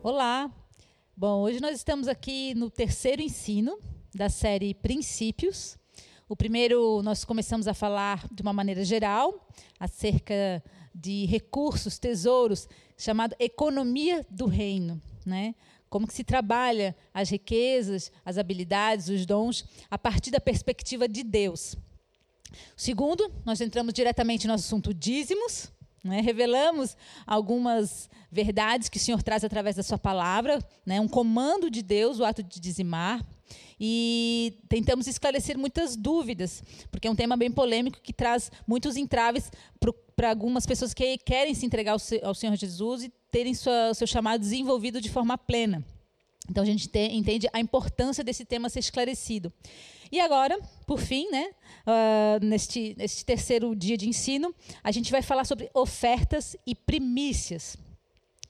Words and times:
Olá! 0.00 0.48
Bom, 1.16 1.40
hoje 1.40 1.60
nós 1.60 1.74
estamos 1.74 2.06
aqui 2.06 2.54
no 2.54 2.70
terceiro 2.70 3.20
ensino 3.20 3.80
da 4.14 4.28
série 4.28 4.72
Princípios. 4.72 5.76
O 6.28 6.36
primeiro, 6.36 7.02
nós 7.02 7.24
começamos 7.24 7.66
a 7.66 7.74
falar 7.74 8.24
de 8.30 8.40
uma 8.40 8.52
maneira 8.52 8.84
geral 8.84 9.48
acerca 9.78 10.62
de 10.94 11.26
recursos, 11.26 11.98
tesouros, 11.98 12.68
chamado 12.96 13.34
economia 13.40 14.24
do 14.30 14.46
reino, 14.46 15.02
né? 15.26 15.52
Como 15.90 16.06
que 16.06 16.14
se 16.14 16.22
trabalha 16.22 16.94
as 17.12 17.28
riquezas, 17.28 18.12
as 18.24 18.38
habilidades, 18.38 19.08
os 19.08 19.26
dons 19.26 19.64
a 19.90 19.98
partir 19.98 20.30
da 20.30 20.38
perspectiva 20.38 21.08
de 21.08 21.24
Deus. 21.24 21.74
Segundo, 22.76 23.32
nós 23.44 23.60
entramos 23.60 23.92
diretamente 23.92 24.46
no 24.46 24.52
assunto 24.52 24.94
dízimos, 24.94 25.72
né? 26.02 26.20
revelamos 26.20 26.96
algumas 27.26 28.08
verdades 28.30 28.88
que 28.88 28.98
o 28.98 29.00
Senhor 29.00 29.22
traz 29.22 29.44
através 29.44 29.76
da 29.76 29.82
Sua 29.82 29.98
palavra, 29.98 30.58
né? 30.84 31.00
um 31.00 31.08
comando 31.08 31.70
de 31.70 31.82
Deus, 31.82 32.18
o 32.18 32.24
ato 32.24 32.42
de 32.42 32.60
dizimar, 32.60 33.24
e 33.80 34.58
tentamos 34.68 35.06
esclarecer 35.06 35.56
muitas 35.56 35.96
dúvidas, 35.96 36.62
porque 36.90 37.08
é 37.08 37.10
um 37.10 37.16
tema 37.16 37.36
bem 37.36 37.50
polêmico 37.50 38.00
que 38.02 38.12
traz 38.12 38.50
muitos 38.66 38.96
entraves 38.96 39.50
para 40.16 40.30
algumas 40.30 40.66
pessoas 40.66 40.92
que 40.92 41.16
querem 41.18 41.54
se 41.54 41.64
entregar 41.64 41.92
ao, 41.92 42.00
ao 42.22 42.34
Senhor 42.34 42.56
Jesus 42.56 43.04
e 43.04 43.12
terem 43.30 43.54
sua, 43.54 43.94
seu 43.94 44.06
chamado 44.06 44.40
desenvolvido 44.40 45.00
de 45.00 45.10
forma 45.10 45.38
plena. 45.38 45.84
Então 46.48 46.62
a 46.62 46.66
gente 46.66 46.88
te, 46.88 47.08
entende 47.12 47.48
a 47.52 47.60
importância 47.60 48.24
desse 48.24 48.44
tema 48.44 48.68
ser 48.68 48.80
esclarecido. 48.80 49.52
E 50.10 50.20
agora, 50.20 50.58
por 50.86 50.98
fim, 50.98 51.30
né, 51.30 51.50
uh, 51.86 52.44
neste, 52.44 52.94
neste 52.96 53.24
terceiro 53.24 53.76
dia 53.76 53.96
de 53.96 54.08
ensino, 54.08 54.54
a 54.82 54.90
gente 54.90 55.10
vai 55.10 55.20
falar 55.20 55.44
sobre 55.44 55.70
ofertas 55.74 56.56
e 56.66 56.74
primícias. 56.74 57.76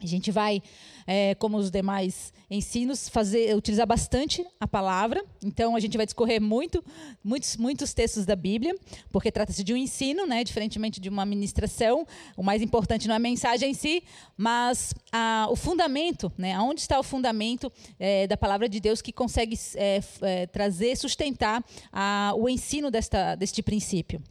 A 0.00 0.06
gente 0.06 0.30
vai, 0.30 0.62
é, 1.08 1.34
como 1.34 1.56
os 1.56 1.72
demais 1.72 2.32
ensinos, 2.48 3.08
fazer, 3.08 3.56
utilizar 3.56 3.84
bastante 3.84 4.46
a 4.60 4.66
palavra. 4.66 5.24
Então, 5.44 5.74
a 5.74 5.80
gente 5.80 5.96
vai 5.96 6.06
discorrer 6.06 6.40
muito, 6.40 6.84
muitos, 7.22 7.56
muitos 7.56 7.92
textos 7.92 8.24
da 8.24 8.36
Bíblia, 8.36 8.76
porque 9.10 9.32
trata-se 9.32 9.64
de 9.64 9.74
um 9.74 9.76
ensino, 9.76 10.24
né, 10.24 10.44
diferentemente 10.44 11.00
de 11.00 11.08
uma 11.08 11.26
ministração. 11.26 12.06
O 12.36 12.44
mais 12.44 12.62
importante 12.62 13.08
não 13.08 13.14
é 13.14 13.16
a 13.16 13.20
mensagem 13.20 13.72
em 13.72 13.74
si, 13.74 14.04
mas 14.36 14.94
a, 15.10 15.48
o 15.50 15.56
fundamento, 15.56 16.32
né, 16.38 16.56
onde 16.60 16.80
está 16.80 16.96
o 17.00 17.02
fundamento 17.02 17.70
é, 17.98 18.28
da 18.28 18.36
palavra 18.36 18.68
de 18.68 18.78
Deus 18.78 19.02
que 19.02 19.12
consegue 19.12 19.58
é, 19.74 20.00
é, 20.22 20.46
trazer, 20.46 20.96
sustentar 20.96 21.64
a, 21.92 22.32
o 22.36 22.48
ensino 22.48 22.88
desta, 22.88 23.34
deste 23.34 23.64
princípio. 23.64 24.22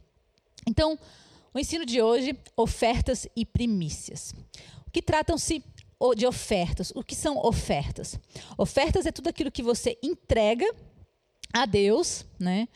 Então, 0.66 0.98
o 1.52 1.58
ensino 1.58 1.84
de 1.84 2.00
hoje, 2.00 2.34
ofertas 2.56 3.28
e 3.36 3.44
primícias 3.44 4.34
que 4.92 5.02
tratam-se 5.02 5.62
de 6.16 6.26
ofertas. 6.26 6.92
O 6.94 7.02
que 7.02 7.14
são 7.14 7.38
ofertas? 7.38 8.18
Ofertas 8.56 9.06
é 9.06 9.12
tudo 9.12 9.28
aquilo 9.28 9.50
que 9.50 9.62
você 9.62 9.98
entrega 10.02 10.66
a 11.52 11.66
Deus, 11.66 12.24
né, 12.38 12.68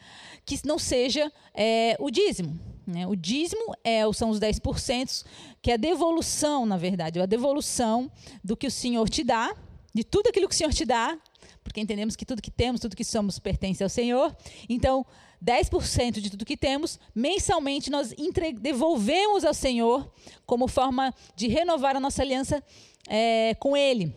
que 0.45 0.59
não 0.67 0.79
seja 0.79 1.31
é, 1.55 1.97
o 2.01 2.11
dízimo. 2.11 2.59
Né? 2.87 3.07
O 3.07 3.15
dízimo 3.15 3.75
é, 3.85 4.01
são 4.13 4.31
os 4.31 4.41
10%, 4.41 5.25
que 5.61 5.71
é 5.71 5.75
a 5.75 5.77
devolução, 5.77 6.67
na 6.67 6.77
verdade, 6.77 7.21
a 7.21 7.27
devolução 7.27 8.11
do 8.43 8.57
que 8.57 8.67
o 8.67 8.71
Senhor 8.71 9.09
te 9.09 9.23
dá, 9.23 9.55
de 9.95 10.03
tudo 10.03 10.29
aquilo 10.29 10.49
que 10.49 10.55
o 10.55 10.59
Senhor 10.59 10.73
te 10.73 10.85
dá, 10.85 11.17
porque 11.63 11.81
entendemos 11.81 12.17
que 12.17 12.25
tudo 12.25 12.43
que 12.43 12.51
temos, 12.51 12.81
tudo 12.81 12.97
que 12.97 13.05
somos 13.05 13.39
pertence 13.39 13.83
ao 13.83 13.89
Senhor. 13.89 14.35
Então, 14.69 15.07
10% 15.43 16.21
de 16.21 16.31
tudo 16.31 16.45
que 16.45 16.57
temos, 16.57 17.01
mensalmente 17.15 17.91
nós 17.91 18.15
devolvemos 18.61 19.45
ao 19.45 19.53
Senhor 19.53 20.13
como 20.47 20.69
forma 20.69 21.13
de 21.35 21.49
renovar 21.49 21.97
a 21.97 22.01
nossa 22.01 22.23
aliança 22.23 22.63
é, 23.09 23.55
com 23.59 23.77
Ele, 23.77 24.15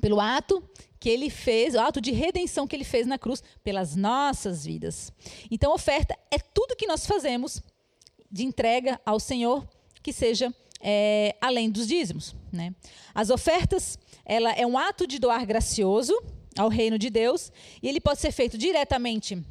pelo 0.00 0.20
ato 0.20 0.62
que 0.98 1.08
Ele 1.08 1.30
fez, 1.30 1.74
o 1.74 1.80
ato 1.80 2.00
de 2.00 2.10
redenção 2.10 2.66
que 2.66 2.74
Ele 2.74 2.84
fez 2.84 3.06
na 3.06 3.18
cruz, 3.18 3.42
pelas 3.62 3.94
nossas 3.94 4.64
vidas. 4.64 5.12
Então, 5.50 5.72
oferta 5.72 6.18
é 6.30 6.38
tudo 6.38 6.76
que 6.76 6.86
nós 6.86 7.06
fazemos 7.06 7.62
de 8.30 8.44
entrega 8.44 9.00
ao 9.06 9.18
Senhor 9.20 9.66
que 10.02 10.12
seja 10.12 10.52
é, 10.80 11.36
além 11.40 11.70
dos 11.70 11.86
dízimos. 11.86 12.34
Né? 12.52 12.74
As 13.14 13.30
ofertas, 13.30 13.98
ela 14.24 14.52
é 14.52 14.66
um 14.66 14.76
ato 14.76 15.06
de 15.06 15.18
doar 15.18 15.46
gracioso 15.46 16.14
ao 16.58 16.68
reino 16.68 16.98
de 16.98 17.08
Deus 17.08 17.52
e 17.82 17.88
ele 17.88 18.00
pode 18.00 18.20
ser 18.20 18.32
feito 18.32 18.58
diretamente 18.58 19.42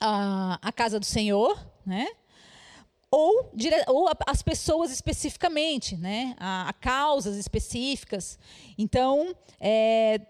a, 0.00 0.58
a 0.62 0.72
casa 0.72 0.98
do 0.98 1.06
Senhor, 1.06 1.58
né? 1.84 2.08
Ou, 3.10 3.50
dire, 3.54 3.74
ou 3.88 4.08
as 4.26 4.40
pessoas 4.40 4.90
especificamente, 4.90 5.96
né? 5.96 6.34
A, 6.38 6.68
a 6.68 6.72
causas 6.72 7.36
específicas. 7.36 8.38
Então, 8.78 9.34
é, 9.60 10.20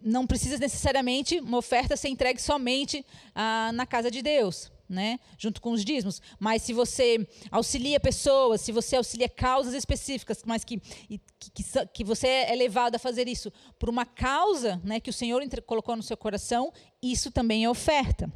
não 0.00 0.26
precisa 0.26 0.58
necessariamente 0.58 1.40
uma 1.40 1.58
oferta 1.58 1.96
ser 1.96 2.08
entregue 2.08 2.40
somente 2.40 3.04
ah, 3.34 3.70
na 3.74 3.86
casa 3.86 4.10
de 4.10 4.22
Deus. 4.22 4.70
Né, 4.88 5.18
junto 5.38 5.62
com 5.62 5.70
os 5.72 5.82
dízimos. 5.82 6.20
Mas 6.38 6.60
se 6.60 6.74
você 6.74 7.26
auxilia 7.50 7.98
pessoas, 7.98 8.60
se 8.60 8.70
você 8.70 8.96
auxilia 8.96 9.26
causas 9.26 9.72
específicas, 9.72 10.42
mas 10.44 10.64
que, 10.64 10.82
que, 11.38 11.64
que, 11.94 12.04
você 12.04 12.28
é 12.28 12.54
levado 12.54 12.96
a 12.96 12.98
fazer 12.98 13.26
isso 13.26 13.50
por 13.78 13.88
uma 13.88 14.04
causa 14.04 14.78
né, 14.84 15.00
que 15.00 15.08
o 15.08 15.12
Senhor 15.12 15.42
colocou 15.64 15.96
no 15.96 16.02
seu 16.02 16.14
coração, 16.14 16.70
isso 17.02 17.30
também 17.30 17.64
é 17.64 17.70
oferta. 17.70 18.30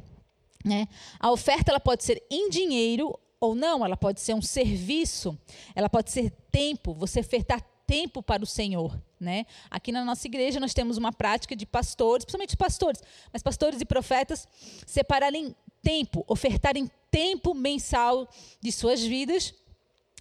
Né? 0.63 0.87
A 1.19 1.31
oferta 1.31 1.71
ela 1.71 1.79
pode 1.79 2.03
ser 2.03 2.21
em 2.29 2.49
dinheiro 2.49 3.17
ou 3.39 3.53
não, 3.53 3.85
ela 3.85 3.95
pode 3.95 4.19
ser 4.19 4.33
um 4.33 4.41
serviço, 4.41 5.37
ela 5.75 5.89
pode 5.89 6.11
ser 6.11 6.31
tempo, 6.51 6.93
você 6.93 7.19
ofertar 7.19 7.61
tempo 7.85 8.21
para 8.21 8.43
o 8.43 8.47
Senhor. 8.47 8.99
Né? 9.19 9.45
Aqui 9.69 9.91
na 9.91 10.03
nossa 10.03 10.27
igreja 10.27 10.59
nós 10.59 10.73
temos 10.73 10.97
uma 10.97 11.11
prática 11.11 11.55
de 11.55 11.65
pastores, 11.65 12.25
principalmente 12.25 12.57
pastores, 12.57 13.01
mas 13.31 13.41
pastores 13.41 13.81
e 13.81 13.85
profetas 13.85 14.47
separarem 14.85 15.55
tempo, 15.81 16.23
ofertarem 16.27 16.89
tempo 17.09 17.53
mensal 17.53 18.27
de 18.61 18.71
suas 18.71 19.01
vidas 19.01 19.53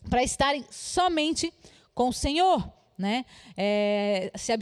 para 0.08 0.22
estarem 0.22 0.64
somente 0.70 1.52
com 1.94 2.08
o 2.08 2.12
Senhor 2.12 2.75
né? 2.98 3.24
É, 3.56 4.30
se 4.36 4.52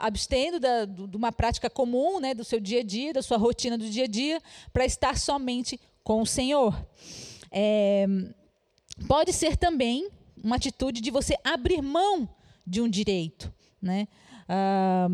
abstendo 0.00 0.58
da, 0.58 0.84
de 0.84 1.16
uma 1.16 1.32
prática 1.32 1.68
comum, 1.68 2.20
né, 2.20 2.34
do 2.34 2.44
seu 2.44 2.58
dia 2.58 2.80
a 2.80 2.82
dia, 2.82 3.12
da 3.12 3.22
sua 3.22 3.36
rotina 3.36 3.76
do 3.76 3.88
dia 3.88 4.04
a 4.04 4.08
dia, 4.08 4.40
para 4.72 4.84
estar 4.84 5.18
somente 5.18 5.78
com 6.02 6.22
o 6.22 6.26
Senhor. 6.26 6.74
É, 7.50 8.06
pode 9.06 9.32
ser 9.32 9.56
também 9.56 10.08
uma 10.42 10.56
atitude 10.56 11.00
de 11.00 11.10
você 11.10 11.36
abrir 11.44 11.82
mão 11.82 12.28
de 12.66 12.80
um 12.80 12.88
direito, 12.88 13.52
né? 13.80 14.08
Ah, 14.48 15.08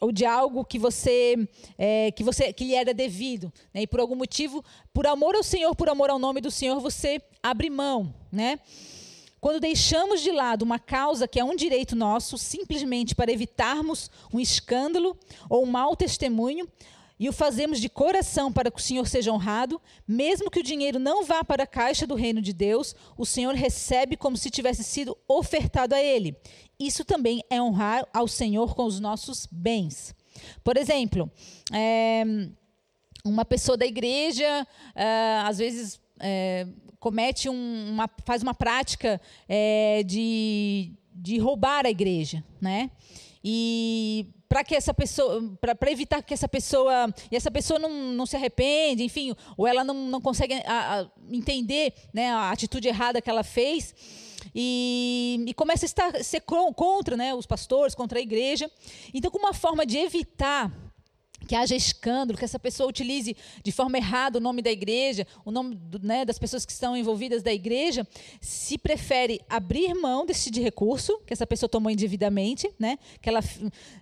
ou 0.00 0.12
de 0.12 0.24
algo 0.24 0.64
que 0.64 0.78
você 0.78 1.36
é, 1.76 2.12
que 2.12 2.22
você 2.22 2.52
que 2.52 2.64
lhe 2.64 2.74
era 2.74 2.94
devido, 2.94 3.52
né? 3.74 3.82
e 3.82 3.86
por 3.86 4.00
algum 4.00 4.14
motivo, 4.14 4.64
por 4.92 5.06
amor 5.06 5.34
ao 5.34 5.42
Senhor, 5.42 5.74
por 5.74 5.88
amor 5.88 6.08
ao 6.10 6.18
nome 6.18 6.40
do 6.40 6.50
Senhor, 6.50 6.78
você 6.80 7.20
abre 7.42 7.68
mão, 7.68 8.14
né? 8.30 8.60
Quando 9.40 9.60
deixamos 9.60 10.20
de 10.20 10.32
lado 10.32 10.62
uma 10.62 10.78
causa 10.78 11.28
que 11.28 11.38
é 11.38 11.44
um 11.44 11.54
direito 11.54 11.94
nosso, 11.94 12.36
simplesmente 12.36 13.14
para 13.14 13.32
evitarmos 13.32 14.10
um 14.32 14.40
escândalo 14.40 15.16
ou 15.48 15.62
um 15.62 15.70
mau 15.70 15.94
testemunho, 15.94 16.68
e 17.20 17.28
o 17.28 17.32
fazemos 17.32 17.80
de 17.80 17.88
coração 17.88 18.52
para 18.52 18.70
que 18.70 18.78
o 18.78 18.82
Senhor 18.82 19.06
seja 19.08 19.32
honrado, 19.32 19.80
mesmo 20.06 20.50
que 20.50 20.60
o 20.60 20.62
dinheiro 20.62 21.00
não 21.00 21.24
vá 21.24 21.42
para 21.42 21.64
a 21.64 21.66
caixa 21.66 22.06
do 22.06 22.14
reino 22.14 22.40
de 22.40 22.52
Deus, 22.52 22.94
o 23.16 23.26
Senhor 23.26 23.54
recebe 23.54 24.16
como 24.16 24.36
se 24.36 24.50
tivesse 24.50 24.84
sido 24.84 25.18
ofertado 25.26 25.94
a 25.94 26.00
Ele. 26.00 26.36
Isso 26.78 27.04
também 27.04 27.42
é 27.50 27.60
honrar 27.60 28.06
ao 28.12 28.28
Senhor 28.28 28.74
com 28.74 28.84
os 28.84 29.00
nossos 29.00 29.48
bens. 29.50 30.14
Por 30.62 30.76
exemplo, 30.76 31.28
é, 31.72 32.22
uma 33.24 33.44
pessoa 33.44 33.76
da 33.76 33.86
igreja, 33.86 34.66
é, 34.94 35.42
às 35.44 35.58
vezes. 35.58 36.00
É, 36.20 36.66
comete 36.98 37.48
um, 37.48 37.90
uma, 37.90 38.08
faz 38.24 38.42
uma 38.42 38.54
prática 38.54 39.20
é, 39.48 40.02
de, 40.04 40.92
de 41.14 41.38
roubar 41.38 41.86
a 41.86 41.90
igreja, 41.90 42.44
né? 42.60 42.90
E 43.42 44.26
para 44.48 44.64
que 44.64 44.74
essa 44.74 44.94
pessoa, 44.94 45.42
para 45.60 45.90
evitar 45.90 46.22
que 46.22 46.32
essa 46.32 46.48
pessoa, 46.48 47.12
e 47.30 47.36
essa 47.36 47.50
pessoa 47.50 47.78
não, 47.78 47.90
não 47.90 48.26
se 48.26 48.34
arrepende, 48.34 49.04
enfim, 49.04 49.34
ou 49.56 49.66
ela 49.66 49.84
não, 49.84 49.94
não 50.08 50.20
consegue 50.20 50.54
a, 50.66 51.00
a 51.00 51.06
entender 51.30 51.92
né, 52.12 52.30
a 52.30 52.50
atitude 52.50 52.88
errada 52.88 53.20
que 53.20 53.28
ela 53.28 53.44
fez, 53.44 53.94
e, 54.54 55.44
e 55.46 55.54
começa 55.54 55.84
a 55.84 55.86
estar, 55.86 56.24
ser 56.24 56.40
contra 56.40 57.16
né, 57.16 57.34
os 57.34 57.46
pastores, 57.46 57.94
contra 57.94 58.18
a 58.18 58.22
igreja. 58.22 58.70
Então, 59.12 59.30
como 59.30 59.44
uma 59.44 59.54
forma 59.54 59.84
de 59.84 59.98
evitar 59.98 60.72
que 61.46 61.54
haja 61.54 61.74
escândalo, 61.74 62.38
que 62.38 62.44
essa 62.44 62.58
pessoa 62.58 62.88
utilize 62.88 63.36
de 63.62 63.72
forma 63.72 63.96
errada 63.96 64.38
o 64.38 64.40
nome 64.40 64.60
da 64.60 64.70
igreja, 64.70 65.26
o 65.44 65.50
nome 65.50 65.74
do, 65.74 65.98
né, 66.00 66.24
das 66.24 66.38
pessoas 66.38 66.66
que 66.66 66.72
estão 66.72 66.96
envolvidas 66.96 67.42
da 67.42 67.52
igreja, 67.52 68.06
se 68.40 68.76
prefere 68.76 69.40
abrir 69.48 69.94
mão 69.94 70.26
desse 70.26 70.50
de 70.50 70.60
recurso 70.60 71.18
que 71.26 71.32
essa 71.32 71.46
pessoa 71.46 71.68
tomou 71.68 71.90
indevidamente, 71.90 72.70
né, 72.78 72.98
que 73.22 73.28
ela 73.28 73.40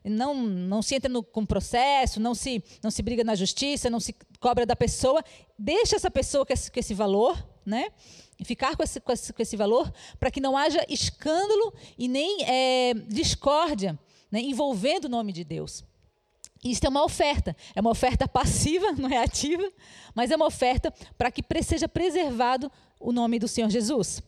não, 0.04 0.34
não 0.34 0.82
se 0.82 0.94
entra 0.94 1.08
no, 1.08 1.22
com 1.22 1.44
processo, 1.44 2.18
não 2.18 2.34
se, 2.34 2.62
não 2.82 2.90
se 2.90 3.02
briga 3.02 3.22
na 3.22 3.34
justiça, 3.34 3.90
não 3.90 4.00
se 4.00 4.14
cobra 4.40 4.66
da 4.66 4.74
pessoa, 4.74 5.22
deixa 5.58 5.96
essa 5.96 6.10
pessoa 6.10 6.44
com 6.44 6.52
esse, 6.52 6.70
com 6.70 6.80
esse 6.80 6.94
valor, 6.94 7.46
né, 7.64 7.90
ficar 8.44 8.76
com 8.76 8.82
esse, 8.82 9.00
com 9.00 9.12
esse, 9.12 9.32
com 9.32 9.42
esse 9.42 9.56
valor, 9.56 9.92
para 10.18 10.30
que 10.30 10.40
não 10.40 10.56
haja 10.56 10.84
escândalo 10.88 11.72
e 11.98 12.08
nem 12.08 12.44
é, 12.44 12.94
discórdia 13.08 13.98
né, 14.30 14.40
envolvendo 14.40 15.06
o 15.06 15.08
nome 15.08 15.32
de 15.32 15.44
Deus. 15.44 15.84
Isso 16.70 16.84
é 16.86 16.88
uma 16.88 17.04
oferta, 17.04 17.56
é 17.74 17.80
uma 17.80 17.90
oferta 17.90 18.26
passiva, 18.26 18.92
não 18.98 19.08
é 19.08 19.18
ativa, 19.18 19.70
mas 20.14 20.30
é 20.30 20.36
uma 20.36 20.46
oferta 20.46 20.92
para 21.16 21.30
que 21.30 21.42
seja 21.62 21.88
preservado 21.88 22.70
o 23.00 23.12
nome 23.12 23.38
do 23.38 23.48
Senhor 23.48 23.70
Jesus. 23.70 24.22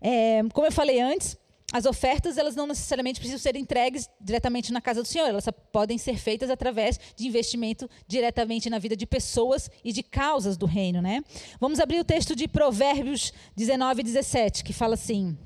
É, 0.00 0.42
como 0.52 0.66
eu 0.66 0.72
falei 0.72 1.00
antes, 1.00 1.36
as 1.72 1.86
ofertas 1.86 2.36
elas 2.36 2.54
não 2.54 2.66
necessariamente 2.66 3.18
precisam 3.18 3.40
ser 3.40 3.56
entregues 3.56 4.08
diretamente 4.20 4.72
na 4.72 4.80
casa 4.80 5.02
do 5.02 5.08
Senhor, 5.08 5.26
elas 5.26 5.46
podem 5.72 5.96
ser 5.96 6.18
feitas 6.18 6.50
através 6.50 7.00
de 7.16 7.26
investimento 7.26 7.88
diretamente 8.06 8.68
na 8.68 8.78
vida 8.78 8.94
de 8.94 9.06
pessoas 9.06 9.70
e 9.82 9.90
de 9.90 10.02
causas 10.02 10.58
do 10.58 10.66
reino, 10.66 11.00
né? 11.00 11.22
Vamos 11.58 11.80
abrir 11.80 11.98
o 11.98 12.04
texto 12.04 12.36
de 12.36 12.46
Provérbios 12.46 13.32
19 13.56 14.00
e 14.00 14.04
17, 14.04 14.62
que 14.62 14.72
fala 14.74 14.94
assim: 14.94 15.38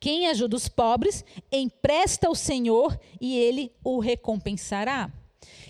Quem 0.00 0.26
ajuda 0.26 0.56
os 0.56 0.68
pobres, 0.68 1.24
empresta 1.52 2.26
ao 2.26 2.34
Senhor 2.34 2.98
e 3.20 3.38
ele 3.38 3.72
o 3.84 4.00
recompensará. 4.00 5.12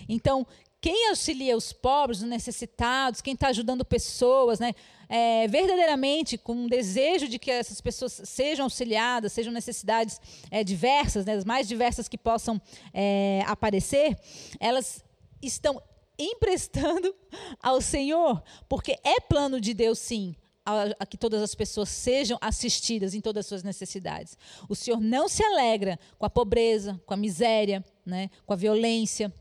Então, 0.07 0.45
quem 0.79 1.09
auxilia 1.09 1.57
os 1.57 1.73
pobres, 1.73 2.21
os 2.21 2.27
necessitados, 2.27 3.21
quem 3.21 3.33
está 3.33 3.47
ajudando 3.47 3.83
pessoas, 3.83 4.59
né, 4.59 4.73
é, 5.09 5.47
verdadeiramente 5.47 6.37
com 6.37 6.53
um 6.53 6.67
desejo 6.67 7.27
de 7.27 7.39
que 7.39 7.49
essas 7.49 7.81
pessoas 7.81 8.21
sejam 8.25 8.65
auxiliadas, 8.65 9.33
sejam 9.33 9.51
necessidades 9.51 10.21
é, 10.51 10.63
diversas, 10.63 11.25
né, 11.25 11.33
as 11.33 11.45
mais 11.45 11.67
diversas 11.67 12.07
que 12.07 12.17
possam 12.17 12.61
é, 12.93 13.41
aparecer, 13.47 14.17
elas 14.59 15.03
estão 15.41 15.81
emprestando 16.17 17.13
ao 17.61 17.81
Senhor, 17.81 18.43
porque 18.69 18.97
é 19.03 19.19
plano 19.19 19.59
de 19.59 19.73
Deus, 19.73 19.97
sim, 19.97 20.35
a, 20.65 21.05
que 21.05 21.17
todas 21.17 21.41
as 21.41 21.55
pessoas 21.55 21.89
sejam 21.89 22.37
assistidas 22.41 23.13
em 23.13 23.21
todas 23.21 23.45
as 23.45 23.47
suas 23.47 23.63
necessidades. 23.63 24.37
O 24.67 24.75
Senhor 24.75 24.99
não 24.99 25.27
se 25.27 25.43
alegra 25.43 25.97
com 26.19 26.25
a 26.25 26.29
pobreza, 26.29 27.01
com 27.05 27.13
a 27.13 27.17
miséria, 27.17 27.83
né, 28.05 28.29
com 28.45 28.53
a 28.53 28.57
violência. 28.57 29.33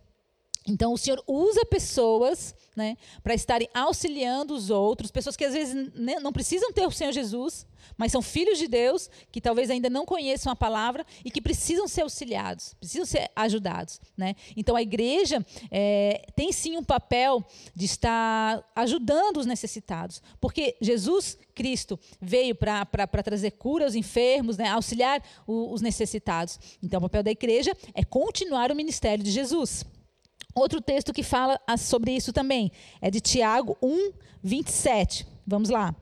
Então, 0.66 0.92
o 0.92 0.98
Senhor 0.98 1.22
usa 1.26 1.64
pessoas 1.64 2.54
né, 2.76 2.96
para 3.22 3.34
estarem 3.34 3.68
auxiliando 3.72 4.54
os 4.54 4.68
outros, 4.68 5.10
pessoas 5.10 5.36
que 5.36 5.44
às 5.44 5.54
vezes 5.54 5.74
não 6.20 6.32
precisam 6.32 6.72
ter 6.72 6.86
o 6.86 6.90
Senhor 6.90 7.12
Jesus, 7.12 7.66
mas 7.96 8.12
são 8.12 8.20
filhos 8.20 8.58
de 8.58 8.68
Deus, 8.68 9.08
que 9.32 9.40
talvez 9.40 9.70
ainda 9.70 9.88
não 9.88 10.04
conheçam 10.04 10.52
a 10.52 10.56
palavra 10.56 11.06
e 11.24 11.30
que 11.30 11.40
precisam 11.40 11.88
ser 11.88 12.02
auxiliados, 12.02 12.74
precisam 12.74 13.06
ser 13.06 13.30
ajudados. 13.34 14.00
Né? 14.16 14.34
Então, 14.56 14.76
a 14.76 14.82
igreja 14.82 15.44
é, 15.70 16.26
tem 16.34 16.52
sim 16.52 16.76
um 16.76 16.84
papel 16.84 17.44
de 17.74 17.86
estar 17.86 18.62
ajudando 18.74 19.38
os 19.38 19.46
necessitados, 19.46 20.22
porque 20.40 20.76
Jesus 20.80 21.38
Cristo 21.54 21.98
veio 22.20 22.54
para 22.54 23.22
trazer 23.24 23.52
cura 23.52 23.84
aos 23.84 23.94
enfermos, 23.94 24.58
né, 24.58 24.68
auxiliar 24.68 25.22
o, 25.46 25.72
os 25.72 25.80
necessitados. 25.80 26.58
Então, 26.82 26.98
o 26.98 27.02
papel 27.02 27.22
da 27.22 27.30
igreja 27.30 27.74
é 27.94 28.04
continuar 28.04 28.70
o 28.70 28.76
ministério 28.76 29.24
de 29.24 29.30
Jesus. 29.30 29.84
Outro 30.56 30.81
texto 30.81 31.12
que 31.12 31.23
fala 31.23 31.61
sobre 31.76 32.12
isso 32.12 32.32
também 32.32 32.73
é 32.99 33.11
de 33.11 33.20
Tiago 33.20 33.76
1, 33.82 34.12
27. 34.43 35.26
Vamos 35.47 35.69
lá. 35.69 35.94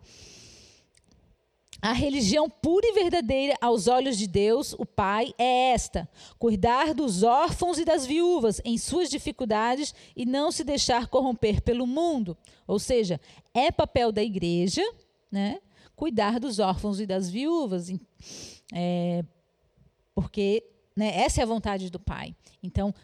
A 1.83 1.93
religião 1.93 2.49
pura 2.49 2.87
e 2.87 2.93
verdadeira 2.93 3.57
aos 3.61 3.89
olhos 3.89 4.17
de 4.17 4.29
Deus, 4.29 4.73
o 4.79 4.87
Pai, 4.87 5.35
é 5.37 5.73
esta: 5.73 6.09
cuidar 6.39 6.95
dos 6.95 7.25
órfãos 7.25 7.79
e 7.79 7.85
das 7.85 8.07
viúvas 8.07 8.61
em 8.65 8.79
suas 8.79 9.11
dificuldades 9.11 9.93
e 10.15 10.25
não 10.25 10.53
se 10.53 10.63
deixar 10.63 11.09
corromper 11.09 11.61
pelo 11.61 11.85
mundo. 11.85 12.37
Ou 12.65 12.79
seja, 12.79 13.21
é 13.53 13.73
papel 13.73 14.13
da 14.13 14.23
igreja, 14.23 14.83
né, 15.31 15.61
cuidar 15.97 16.39
dos 16.39 16.61
órfãos 16.61 17.01
e 17.01 17.07
das 17.07 17.29
viúvas, 17.29 17.89
é, 18.73 19.25
porque 20.15 20.65
né, 20.97 21.13
essa 21.21 21.41
é 21.41 21.43
a 21.43 21.47
vontade 21.47 21.91
do 21.91 21.99
Pai. 21.99 22.35
Então, 22.63 22.95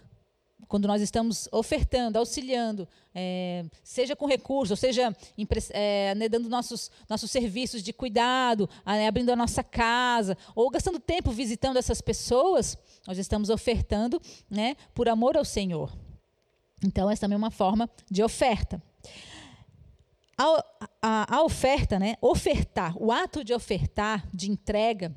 quando 0.70 0.87
nós 0.87 1.02
estamos 1.02 1.49
ofertando, 1.50 2.17
auxiliando, 2.17 2.87
é, 3.12 3.64
seja 3.82 4.14
com 4.14 4.25
recursos, 4.25 4.78
seja 4.78 5.12
é, 5.70 6.14
né, 6.14 6.28
dando 6.28 6.49
nossos, 6.49 6.93
nossos 7.08 7.28
serviços 7.28 7.82
de 7.82 7.93
cuidado, 7.93 8.70
né, 8.87 9.08
abrindo 9.08 9.31
a 9.31 9.37
nossa 9.37 9.64
casa, 9.64 10.38
ou 10.55 10.70
gastando 10.70 11.00
tempo 11.00 11.32
visitando 11.32 11.76
essas 11.76 12.00
pessoas, 12.00 12.78
nós 13.05 13.19
estamos 13.19 13.50
ofertando 13.50 14.22
né, 14.49 14.76
por 14.94 15.08
amor 15.08 15.37
ao 15.37 15.44
Senhor. 15.44 15.93
Então, 16.84 17.11
essa 17.11 17.22
também 17.22 17.34
é 17.34 17.38
uma 17.38 17.50
forma 17.50 17.90
de 18.08 18.22
oferta. 18.22 18.81
A, 20.38 20.64
a, 21.02 21.37
a 21.37 21.43
oferta, 21.43 21.99
né, 21.99 22.14
ofertar, 22.20 22.94
o 22.96 23.11
ato 23.11 23.43
de 23.43 23.52
ofertar, 23.52 24.25
de 24.32 24.49
entrega, 24.49 25.12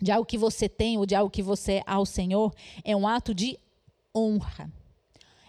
de 0.00 0.10
algo 0.10 0.24
que 0.24 0.38
você 0.38 0.70
tem 0.70 0.96
ou 0.96 1.04
de 1.04 1.14
algo 1.14 1.30
que 1.30 1.42
você 1.42 1.72
é 1.74 1.82
ao 1.86 2.06
Senhor, 2.06 2.54
é 2.82 2.96
um 2.96 3.06
ato 3.06 3.34
de 3.34 3.58
honra. 4.14 4.70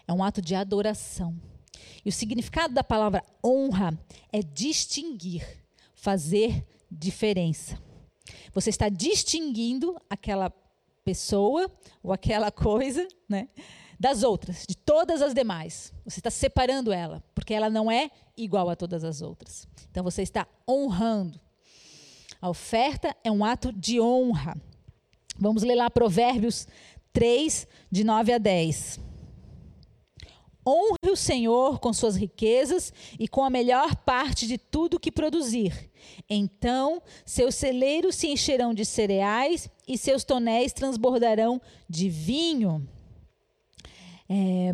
É 0.06 0.12
um 0.12 0.22
ato 0.22 0.40
de 0.42 0.54
adoração. 0.54 1.40
E 2.04 2.08
o 2.08 2.12
significado 2.12 2.74
da 2.74 2.82
palavra 2.82 3.22
honra 3.44 3.98
é 4.32 4.42
distinguir, 4.42 5.46
fazer 5.94 6.66
diferença. 6.90 7.80
Você 8.52 8.70
está 8.70 8.88
distinguindo 8.88 9.96
aquela 10.08 10.52
pessoa 11.04 11.70
ou 12.02 12.12
aquela 12.12 12.50
coisa, 12.50 13.06
né, 13.28 13.48
das 13.98 14.22
outras, 14.22 14.64
de 14.68 14.76
todas 14.76 15.22
as 15.22 15.32
demais. 15.32 15.92
Você 16.04 16.18
está 16.18 16.30
separando 16.30 16.92
ela, 16.92 17.22
porque 17.34 17.54
ela 17.54 17.70
não 17.70 17.90
é 17.90 18.10
igual 18.36 18.68
a 18.68 18.76
todas 18.76 19.04
as 19.04 19.22
outras. 19.22 19.66
Então 19.90 20.02
você 20.02 20.22
está 20.22 20.46
honrando. 20.68 21.40
A 22.40 22.48
oferta 22.48 23.16
é 23.22 23.30
um 23.30 23.44
ato 23.44 23.72
de 23.72 24.00
honra. 24.00 24.60
Vamos 25.38 25.62
ler 25.62 25.76
lá 25.76 25.88
Provérbios 25.88 26.66
3, 27.12 27.66
de 27.90 28.04
9 28.04 28.32
a 28.32 28.38
10. 28.38 29.00
Honre 30.66 31.10
o 31.10 31.16
Senhor 31.16 31.80
com 31.80 31.92
suas 31.92 32.14
riquezas 32.14 32.92
e 33.18 33.26
com 33.26 33.42
a 33.42 33.50
melhor 33.50 33.96
parte 33.96 34.46
de 34.46 34.56
tudo 34.56 35.00
que 35.00 35.10
produzir. 35.10 35.90
Então 36.30 37.02
seus 37.24 37.56
celeiros 37.56 38.14
se 38.14 38.28
encherão 38.28 38.72
de 38.72 38.84
cereais 38.84 39.68
e 39.88 39.98
seus 39.98 40.22
tonéis 40.22 40.72
transbordarão 40.72 41.60
de 41.88 42.08
vinho. 42.08 42.88
É, 44.28 44.72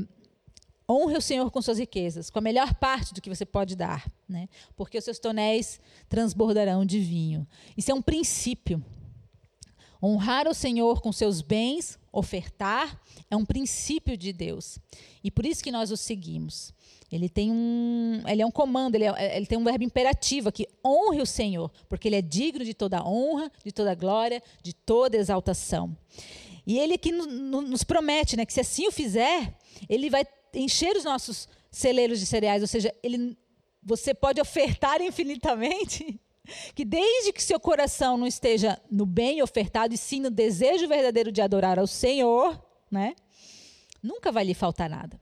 honre 0.89 1.17
o 1.17 1.23
Senhor 1.23 1.51
com 1.51 1.61
suas 1.61 1.79
riquezas, 1.79 2.29
com 2.29 2.39
a 2.39 2.43
melhor 2.43 2.75
parte 2.75 3.13
do 3.15 3.21
que 3.21 3.29
você 3.29 3.45
pode 3.47 3.75
dar, 3.75 4.11
né? 4.29 4.49
porque 4.77 4.99
os 4.99 5.05
seus 5.05 5.19
tonéis 5.19 5.81
transbordarão 6.09 6.85
de 6.85 6.99
vinho. 6.99 7.47
Isso 7.77 7.91
é 7.91 7.95
um 7.95 8.03
princípio. 8.03 8.85
Honrar 10.03 10.47
o 10.47 10.55
Senhor 10.55 11.01
com 11.01 11.13
seus 11.13 11.41
bens, 11.41 11.99
ofertar, 12.13 13.01
é 13.31 13.37
um 13.37 13.45
princípio 13.45 14.17
de 14.17 14.33
Deus. 14.33 14.79
E 15.23 15.31
por 15.31 15.45
isso 15.45 15.63
que 15.63 15.73
nós 15.73 15.91
o 15.91 15.97
seguimos. 15.97 16.73
Ele 17.11 17.29
tem 17.29 17.51
um, 17.51 18.23
ele 18.27 18.43
é 18.43 18.47
um 18.47 18.51
comando, 18.51 18.95
ele, 18.95 19.05
é, 19.05 19.37
ele 19.37 19.47
tem 19.47 19.57
um 19.57 19.65
verbo 19.65 19.83
imperativo 19.83 20.51
aqui, 20.51 20.67
honre 20.85 21.23
o 21.23 21.27
Senhor, 21.27 21.71
porque 21.89 22.07
ele 22.07 22.17
é 22.17 22.23
digno 22.23 22.65
de 22.65 22.75
toda 22.75 23.03
honra, 23.03 23.51
de 23.65 23.73
toda 23.73 23.95
glória, 23.95 24.43
de 24.63 24.75
toda 24.75 25.17
exaltação. 25.17 25.97
E 26.67 26.79
ele 26.79 26.95
aqui 26.95 27.11
no, 27.11 27.27
no, 27.27 27.63
nos 27.63 27.83
promete, 27.83 28.37
né, 28.37 28.45
que 28.45 28.53
se 28.53 28.61
assim 28.61 28.87
o 28.87 28.93
fizer, 28.93 29.57
ele 29.89 30.11
vai 30.11 30.23
encher 30.55 30.95
os 30.97 31.05
nossos 31.05 31.49
celeiros 31.71 32.21
de 32.21 32.27
cereais, 32.27 32.61
ou 32.61 32.69
seja, 32.69 32.95
ele, 33.03 33.39
você 33.83 34.13
pode 34.13 34.39
ofertar 34.39 35.01
infinitamente 35.01 36.21
que 36.75 36.85
desde 36.85 37.33
que 37.33 37.43
seu 37.43 37.59
coração 37.61 38.17
não 38.17 38.27
esteja 38.27 38.81
no 38.91 39.07
bem 39.07 39.43
ofertado 39.43 39.95
e 39.95 39.99
sim 39.99 40.21
no 40.21 40.31
desejo 40.31 40.89
verdadeiro 40.89 41.31
de 41.31 41.41
adorar 41.41 41.79
ao 41.79 41.87
Senhor, 41.87 42.61
né? 42.91 43.15
Nunca 44.03 44.31
vai 44.31 44.45
lhe 44.45 44.55
faltar 44.55 44.89
nada. 44.89 45.21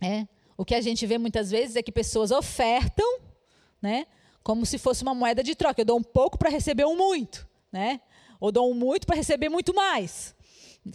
É. 0.00 0.26
O 0.56 0.64
que 0.64 0.74
a 0.74 0.80
gente 0.80 1.06
vê 1.06 1.18
muitas 1.18 1.50
vezes 1.50 1.76
é 1.76 1.82
que 1.82 1.92
pessoas 1.92 2.30
ofertam, 2.30 3.20
né? 3.80 4.06
Como 4.42 4.64
se 4.64 4.78
fosse 4.78 5.02
uma 5.02 5.14
moeda 5.14 5.42
de 5.42 5.54
troca. 5.54 5.80
Eu 5.80 5.84
dou 5.84 5.98
um 5.98 6.02
pouco 6.02 6.38
para 6.38 6.50
receber 6.50 6.84
um 6.84 6.96
muito, 6.96 7.48
né? 7.70 8.00
Ou 8.40 8.50
dou 8.50 8.70
um 8.70 8.74
muito 8.74 9.06
para 9.06 9.16
receber 9.16 9.48
muito 9.48 9.74
mais. 9.74 10.34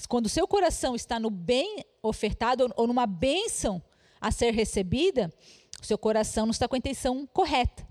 Quando 0.07 0.27
seu 0.29 0.47
coração 0.47 0.95
está 0.95 1.19
no 1.19 1.29
bem 1.29 1.85
ofertado 2.01 2.71
ou 2.75 2.87
numa 2.87 3.05
bênção 3.05 3.81
a 4.19 4.31
ser 4.31 4.51
recebida, 4.53 5.31
o 5.81 5.85
seu 5.85 5.97
coração 5.97 6.45
não 6.45 6.51
está 6.51 6.67
com 6.67 6.75
a 6.75 6.77
intenção 6.77 7.27
correta. 7.27 7.85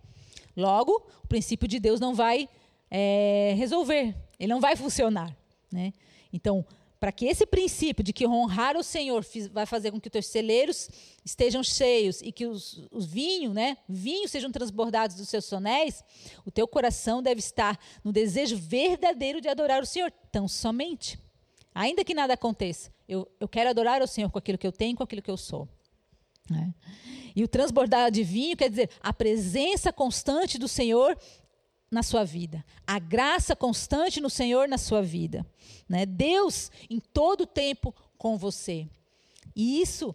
Logo, 0.56 1.06
o 1.22 1.26
princípio 1.26 1.66
de 1.66 1.78
Deus 1.78 2.00
não 2.00 2.14
vai 2.14 2.48
é, 2.90 3.54
resolver, 3.56 4.14
ele 4.38 4.52
não 4.52 4.60
vai 4.60 4.76
funcionar. 4.76 5.34
Né? 5.70 5.92
Então, 6.32 6.64
para 7.02 7.10
que 7.10 7.26
esse 7.26 7.44
princípio 7.44 8.04
de 8.04 8.12
que 8.12 8.24
honrar 8.24 8.76
o 8.76 8.82
Senhor 8.84 9.26
vai 9.50 9.66
fazer 9.66 9.90
com 9.90 10.00
que 10.00 10.08
os 10.16 10.26
celeiros 10.26 10.88
estejam 11.24 11.60
cheios 11.60 12.22
e 12.22 12.30
que 12.30 12.46
os, 12.46 12.86
os 12.92 13.06
vinhos, 13.06 13.52
né, 13.52 13.76
vinhos 13.88 14.30
sejam 14.30 14.52
transbordados 14.52 15.16
dos 15.16 15.28
seus 15.28 15.44
sonéis, 15.44 16.04
o 16.46 16.50
teu 16.52 16.68
coração 16.68 17.20
deve 17.20 17.40
estar 17.40 17.76
no 18.04 18.12
desejo 18.12 18.56
verdadeiro 18.56 19.40
de 19.40 19.48
adorar 19.48 19.82
o 19.82 19.86
Senhor, 19.86 20.12
tão 20.30 20.46
somente. 20.46 21.18
Ainda 21.74 22.04
que 22.04 22.14
nada 22.14 22.34
aconteça, 22.34 22.92
eu, 23.08 23.28
eu 23.40 23.48
quero 23.48 23.70
adorar 23.70 24.00
o 24.00 24.06
Senhor 24.06 24.30
com 24.30 24.38
aquilo 24.38 24.56
que 24.56 24.66
eu 24.66 24.72
tenho, 24.72 24.96
com 24.96 25.02
aquilo 25.02 25.22
que 25.22 25.30
eu 25.30 25.36
sou. 25.36 25.68
É. 26.50 26.68
E 27.34 27.44
o 27.44 27.48
transbordar 27.48 28.10
de 28.10 28.22
vinho 28.22 28.56
quer 28.56 28.68
dizer 28.68 28.90
a 29.00 29.12
presença 29.12 29.92
constante 29.92 30.58
do 30.58 30.68
Senhor 30.68 31.16
na 31.90 32.02
sua 32.02 32.24
vida, 32.24 32.64
a 32.86 32.98
graça 32.98 33.54
constante 33.54 34.20
no 34.20 34.30
Senhor 34.30 34.66
na 34.66 34.78
sua 34.78 35.02
vida, 35.02 35.46
né? 35.88 36.06
Deus 36.06 36.70
em 36.88 36.98
todo 36.98 37.46
tempo 37.46 37.94
com 38.16 38.38
você. 38.38 38.88
E 39.54 39.80
isso 39.80 40.14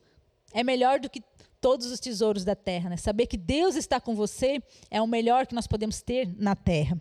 é 0.52 0.64
melhor 0.64 1.00
do 1.00 1.10
que 1.10 1.22
todos 1.62 1.88
os 1.92 2.00
tesouros 2.00 2.44
da 2.44 2.56
terra, 2.56 2.90
né? 2.90 2.98
Saber 2.98 3.28
que 3.28 3.38
Deus 3.38 3.76
está 3.76 4.00
com 4.00 4.16
você 4.16 4.62
é 4.90 5.02
o 5.02 5.08
melhor 5.08 5.46
que 5.46 5.56
nós 5.56 5.68
podemos 5.68 6.02
ter 6.02 6.28
na 6.38 6.56
terra. 6.56 7.00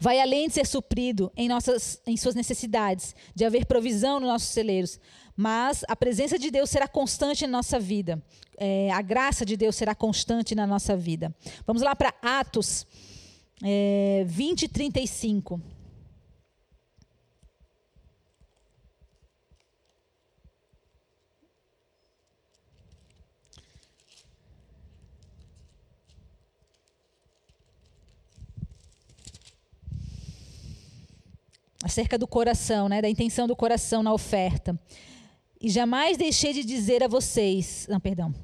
Vai 0.00 0.20
além 0.20 0.48
de 0.48 0.54
ser 0.54 0.66
suprido 0.66 1.32
em, 1.36 1.48
nossas, 1.48 2.00
em 2.06 2.16
suas 2.16 2.34
necessidades, 2.34 3.14
de 3.34 3.44
haver 3.44 3.66
provisão 3.66 4.20
nos 4.20 4.28
nossos 4.28 4.48
celeiros, 4.48 5.00
mas 5.38 5.84
a 5.86 5.94
presença 5.94 6.36
de 6.36 6.50
Deus 6.50 6.68
será 6.68 6.88
constante 6.88 7.46
na 7.46 7.58
nossa 7.58 7.78
vida. 7.78 8.20
É, 8.56 8.90
a 8.90 9.00
graça 9.00 9.46
de 9.46 9.56
Deus 9.56 9.76
será 9.76 9.94
constante 9.94 10.52
na 10.52 10.66
nossa 10.66 10.96
vida. 10.96 11.32
Vamos 11.64 11.80
lá 11.80 11.94
para 11.94 12.12
Atos 12.20 12.84
é, 13.62 14.24
20 14.26 14.64
e 14.64 14.68
35. 14.68 15.60
acerca 31.80 32.18
do 32.18 32.26
coração, 32.26 32.88
né, 32.88 33.00
da 33.00 33.08
intenção 33.08 33.46
do 33.46 33.56
coração 33.56 34.02
na 34.02 34.12
oferta. 34.12 34.78
E 35.60 35.68
jamais 35.68 36.16
deixei 36.16 36.52
de 36.52 36.64
dizer 36.64 37.02
a 37.02 37.08
vocês, 37.08 37.86
não, 37.88 37.98
perdão. 37.98 38.34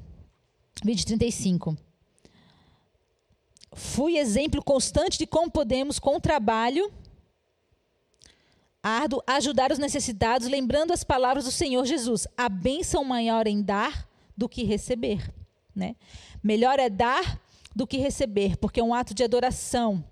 Vídeo 0.83 1.05
35. 1.05 1.77
Fui 3.73 4.17
exemplo 4.17 4.63
constante 4.63 5.17
de 5.17 5.25
como 5.25 5.49
podemos, 5.49 5.99
com 5.99 6.19
trabalho 6.19 6.91
árduo, 8.85 9.23
ajudar 9.25 9.71
os 9.71 9.79
necessitados, 9.79 10.47
lembrando 10.47 10.93
as 10.93 11.03
palavras 11.03 11.45
do 11.45 11.51
Senhor 11.51 11.83
Jesus: 11.85 12.27
a 12.37 12.47
bênção 12.47 13.03
maior 13.03 13.47
em 13.47 13.61
dar 13.61 14.07
do 14.37 14.47
que 14.47 14.63
receber. 14.63 15.33
Né? 15.75 15.95
Melhor 16.43 16.79
é 16.79 16.89
dar 16.89 17.41
do 17.75 17.87
que 17.87 17.97
receber, 17.97 18.55
porque 18.57 18.79
é 18.79 18.83
um 18.83 18.93
ato 18.93 19.13
de 19.13 19.23
adoração. 19.23 20.03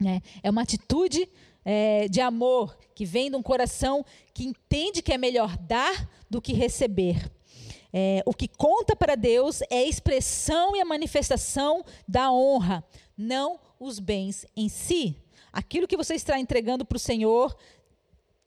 Né? 0.00 0.20
É 0.42 0.50
uma 0.50 0.62
atitude 0.62 1.28
é, 1.64 2.08
de 2.08 2.20
amor 2.20 2.76
que 2.94 3.04
vem 3.04 3.30
de 3.30 3.36
um 3.36 3.42
coração 3.42 4.04
que 4.34 4.44
entende 4.44 5.02
que 5.02 5.12
é 5.12 5.18
melhor 5.18 5.56
dar 5.56 6.08
do 6.28 6.40
que 6.40 6.52
receber. 6.52 7.30
É, 7.92 8.22
o 8.24 8.32
que 8.32 8.48
conta 8.48 8.96
para 8.96 9.14
Deus 9.14 9.60
é 9.70 9.78
a 9.78 9.86
expressão 9.86 10.74
e 10.74 10.80
a 10.80 10.84
manifestação 10.84 11.84
da 12.08 12.32
honra, 12.32 12.82
não 13.16 13.60
os 13.78 13.98
bens 13.98 14.46
em 14.56 14.68
si. 14.68 15.16
Aquilo 15.52 15.86
que 15.86 15.96
você 15.96 16.14
está 16.14 16.38
entregando 16.38 16.84
para 16.84 16.96
o 16.96 17.00
Senhor 17.00 17.54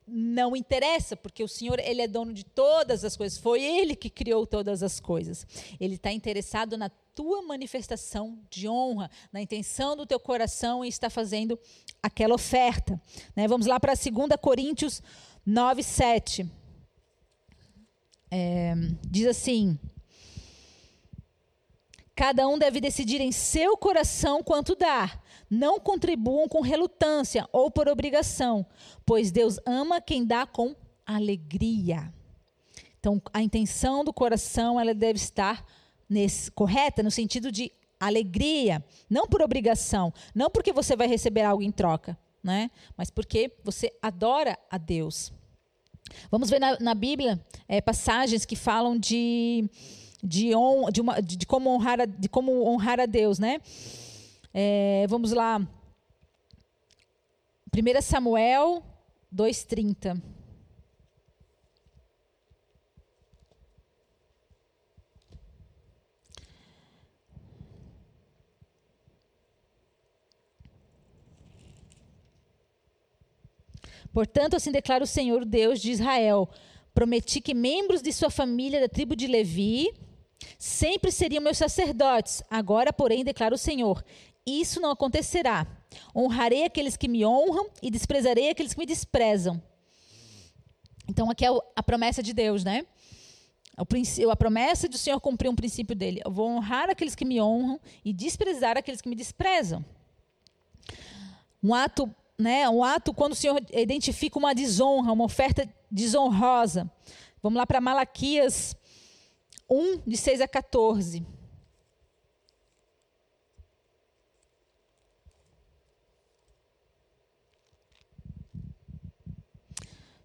não 0.08 0.56
interessa, 0.56 1.16
porque 1.16 1.44
o 1.44 1.48
Senhor 1.48 1.80
ele 1.80 2.02
é 2.02 2.08
dono 2.08 2.34
de 2.34 2.44
todas 2.44 3.04
as 3.04 3.16
coisas. 3.16 3.38
Foi 3.38 3.64
Ele 3.64 3.96
que 3.96 4.10
criou 4.10 4.46
todas 4.46 4.84
as 4.84 5.00
coisas. 5.00 5.46
Ele 5.80 5.96
está 5.96 6.12
interessado 6.12 6.78
na 6.78 6.90
tua 7.16 7.42
manifestação 7.42 8.38
de 8.50 8.68
honra, 8.68 9.10
na 9.32 9.42
intenção 9.42 9.96
do 9.96 10.06
teu 10.06 10.20
coração 10.20 10.84
e 10.84 10.90
está 10.90 11.10
fazendo 11.10 11.58
aquela 12.04 12.36
oferta. 12.36 13.02
Né? 13.36 13.48
Vamos 13.48 13.66
lá 13.66 13.80
para 13.80 13.94
2 13.94 14.40
Coríntios 14.42 15.02
9, 15.46 15.82
7. 15.82 16.52
É, 18.30 18.76
diz 19.10 19.28
assim: 19.28 19.80
Cada 22.14 22.48
um 22.48 22.60
deve 22.60 22.82
decidir 22.82 23.22
em 23.22 23.32
seu 23.32 23.78
coração 23.78 24.44
quanto 24.44 24.76
dar 24.76 25.24
não 25.50 25.80
contribuam 25.80 26.48
com 26.48 26.62
relutância 26.62 27.48
ou 27.52 27.70
por 27.70 27.88
obrigação, 27.88 28.66
pois 29.06 29.32
Deus 29.32 29.60
ama 29.66 30.02
quem 30.02 30.26
dá 30.26 30.46
com 30.46 30.76
alegria. 31.06 32.12
Então, 33.00 33.22
a 33.32 33.42
intenção 33.42 34.04
do 34.04 34.12
coração 34.12 34.80
ela 34.80 34.94
deve 34.94 35.18
estar 35.18 35.64
nesse, 36.10 36.52
correta 36.52 37.02
no 37.02 37.12
sentido 37.12 37.52
de 37.52 37.72
alegria, 38.00 38.84
não 39.10 39.28
por 39.28 39.42
obrigação, 39.42 40.14
não 40.34 40.50
porque 40.50 40.72
você 40.72 40.96
vai 40.96 41.08
receber 41.08 41.42
algo 41.42 41.64
em 41.64 41.72
troca, 41.72 42.18
né? 42.44 42.70
mas 42.98 43.10
porque 43.10 43.52
você 43.64 43.92
adora 44.02 44.58
a 44.70 44.78
Deus. 44.78 45.32
Vamos 46.30 46.50
ver 46.50 46.60
na, 46.60 46.80
na 46.80 46.94
Bíblia 46.94 47.44
é, 47.68 47.82
passagens 47.82 48.46
que 48.46 48.56
falam 48.56 48.98
de, 48.98 49.68
de, 50.24 50.56
on, 50.56 50.90
de, 50.92 51.02
uma, 51.02 51.22
de, 51.22 51.46
como 51.46 51.70
honrar 51.70 52.02
a, 52.02 52.06
de 52.06 52.30
como 52.30 52.68
honrar 52.68 53.00
a 53.00 53.06
Deus, 53.06 53.40
né? 53.40 53.60
É, 54.54 55.06
vamos 55.10 55.32
lá. 55.32 55.60
1 57.76 58.02
Samuel 58.02 58.84
2,30. 59.34 60.22
Portanto, 74.16 74.56
assim 74.56 74.72
declara 74.72 75.04
o 75.04 75.08
Senhor 75.08 75.44
Deus 75.44 75.82
de 75.82 75.92
Israel: 75.92 76.50
Prometi 76.94 77.42
que 77.42 77.54
membros 77.54 78.02
de 78.02 78.14
sua 78.14 78.30
família 78.30 78.80
da 78.80 78.88
tribo 78.88 79.14
de 79.14 79.28
Levi 79.28 79.94
sempre 80.58 81.12
seriam 81.12 81.44
meus 81.44 81.58
sacerdotes. 81.58 82.42
Agora, 82.50 82.94
porém, 82.94 83.26
declara 83.26 83.54
o 83.54 83.58
Senhor: 83.58 84.02
isso 84.46 84.80
não 84.80 84.90
acontecerá. 84.90 85.68
Honrarei 86.16 86.64
aqueles 86.64 86.96
que 86.96 87.10
me 87.10 87.26
honram 87.26 87.70
e 87.82 87.92
desprezarei 87.92 88.52
aqueles 88.52 88.74
que 88.74 88.80
me 88.80 88.86
desprezam. 88.86 89.62
Então, 91.10 91.30
aqui 91.30 91.46
é 91.46 91.50
a 91.76 91.84
promessa 91.84 92.24
de 92.24 92.32
Deus, 92.32 92.64
né? 92.64 92.86
A 93.76 94.36
promessa 94.38 94.88
do 94.88 94.98
Senhor 94.98 95.20
cumprir 95.20 95.50
um 95.50 95.56
princípio 95.56 95.94
dele. 95.94 96.22
Eu 96.24 96.32
vou 96.32 96.48
honrar 96.48 96.90
aqueles 96.90 97.16
que 97.16 97.26
me 97.26 97.42
honram 97.42 97.82
e 98.06 98.14
desprezar 98.14 98.78
aqueles 98.78 99.02
que 99.02 99.10
me 99.10 99.16
desprezam. 99.16 99.84
Um 101.62 101.74
ato, 101.74 102.10
né? 102.38 102.70
Um 102.70 102.84
ato 102.84 103.14
quando 103.14 103.34
o 103.34 103.36
Senhor 103.36 103.62
identifica 103.74 104.38
uma 104.38 104.54
desonra, 104.54 105.12
uma 105.12 105.24
oferta 105.24 105.68
desonrosa. 105.90 106.90
Vamos 107.42 107.58
lá 107.58 107.66
para 107.66 107.80
Malaquias 107.80 108.76
1, 109.70 110.02
de 110.06 110.18
6 110.18 110.42
a 110.42 110.48
14. 110.48 111.26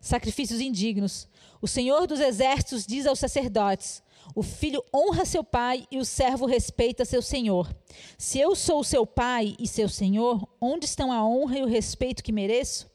Sacrifícios 0.01 0.61
indignos. 0.61 1.29
O 1.61 1.69
Senhor 1.69 2.07
dos 2.07 2.21
Exércitos 2.21 2.87
diz 2.87 3.07
aos 3.07 3.19
sacerdotes: 3.19 4.03
O 4.35 4.43
filho 4.43 4.83
honra 4.93 5.25
seu 5.25 5.45
pai 5.45 5.87
e 5.91 5.99
o 5.99 6.05
servo 6.05 6.47
respeita 6.47 7.05
seu 7.05 7.23
senhor. 7.23 7.73
Se 8.19 8.41
eu 8.41 8.57
sou 8.57 8.83
seu 8.83 9.07
pai 9.07 9.55
e 9.59 9.69
seu 9.69 9.89
senhor, 9.89 10.49
onde 10.61 10.87
estão 10.87 11.13
a 11.13 11.25
honra 11.25 11.59
e 11.59 11.63
o 11.63 11.69
respeito 11.69 12.25
que 12.25 12.33
mereço? 12.33 12.90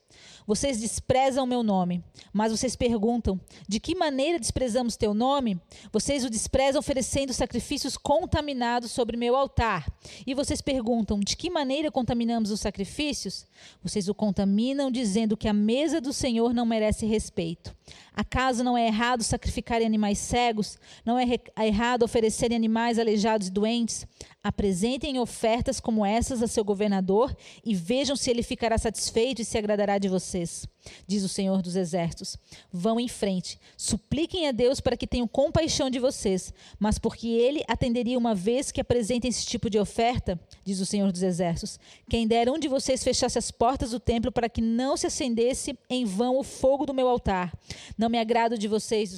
Vocês 0.48 0.80
desprezam 0.80 1.46
meu 1.48 1.64
nome, 1.64 2.04
mas 2.32 2.52
vocês 2.52 2.76
perguntam: 2.76 3.40
de 3.68 3.80
que 3.80 3.96
maneira 3.96 4.40
desprezamos 4.40 4.96
teu 4.96 5.14
nome? 5.14 5.60
Vocês 5.92 6.24
o 6.24 6.30
desprezam 6.30 6.80
oferecendo 6.80 7.34
sacrifícios 7.34 7.98
contaminados 7.98 8.92
sobre 8.92 9.18
meu 9.18 9.36
altar. 9.36 9.92
E 10.26 10.36
vocês 10.36 10.62
perguntam: 10.62 11.20
de 11.20 11.36
que 11.36 11.50
maneira 11.50 11.92
contaminamos 11.92 12.52
os 12.52 12.60
sacrifícios? 12.60 13.48
Vocês 13.82 14.08
o 14.08 14.14
contaminam 14.14 14.92
dizendo 14.92 15.36
que 15.36 15.48
a 15.48 15.54
mesa 15.54 16.00
do 16.00 16.14
Senhor 16.14 16.54
não 16.54 16.66
merece 16.66 17.06
respeito. 17.06 17.76
Acaso 18.16 18.64
não 18.64 18.78
é 18.78 18.88
errado 18.88 19.24
sacrificarem 19.24 19.86
animais 19.86 20.18
cegos? 20.20 20.80
Não 21.04 21.20
é 21.20 21.26
errado 21.66 22.04
oferecerem 22.04 22.56
animais 22.56 22.98
aleijados 22.98 23.48
e 23.48 23.52
doentes? 23.52 24.08
Apresentem 24.42 25.20
ofertas 25.20 25.82
como 25.82 26.06
essas 26.06 26.42
a 26.42 26.48
seu 26.48 26.64
governador 26.64 27.36
e 27.64 27.76
vejam 27.76 28.16
se 28.16 28.30
ele 28.30 28.42
ficará 28.42 28.78
satisfeito 28.78 29.42
e 29.42 29.46
se 29.46 29.58
agradará 29.58 29.98
de 29.98 30.08
vocês 30.08 30.66
diz 31.08 31.24
o 31.24 31.30
Senhor 31.30 31.62
dos 31.62 31.76
Exércitos. 31.76 32.38
Vão 32.72 33.00
em 33.00 33.08
frente, 33.08 33.60
supliquem 33.78 34.48
a 34.48 34.52
Deus 34.52 34.80
para 34.80 34.98
que 34.98 35.08
tenham 35.08 35.28
compaixão 35.28 35.90
de 35.90 36.00
vocês, 36.00 36.54
mas 36.80 36.98
porque 36.98 37.28
ele 37.28 37.64
atenderia 37.68 38.18
uma 38.18 38.36
vez 38.36 38.72
que 38.72 38.82
apresentem 38.82 39.30
esse 39.30 39.46
tipo 39.46 39.70
de 39.70 39.80
oferta, 39.80 40.40
diz 40.64 40.80
o 40.80 40.86
Senhor 40.86 41.12
dos 41.12 41.24
Exércitos. 41.24 41.80
Quem 42.10 42.28
dera 42.28 42.52
um 42.52 42.60
de 42.60 42.68
vocês 42.68 43.04
fechasse 43.04 43.38
as 43.38 43.52
portas 43.52 43.92
do 43.92 44.00
templo 44.00 44.32
para 44.32 44.50
que 44.50 44.62
não 44.62 44.98
se 44.98 45.08
acendesse 45.08 45.78
em 45.90 46.06
vão 46.06 46.38
o 46.38 46.44
fogo 46.44 46.86
do 46.86 46.94
meu 46.94 47.08
altar. 47.08 47.54
Não 47.98 48.05
me 48.10 48.20
agrado 48.20 48.58
de 48.58 48.68
vocês, 48.68 49.12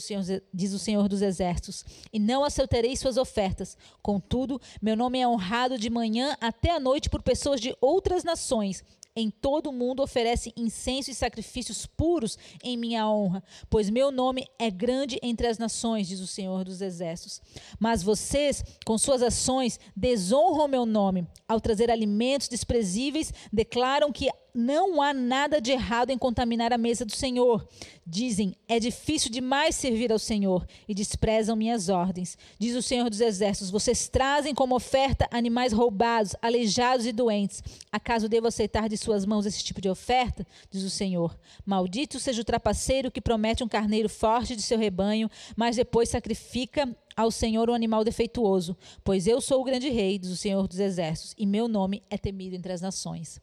diz 0.54 0.74
o 0.74 0.80
Senhor 0.80 1.08
dos 1.08 1.22
Exércitos, 1.22 1.86
e 2.12 2.20
não 2.20 2.44
aceitarei 2.44 2.96
suas 2.96 3.18
ofertas. 3.18 3.78
Contudo, 4.02 4.62
meu 4.82 4.96
nome 4.96 5.20
é 5.20 5.28
honrado 5.28 5.78
de 5.78 5.90
manhã 5.90 6.36
até 6.42 6.72
a 6.72 6.80
noite 6.80 7.10
por 7.10 7.22
pessoas 7.22 7.60
de 7.60 7.76
outras 7.82 8.24
nações 8.24 8.84
em 9.18 9.32
todo 9.32 9.72
o 9.72 9.74
mundo 9.74 10.04
oferecem 10.04 10.54
incenso 10.56 11.10
e 11.10 11.16
sacrifícios 11.16 11.88
puros 11.88 12.38
em 12.64 12.78
minha 12.78 13.10
honra, 13.10 13.44
pois 13.68 13.90
meu 13.90 14.12
nome 14.12 14.48
é 14.60 14.70
grande 14.70 15.18
entre 15.24 15.48
as 15.48 15.58
nações, 15.58 16.08
diz 16.08 16.20
o 16.20 16.28
Senhor 16.28 16.64
dos 16.64 16.82
Exércitos. 16.82 17.42
Mas 17.80 18.04
vocês, 18.04 18.64
com 18.86 18.96
suas 18.96 19.24
ações, 19.24 19.80
desonram 19.96 20.68
meu 20.68 20.86
nome. 20.86 21.28
Ao 21.48 21.60
trazer 21.60 21.90
alimentos 21.90 22.48
desprezíveis, 22.48 23.34
declaram 23.52 24.12
que 24.12 24.30
não 24.54 25.02
há 25.02 25.14
nada 25.14 25.62
de 25.62 25.72
errado 25.72 26.10
em 26.10 26.18
contaminar 26.18 26.74
a 26.74 26.78
mesa 26.78 27.06
do 27.06 27.16
Senhor. 27.16 27.68
Dizem, 28.06 28.56
é 28.68 28.80
difícil 28.80 29.32
demais 29.32 29.76
servir 29.76 30.12
ao 30.12 30.20
Senhor 30.20 30.66
e 30.88 30.94
desprezam 30.94 31.56
minhas 31.56 31.90
ordens. 31.90 32.38
Diz 32.58 32.76
o 32.76 32.82
Senhor 32.82 33.10
dos 33.10 33.22
Exércitos: 33.22 33.70
Vocês 33.70 34.08
trazem 34.08 34.56
como 34.56 34.76
oferta 34.76 35.28
animais 35.32 35.74
roubados, 35.74 36.36
aleijados 36.42 37.06
e 37.06 37.12
doentes. 37.12 37.62
Acaso 37.92 38.30
devo 38.30 38.48
aceitar 38.48 38.88
de 38.88 38.98
suas 38.98 39.26
mãos 39.26 39.46
esse 39.46 39.64
tipo 39.64 39.82
de 39.82 39.90
oferta? 39.90 40.46
Diz 40.72 40.84
o 40.84 40.90
Senhor. 40.90 41.38
Maldito 41.66 42.20
seja 42.20 42.42
o 42.42 42.46
trapaceiro 42.46 43.12
que 43.12 43.22
promete 43.22 43.64
um 43.64 43.68
carneiro 43.68 44.10
forte 44.10 44.56
de 44.56 44.62
seu 44.62 44.78
rebanho, 44.78 45.30
mas 45.56 45.76
depois 45.76 46.10
sacrifica 46.10 46.96
ao 47.18 47.32
Senhor 47.32 47.68
um 47.70 47.74
animal 47.74 48.04
defeituoso. 48.04 48.78
Pois 49.04 49.26
eu 49.26 49.42
sou 49.42 49.62
o 49.62 49.64
grande 49.64 49.90
rei, 49.90 50.20
diz 50.20 50.30
o 50.30 50.38
Senhor 50.38 50.68
dos 50.68 50.80
Exércitos, 50.80 51.34
e 51.38 51.48
meu 51.48 51.68
nome 51.68 52.04
é 52.12 52.18
temido 52.18 52.56
entre 52.56 52.72
as 52.72 52.82
nações. 52.82 53.42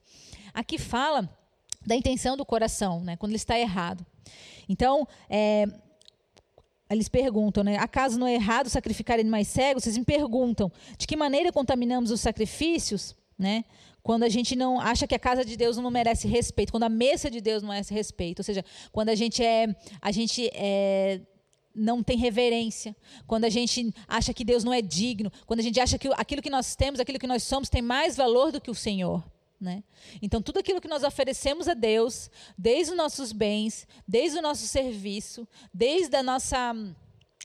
Aqui 0.54 0.78
fala 0.78 1.28
da 1.84 1.94
intenção 1.94 2.36
do 2.36 2.46
coração, 2.46 3.00
né, 3.00 3.16
quando 3.16 3.32
ele 3.32 3.36
está 3.36 3.58
errado. 3.58 4.06
Então, 4.68 5.06
é, 5.28 5.66
eles 6.88 7.08
perguntam, 7.08 7.64
né, 7.64 7.76
acaso 7.76 8.18
não 8.18 8.26
é 8.26 8.34
errado 8.34 8.70
sacrificar 8.70 9.18
animais 9.18 9.48
cegos? 9.48 9.84
Vocês 9.84 9.98
me 9.98 10.04
perguntam, 10.04 10.70
de 10.96 11.06
que 11.06 11.16
maneira 11.16 11.52
contaminamos 11.52 12.10
os 12.10 12.20
sacrifícios? 12.20 13.14
Né? 13.38 13.64
Quando 14.02 14.22
a 14.22 14.28
gente 14.28 14.54
não 14.54 14.80
acha 14.80 15.06
que 15.06 15.14
a 15.14 15.18
casa 15.18 15.44
de 15.44 15.56
Deus 15.56 15.76
não 15.76 15.90
merece 15.90 16.28
respeito, 16.28 16.70
quando 16.70 16.84
a 16.84 16.88
mesa 16.88 17.30
de 17.30 17.40
Deus 17.40 17.62
não 17.62 17.70
merece 17.70 17.92
respeito, 17.92 18.40
ou 18.40 18.44
seja, 18.44 18.64
quando 18.92 19.08
a 19.08 19.14
gente 19.14 19.42
é, 19.42 19.74
a 20.00 20.12
gente 20.12 20.48
é, 20.54 21.20
não 21.74 22.02
tem 22.02 22.16
reverência, 22.16 22.94
quando 23.26 23.44
a 23.44 23.48
gente 23.48 23.92
acha 24.06 24.32
que 24.32 24.44
Deus 24.44 24.62
não 24.62 24.72
é 24.72 24.80
digno, 24.80 25.32
quando 25.46 25.60
a 25.60 25.62
gente 25.62 25.80
acha 25.80 25.98
que 25.98 26.08
aquilo 26.16 26.40
que 26.40 26.50
nós 26.50 26.76
temos, 26.76 27.00
aquilo 27.00 27.18
que 27.18 27.26
nós 27.26 27.42
somos, 27.42 27.68
tem 27.68 27.82
mais 27.82 28.16
valor 28.16 28.52
do 28.52 28.60
que 28.60 28.70
o 28.70 28.74
Senhor. 28.74 29.24
Né? 29.60 29.82
Então, 30.20 30.42
tudo 30.42 30.58
aquilo 30.58 30.80
que 30.80 30.88
nós 30.88 31.02
oferecemos 31.02 31.68
a 31.68 31.74
Deus, 31.74 32.30
desde 32.58 32.92
os 32.92 32.96
nossos 32.96 33.32
bens, 33.32 33.86
desde 34.06 34.38
o 34.38 34.42
nosso 34.42 34.66
serviço, 34.66 35.48
desde 35.72 36.16
a 36.16 36.22
nossa 36.22 36.74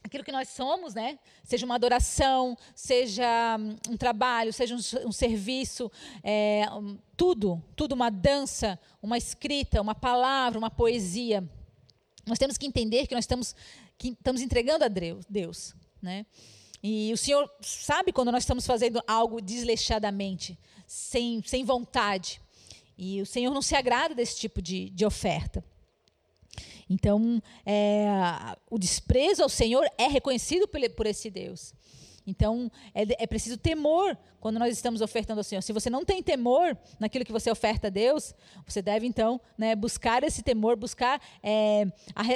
aquilo 0.04 0.24
que 0.24 0.32
nós 0.32 0.48
somos, 0.50 0.94
né? 0.94 1.20
Seja 1.44 1.66
uma 1.66 1.76
adoração, 1.76 2.58
seja 2.74 3.58
um 3.90 3.98
trabalho, 3.98 4.52
seja 4.54 4.74
um, 4.74 5.08
um 5.08 5.12
serviço, 5.12 5.92
é, 6.24 6.66
tudo, 7.18 7.62
tudo, 7.76 7.94
uma 7.94 8.10
dança, 8.10 8.80
uma 9.02 9.18
escrita, 9.18 9.82
uma 9.82 9.94
palavra, 9.94 10.58
uma 10.58 10.72
poesia. 10.72 11.48
Nós 12.26 12.40
temos 12.40 12.58
que 12.58 12.66
entender 12.66 13.08
que 13.08 13.14
nós 13.14 13.24
estamos, 13.24 13.54
que 13.98 14.10
estamos 14.10 14.42
entregando 14.42 14.86
a 14.86 14.88
Deus, 14.88 15.26
Deus 15.30 15.76
né? 16.02 16.26
E 16.82 17.12
o 17.12 17.18
Senhor 17.18 17.50
sabe 17.62 18.14
quando 18.14 18.32
nós 18.32 18.44
estamos 18.44 18.66
fazendo 18.66 19.04
algo 19.06 19.42
desleixadamente 19.42 20.58
sem, 20.90 21.44
sem 21.46 21.64
vontade. 21.64 22.42
E 22.98 23.22
o 23.22 23.26
Senhor 23.26 23.54
não 23.54 23.62
se 23.62 23.76
agrada 23.76 24.16
desse 24.16 24.38
tipo 24.38 24.60
de, 24.60 24.90
de 24.90 25.06
oferta. 25.06 25.64
Então, 26.90 27.42
é, 27.64 28.08
o 28.68 28.80
desprezo 28.80 29.44
ao 29.44 29.50
Senhor 29.50 29.88
é 30.00 30.08
reconhecido 30.08 30.68
por, 30.68 30.82
por 30.90 31.06
esse 31.06 31.30
Deus. 31.30 31.76
Então, 32.30 32.72
é, 32.94 33.24
é, 33.24 33.28
preciso 33.28 33.58
temor 33.58 34.18
quando 34.40 34.60
nós 34.60 34.72
estamos 34.72 35.02
ofertando 35.02 35.40
ao 35.40 35.44
Senhor. 35.44 35.62
Se 35.62 35.74
você 35.74 35.90
não 35.90 36.06
tem 36.06 36.22
temor 36.22 36.78
naquilo 37.00 37.26
que 37.26 37.32
você 37.32 37.50
oferta 37.50 37.88
a 37.88 37.90
Deus, 37.90 38.34
você 38.66 38.82
deve, 38.82 39.08
então, 39.08 39.42
né, 39.58 39.76
buscar 39.76 40.24
esse 40.24 40.44
temor, 40.44 40.78
buscar 40.78 41.22
é, 41.42 41.86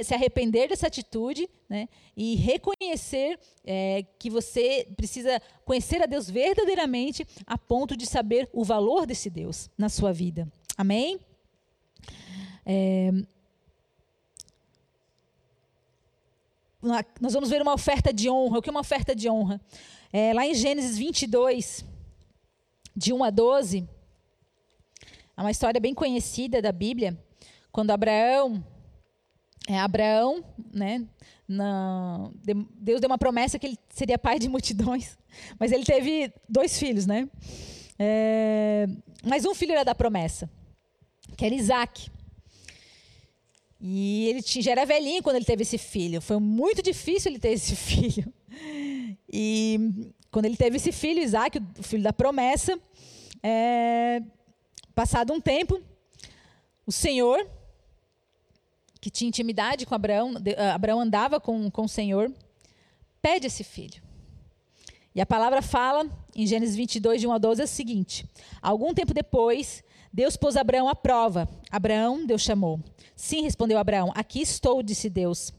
se 0.04 0.14
arrepender 0.14 0.70
dessa 0.70 0.88
atitude 0.88 1.48
né, 1.70 1.88
e 2.18 2.36
reconhecer 2.36 3.40
é, 3.64 4.04
que 4.18 4.30
você 4.30 4.88
precisa 4.98 5.42
conhecer 5.64 6.02
a 6.02 6.06
Deus 6.06 6.30
verdadeiramente 6.30 7.26
a 7.46 7.58
ponto 7.58 7.96
de 7.96 8.06
saber 8.06 8.50
o 8.52 8.64
valor 8.64 9.06
desse 9.06 9.30
Deus 9.30 9.70
na 9.78 9.90
sua 9.90 10.12
vida. 10.12 10.52
Amém? 10.76 11.20
É, 12.66 13.12
nós 17.20 17.34
vamos 17.34 17.50
ver 17.50 17.62
uma 17.62 17.74
oferta 17.74 18.14
de 18.14 18.30
honra. 18.30 18.60
O 18.60 18.62
que 18.62 18.70
é 18.70 18.72
uma 18.72 18.82
oferta 18.82 19.16
de 19.16 19.30
honra? 19.30 19.60
É, 20.12 20.34
lá 20.34 20.46
em 20.46 20.54
Gênesis 20.54 20.98
22, 20.98 21.86
de 22.96 23.14
1 23.14 23.24
a 23.24 23.30
12, 23.30 23.88
é 25.36 25.42
uma 25.42 25.50
história 25.50 25.80
bem 25.80 25.94
conhecida 25.94 26.62
da 26.62 26.72
Bíblia, 26.72 27.18
quando 27.72 27.90
Abraão, 27.90 28.64
é, 29.68 29.80
Abraão, 29.80 30.44
né, 30.72 31.08
na, 31.48 32.30
Deus 32.76 33.02
deu 33.02 33.10
uma 33.10 33.18
promessa 33.18 33.58
que 33.58 33.66
ele 33.66 33.80
seria 33.90 34.18
pai 34.20 34.38
de 34.38 34.48
multidões, 34.48 35.18
mas 35.60 35.72
ele 35.72 35.84
teve 35.84 36.32
dois 36.48 36.78
filhos, 36.78 37.08
né? 37.08 37.28
É, 37.98 38.88
mas 39.24 39.46
um 39.46 39.56
filho 39.56 39.72
era 39.72 39.84
da 39.84 39.96
promessa, 39.96 40.50
que 41.36 41.46
era 41.46 41.56
Isaac. 41.56 42.12
E 43.86 44.30
ele 44.30 44.42
já 44.42 44.72
era 44.72 44.86
velhinho 44.86 45.22
quando 45.22 45.36
ele 45.36 45.44
teve 45.44 45.64
esse 45.64 45.78
filho. 45.78 46.22
Foi 46.22 46.40
muito 46.40 46.82
difícil 46.82 47.30
ele 47.30 47.40
ter 47.40 47.50
esse 47.50 47.76
filho. 47.76 48.34
E 49.30 50.14
quando 50.32 50.46
ele 50.46 50.56
teve 50.56 50.78
esse 50.78 50.94
filho, 50.94 51.22
Isaac, 51.22 51.62
o 51.78 51.84
filho 51.84 52.02
da 52.02 52.14
promessa, 52.14 52.80
é, 53.44 54.22
passado 54.96 55.34
um 55.34 55.42
tempo, 55.42 55.82
o 56.88 56.94
Senhor, 56.94 57.46
que 59.02 59.10
tinha 59.10 59.28
intimidade 59.28 59.86
com 59.86 59.94
Abraão, 59.94 60.34
Abraão 60.74 61.02
andava 61.02 61.38
com, 61.38 61.70
com 61.70 61.82
o 61.84 61.90
Senhor, 61.90 62.32
pede 63.22 63.48
esse 63.48 63.66
filho. 63.66 64.02
E 65.14 65.20
a 65.20 65.26
palavra 65.26 65.62
fala, 65.62 66.10
em 66.34 66.48
Gênesis 66.48 66.78
22, 66.78 67.20
de 67.20 67.28
1 67.28 67.34
a 67.34 67.38
12, 67.38 67.62
é 67.62 67.66
o 67.66 67.68
seguinte: 67.68 68.26
Algum 68.62 68.94
tempo 68.94 69.14
depois, 69.14 69.84
Deus 70.14 70.38
pôs 70.38 70.56
Abraão 70.56 70.88
à 70.88 70.94
prova. 70.94 71.50
Abraão, 71.72 72.24
Deus 72.24 72.44
chamou. 72.44 72.80
Sim, 73.16 73.42
respondeu 73.42 73.80
Abraão. 73.80 74.12
Aqui 74.14 74.42
estou, 74.42 74.84
disse 74.84 75.10
Deus. 75.10 75.52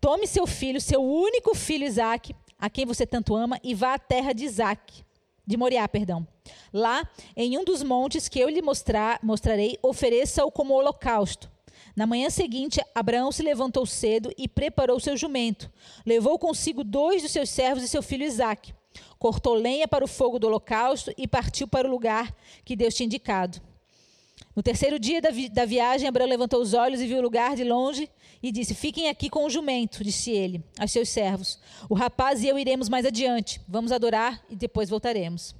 Tome 0.00 0.26
seu 0.26 0.44
filho, 0.44 0.80
seu 0.80 1.00
único 1.00 1.54
filho 1.54 1.86
Isaque, 1.86 2.34
a 2.58 2.68
quem 2.68 2.84
você 2.84 3.06
tanto 3.06 3.36
ama, 3.36 3.60
e 3.62 3.74
vá 3.74 3.94
à 3.94 3.98
terra 4.00 4.32
de 4.32 4.44
Isaque, 4.44 5.04
de 5.46 5.56
Moriá, 5.56 5.86
perdão. 5.86 6.26
Lá, 6.72 7.08
em 7.36 7.56
um 7.56 7.62
dos 7.62 7.84
montes 7.84 8.28
que 8.28 8.40
eu 8.40 8.48
lhe 8.48 8.60
mostrar, 8.60 9.20
mostrarei, 9.22 9.78
ofereça-o 9.80 10.50
como 10.50 10.74
holocausto. 10.74 11.48
Na 11.94 12.04
manhã 12.04 12.28
seguinte, 12.28 12.80
Abraão 12.92 13.30
se 13.30 13.44
levantou 13.44 13.86
cedo 13.86 14.32
e 14.36 14.48
preparou 14.48 14.98
seu 14.98 15.16
jumento. 15.16 15.70
Levou 16.04 16.40
consigo 16.40 16.82
dois 16.82 17.22
dos 17.22 17.30
seus 17.30 17.50
servos 17.50 17.84
e 17.84 17.88
seu 17.88 18.02
filho 18.02 18.24
Isaque. 18.24 18.74
Cortou 19.16 19.54
lenha 19.54 19.86
para 19.86 20.04
o 20.04 20.08
fogo 20.08 20.40
do 20.40 20.48
holocausto 20.48 21.12
e 21.16 21.28
partiu 21.28 21.68
para 21.68 21.86
o 21.86 21.90
lugar 21.90 22.34
que 22.64 22.74
Deus 22.74 22.94
tinha 22.94 23.06
indicado. 23.06 23.60
No 24.54 24.62
terceiro 24.62 24.98
dia 24.98 25.20
da, 25.20 25.30
vi 25.30 25.48
da 25.48 25.64
viagem, 25.64 26.06
Abraão 26.06 26.28
levantou 26.28 26.60
os 26.60 26.74
olhos 26.74 27.00
e 27.00 27.06
viu 27.06 27.18
o 27.18 27.22
lugar 27.22 27.56
de 27.56 27.64
longe 27.64 28.08
e 28.42 28.52
disse: 28.52 28.74
Fiquem 28.74 29.08
aqui 29.08 29.30
com 29.30 29.46
o 29.46 29.50
jumento, 29.50 30.04
disse 30.04 30.30
ele 30.30 30.62
aos 30.78 30.92
seus 30.92 31.08
servos. 31.08 31.58
O 31.88 31.94
rapaz 31.94 32.42
e 32.42 32.48
eu 32.48 32.58
iremos 32.58 32.88
mais 32.88 33.06
adiante. 33.06 33.60
Vamos 33.66 33.92
adorar 33.92 34.42
e 34.50 34.56
depois 34.56 34.90
voltaremos. 34.90 35.54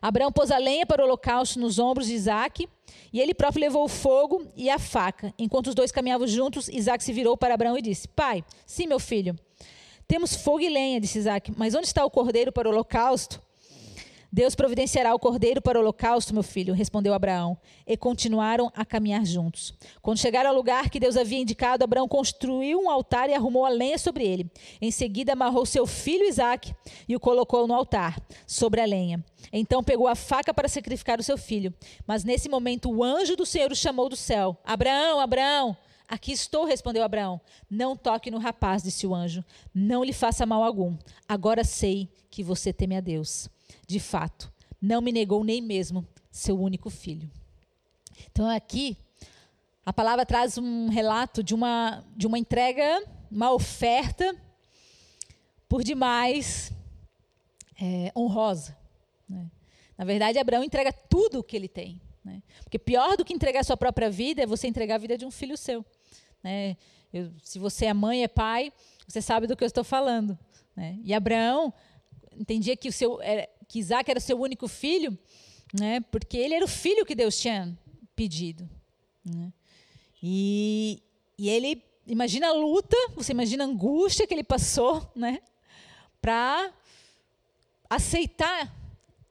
Abraão 0.00 0.32
pôs 0.32 0.50
a 0.50 0.58
lenha 0.58 0.84
para 0.84 1.00
o 1.00 1.06
holocausto 1.06 1.60
nos 1.60 1.78
ombros 1.78 2.08
de 2.08 2.14
Isaac, 2.14 2.68
e 3.12 3.20
ele 3.20 3.32
próprio 3.32 3.60
levou 3.60 3.84
o 3.84 3.88
fogo 3.88 4.44
e 4.56 4.68
a 4.68 4.76
faca. 4.76 5.32
Enquanto 5.38 5.68
os 5.68 5.76
dois 5.76 5.92
caminhavam 5.92 6.26
juntos, 6.26 6.68
Isaac 6.68 7.04
se 7.04 7.12
virou 7.12 7.36
para 7.36 7.54
Abraão 7.54 7.78
e 7.78 7.82
disse: 7.82 8.08
Pai, 8.08 8.44
sim, 8.66 8.88
meu 8.88 8.98
filho, 8.98 9.38
temos 10.08 10.34
fogo 10.34 10.60
e 10.60 10.68
lenha, 10.68 11.00
disse 11.00 11.18
Isaac, 11.18 11.52
mas 11.56 11.76
onde 11.76 11.86
está 11.86 12.04
o 12.04 12.10
cordeiro 12.10 12.50
para 12.50 12.68
o 12.68 12.72
holocausto? 12.72 13.40
Deus 14.32 14.54
providenciará 14.54 15.14
o 15.14 15.18
cordeiro 15.18 15.60
para 15.60 15.78
o 15.78 15.82
holocausto, 15.82 16.32
meu 16.32 16.42
filho, 16.42 16.72
respondeu 16.72 17.12
Abraão. 17.12 17.58
E 17.86 17.98
continuaram 17.98 18.72
a 18.74 18.82
caminhar 18.82 19.26
juntos. 19.26 19.74
Quando 20.00 20.18
chegaram 20.18 20.48
ao 20.48 20.56
lugar 20.56 20.88
que 20.88 20.98
Deus 20.98 21.18
havia 21.18 21.38
indicado, 21.38 21.84
Abraão 21.84 22.08
construiu 22.08 22.80
um 22.80 22.88
altar 22.88 23.28
e 23.28 23.34
arrumou 23.34 23.66
a 23.66 23.68
lenha 23.68 23.98
sobre 23.98 24.24
ele. 24.24 24.50
Em 24.80 24.90
seguida, 24.90 25.34
amarrou 25.34 25.66
seu 25.66 25.86
filho 25.86 26.24
Isaque 26.24 26.74
e 27.06 27.14
o 27.14 27.20
colocou 27.20 27.66
no 27.66 27.74
altar, 27.74 28.18
sobre 28.46 28.80
a 28.80 28.86
lenha. 28.86 29.22
Então 29.52 29.84
pegou 29.84 30.08
a 30.08 30.14
faca 30.14 30.54
para 30.54 30.66
sacrificar 30.68 31.20
o 31.20 31.22
seu 31.22 31.36
filho. 31.36 31.74
Mas 32.06 32.24
nesse 32.24 32.48
momento, 32.48 32.90
o 32.90 33.04
anjo 33.04 33.36
do 33.36 33.44
Senhor 33.44 33.70
o 33.70 33.76
chamou 33.76 34.08
do 34.08 34.16
céu: 34.16 34.56
Abraão, 34.64 35.20
Abraão. 35.20 35.76
Aqui 36.08 36.32
estou, 36.32 36.64
respondeu 36.64 37.02
Abraão. 37.02 37.40
Não 37.70 37.96
toque 37.96 38.30
no 38.30 38.38
rapaz, 38.38 38.82
disse 38.82 39.06
o 39.06 39.14
anjo. 39.14 39.44
Não 39.74 40.02
lhe 40.02 40.12
faça 40.12 40.46
mal 40.46 40.62
algum. 40.62 40.96
Agora 41.28 41.64
sei 41.64 42.08
que 42.30 42.42
você 42.42 42.72
teme 42.72 42.96
a 42.96 43.00
Deus 43.00 43.48
de 43.86 44.00
fato, 44.00 44.52
não 44.80 45.00
me 45.00 45.12
negou 45.12 45.44
nem 45.44 45.60
mesmo 45.60 46.06
seu 46.30 46.58
único 46.58 46.90
filho. 46.90 47.30
Então 48.30 48.48
aqui 48.48 48.96
a 49.84 49.92
palavra 49.92 50.24
traz 50.24 50.58
um 50.58 50.88
relato 50.88 51.42
de 51.42 51.54
uma 51.54 52.04
de 52.16 52.26
uma 52.26 52.38
entrega, 52.38 53.04
uma 53.30 53.52
oferta 53.52 54.36
por 55.68 55.82
demais 55.82 56.72
é, 57.80 58.12
honrosa. 58.16 58.76
Né? 59.28 59.50
Na 59.96 60.04
verdade, 60.04 60.38
Abraão 60.38 60.62
entrega 60.62 60.92
tudo 60.92 61.40
o 61.40 61.42
que 61.42 61.56
ele 61.56 61.68
tem. 61.68 62.00
Né? 62.24 62.42
Porque 62.62 62.78
pior 62.78 63.16
do 63.16 63.24
que 63.24 63.32
entregar 63.32 63.60
a 63.60 63.64
sua 63.64 63.76
própria 63.76 64.10
vida 64.10 64.42
é 64.42 64.46
você 64.46 64.68
entregar 64.68 64.96
a 64.96 64.98
vida 64.98 65.18
de 65.18 65.24
um 65.24 65.30
filho 65.30 65.56
seu. 65.56 65.84
Né? 66.42 66.76
Eu, 67.12 67.32
se 67.42 67.58
você 67.58 67.86
é 67.86 67.94
mãe, 67.94 68.22
é 68.22 68.28
pai, 68.28 68.72
você 69.06 69.20
sabe 69.20 69.46
do 69.46 69.56
que 69.56 69.64
eu 69.64 69.66
estou 69.66 69.84
falando. 69.84 70.38
Né? 70.76 70.98
E 71.02 71.12
Abraão 71.12 71.72
entendia 72.36 72.76
que, 72.76 72.88
o 72.88 72.92
seu, 72.92 73.20
que 73.72 73.78
Isaac 73.78 74.10
era 74.10 74.20
seu 74.20 74.38
único 74.38 74.68
filho, 74.68 75.18
né? 75.72 76.00
porque 76.10 76.36
ele 76.36 76.52
era 76.52 76.62
o 76.62 76.68
filho 76.68 77.06
que 77.06 77.14
Deus 77.14 77.40
tinha 77.40 77.74
pedido. 78.14 78.68
Né? 79.24 79.50
E, 80.22 81.02
e 81.38 81.48
ele, 81.48 81.82
imagina 82.06 82.48
a 82.48 82.52
luta, 82.52 82.94
você 83.14 83.32
imagina 83.32 83.64
a 83.64 83.66
angústia 83.66 84.26
que 84.26 84.34
ele 84.34 84.44
passou 84.44 85.10
né? 85.16 85.40
para 86.20 86.70
aceitar 87.88 88.76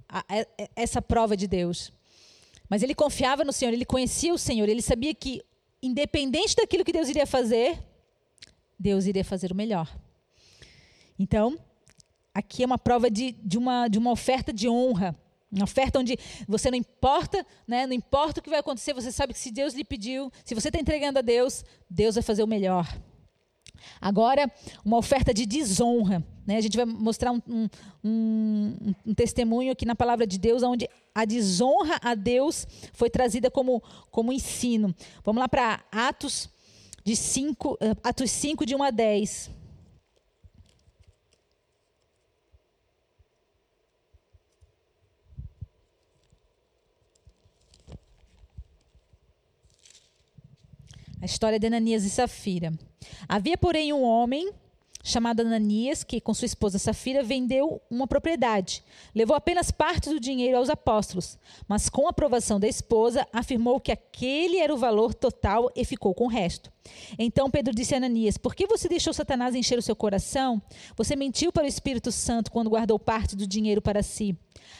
a, 0.09 0.21
a, 0.21 0.69
essa 0.75 1.03
prova 1.03 1.37
de 1.37 1.45
Deus. 1.45 1.93
Mas 2.67 2.81
ele 2.81 2.95
confiava 2.95 3.43
no 3.43 3.53
Senhor, 3.53 3.71
ele 3.71 3.85
conhecia 3.85 4.33
o 4.33 4.39
Senhor, 4.39 4.67
ele 4.67 4.81
sabia 4.81 5.13
que, 5.13 5.45
independente 5.83 6.55
daquilo 6.55 6.83
que 6.83 6.91
Deus 6.91 7.09
iria 7.09 7.27
fazer, 7.27 7.77
Deus 8.79 9.05
iria 9.05 9.23
fazer 9.23 9.51
o 9.51 9.55
melhor. 9.55 9.87
Então, 11.19 11.59
aqui 12.33 12.63
é 12.63 12.65
uma 12.65 12.77
prova 12.77 13.09
de, 13.09 13.31
de, 13.31 13.57
uma, 13.57 13.87
de 13.87 13.97
uma 13.97 14.11
oferta 14.11 14.51
de 14.53 14.67
honra. 14.69 15.15
Uma 15.51 15.65
oferta 15.65 15.99
onde 15.99 16.17
você 16.47 16.71
não 16.71 16.77
importa, 16.77 17.45
né, 17.67 17.85
não 17.85 17.93
importa 17.93 18.39
o 18.39 18.43
que 18.43 18.49
vai 18.49 18.59
acontecer, 18.59 18.93
você 18.93 19.11
sabe 19.11 19.33
que 19.33 19.39
se 19.39 19.51
Deus 19.51 19.73
lhe 19.73 19.83
pediu, 19.83 20.31
se 20.45 20.55
você 20.55 20.69
está 20.69 20.79
entregando 20.79 21.19
a 21.19 21.21
Deus, 21.21 21.65
Deus 21.89 22.15
vai 22.15 22.23
fazer 22.23 22.41
o 22.41 22.47
melhor. 22.47 22.87
Agora, 23.99 24.49
uma 24.85 24.97
oferta 24.97 25.33
de 25.33 25.45
desonra. 25.45 26.23
Né? 26.45 26.57
A 26.57 26.61
gente 26.61 26.77
vai 26.77 26.85
mostrar 26.85 27.31
um, 27.31 27.41
um, 27.47 27.69
um, 28.03 28.93
um, 29.07 29.13
testemunho 29.13 29.71
aqui 29.71 29.85
na 29.85 29.95
palavra 29.95 30.25
de 30.25 30.37
Deus, 30.37 30.63
onde 30.63 30.87
a 31.13 31.25
desonra 31.25 31.99
a 32.01 32.15
Deus 32.15 32.65
foi 32.93 33.09
trazida 33.09 33.51
como, 33.51 33.81
como 34.09 34.31
ensino. 34.31 34.95
Vamos 35.23 35.41
lá 35.41 35.49
para 35.49 35.83
Atos, 35.91 36.49
de 37.03 37.15
5, 37.15 37.77
eh, 37.81 37.95
Atos 38.03 38.31
5, 38.31 38.65
de 38.65 38.75
1 38.75 38.83
a 38.83 38.91
10. 38.91 39.51
A 51.21 51.25
história 51.25 51.59
de 51.59 51.67
Ananias 51.67 52.03
e 52.03 52.09
Safira. 52.09 52.73
Havia, 53.29 53.55
porém, 53.55 53.93
um 53.93 54.01
homem 54.01 54.51
chamado 55.03 55.41
Ananias, 55.41 56.03
que 56.03 56.19
com 56.19 56.33
sua 56.33 56.45
esposa 56.45 56.79
Safira 56.79 57.23
vendeu 57.23 57.81
uma 57.89 58.07
propriedade. 58.07 58.83
Levou 59.13 59.35
apenas 59.35 59.71
parte 59.71 60.09
do 60.09 60.19
dinheiro 60.19 60.57
aos 60.57 60.69
apóstolos, 60.69 61.37
mas 61.67 61.89
com 61.89 62.07
a 62.07 62.09
aprovação 62.09 62.59
da 62.59 62.67
esposa, 62.67 63.27
afirmou 63.31 63.79
que 63.79 63.91
aquele 63.91 64.57
era 64.57 64.73
o 64.73 64.77
valor 64.77 65.13
total 65.13 65.71
e 65.75 65.85
ficou 65.85 66.13
com 66.13 66.25
o 66.25 66.29
resto. 66.29 66.71
Então 67.17 67.51
Pedro 67.51 67.73
disse 67.73 67.93
a 67.93 67.97
Ananias: 67.97 68.37
Por 68.37 68.55
que 68.55 68.65
você 68.65 68.87
deixou 68.87 69.13
Satanás 69.13 69.53
encher 69.53 69.77
o 69.77 69.81
seu 69.83 69.95
coração? 69.95 70.61
Você 70.95 71.15
mentiu 71.15 71.51
para 71.51 71.65
o 71.65 71.67
Espírito 71.67 72.11
Santo 72.11 72.51
quando 72.51 72.69
guardou 72.69 72.97
parte 72.97 73.35
do 73.35 73.45
dinheiro 73.45 73.81
para 73.81 74.01
si. 74.01 74.35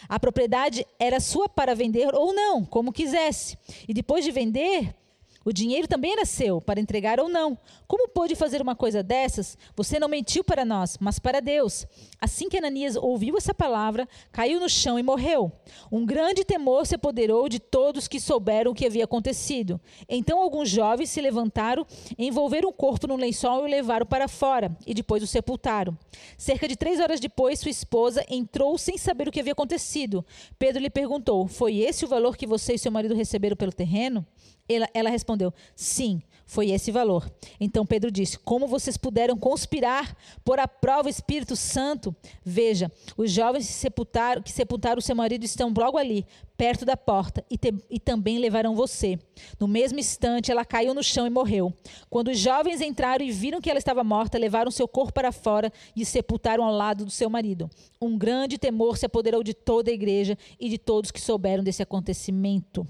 A 0.10 0.20
propriedade 0.20 0.86
era 1.00 1.20
sua 1.20 1.48
para 1.48 1.76
vender 1.76 2.14
ou 2.16 2.34
não, 2.34 2.66
como 2.66 2.92
quisesse. 2.92 3.58
E 3.88 3.94
depois 3.94 4.24
de 4.26 4.32
vender, 4.32 4.96
o 5.44 5.52
dinheiro 5.52 5.88
também 5.88 6.14
era 6.14 6.26
seu, 6.26 6.62
para 6.62 6.80
entregar 6.80 7.20
ou 7.20 7.28
não. 7.28 7.58
Como 7.88 8.08
pôde 8.10 8.36
fazer 8.36 8.62
uma 8.62 8.76
coisa 8.76 9.02
dessas? 9.02 9.58
Você 9.76 10.00
não 10.00 10.08
mentiu 10.08 10.44
para 10.44 10.64
nós, 10.64 10.98
mas 11.00 11.18
para 11.18 11.40
Deus. 11.40 11.88
Assim 12.20 12.48
que 12.48 12.58
Ananias 12.58 12.96
ouviu 12.96 13.36
essa 13.38 13.54
palavra, 13.54 14.08
caiu 14.32 14.60
no 14.60 14.70
chão 14.70 15.00
e 15.00 15.04
morreu. 15.04 15.52
Um 15.92 16.06
grande 16.06 16.46
temor 16.46 16.86
se 16.86 16.94
apoderou 16.94 17.50
de 17.50 17.60
todos 17.60 18.08
que 18.08 18.20
souberam 18.20 18.72
o 18.72 18.76
que 18.76 18.86
havia 18.86 19.06
acontecido. 19.06 19.82
Então 20.08 20.40
alguns 20.40 20.70
jovens 20.70 21.10
se 21.10 21.20
levantaram, 21.20 21.88
envolveram 22.20 22.70
o 22.70 22.74
corpo 22.74 23.08
num 23.08 23.16
lençol 23.16 23.62
e 23.62 23.64
o 23.64 23.72
levaram 23.72 24.06
para 24.06 24.28
fora, 24.28 24.76
e 24.86 24.94
depois 24.94 25.24
o 25.24 25.28
sepultaram. 25.28 25.98
Cerca 26.38 26.68
de 26.68 26.76
três 26.76 27.00
horas 27.00 27.20
depois, 27.20 27.60
sua 27.60 27.72
esposa 27.72 28.24
entrou 28.30 28.78
sem 28.78 28.98
saber 28.98 29.28
o 29.28 29.32
que 29.32 29.40
havia 29.40 29.54
acontecido. 29.54 30.24
Pedro 30.60 30.82
lhe 30.82 30.90
perguntou: 30.90 31.48
Foi 31.48 31.78
esse 31.78 32.06
o 32.06 32.08
valor 32.08 32.38
que 32.38 32.46
você 32.46 32.74
e 32.74 32.80
seu 32.80 32.92
marido 32.92 33.16
receberam 33.16 33.56
pelo 33.56 33.72
terreno? 33.72 34.26
Ela, 34.74 34.90
ela 34.94 35.10
respondeu: 35.10 35.54
Sim, 35.76 36.22
foi 36.52 36.72
esse 36.72 36.92
valor. 36.92 37.32
Então 37.62 37.86
Pedro 37.86 38.12
disse: 38.12 38.38
Como 38.38 38.68
vocês 38.68 38.98
puderam 38.98 39.38
conspirar 39.38 40.14
por 40.44 40.60
a 40.60 40.68
prova 40.68 41.08
o 41.08 41.10
Espírito 41.10 41.56
Santo? 41.56 42.14
Veja, 42.44 42.92
os 43.16 43.32
jovens 43.32 43.68
que 43.68 43.72
sepultaram, 43.72 44.42
que 44.42 44.52
sepultaram 44.52 45.00
o 45.00 45.02
seu 45.02 45.16
marido 45.16 45.46
estão 45.46 45.74
logo 45.74 45.98
ali, 45.98 46.26
perto 46.58 46.84
da 46.84 46.98
porta, 46.98 47.42
e, 47.50 47.58
te, 47.58 47.74
e 47.90 48.02
também 48.02 48.38
levarão 48.38 48.76
você. 48.76 49.18
No 49.58 49.66
mesmo 49.66 49.98
instante, 49.98 50.52
ela 50.52 50.66
caiu 50.66 50.94
no 50.94 51.02
chão 51.02 51.26
e 51.26 51.30
morreu. 51.30 51.74
Quando 52.10 52.28
os 52.28 52.38
jovens 52.38 52.82
entraram 52.82 53.24
e 53.24 53.32
viram 53.32 53.62
que 53.62 53.70
ela 53.70 53.80
estava 53.80 54.04
morta, 54.04 54.38
levaram 54.38 54.70
seu 54.72 54.90
corpo 54.90 55.14
para 55.14 55.32
fora 55.32 55.72
e 55.96 56.04
sepultaram 56.04 56.66
ao 56.66 56.74
lado 56.74 57.06
do 57.06 57.12
seu 57.12 57.30
marido. 57.30 57.70
Um 58.02 58.18
grande 58.18 58.58
temor 58.58 58.98
se 58.98 59.06
apoderou 59.06 59.42
de 59.42 59.54
toda 59.54 59.90
a 59.90 59.94
igreja 59.94 60.38
e 60.60 60.68
de 60.68 60.78
todos 60.78 61.12
que 61.12 61.22
souberam 61.22 61.64
desse 61.64 61.82
acontecimento. 61.82 62.86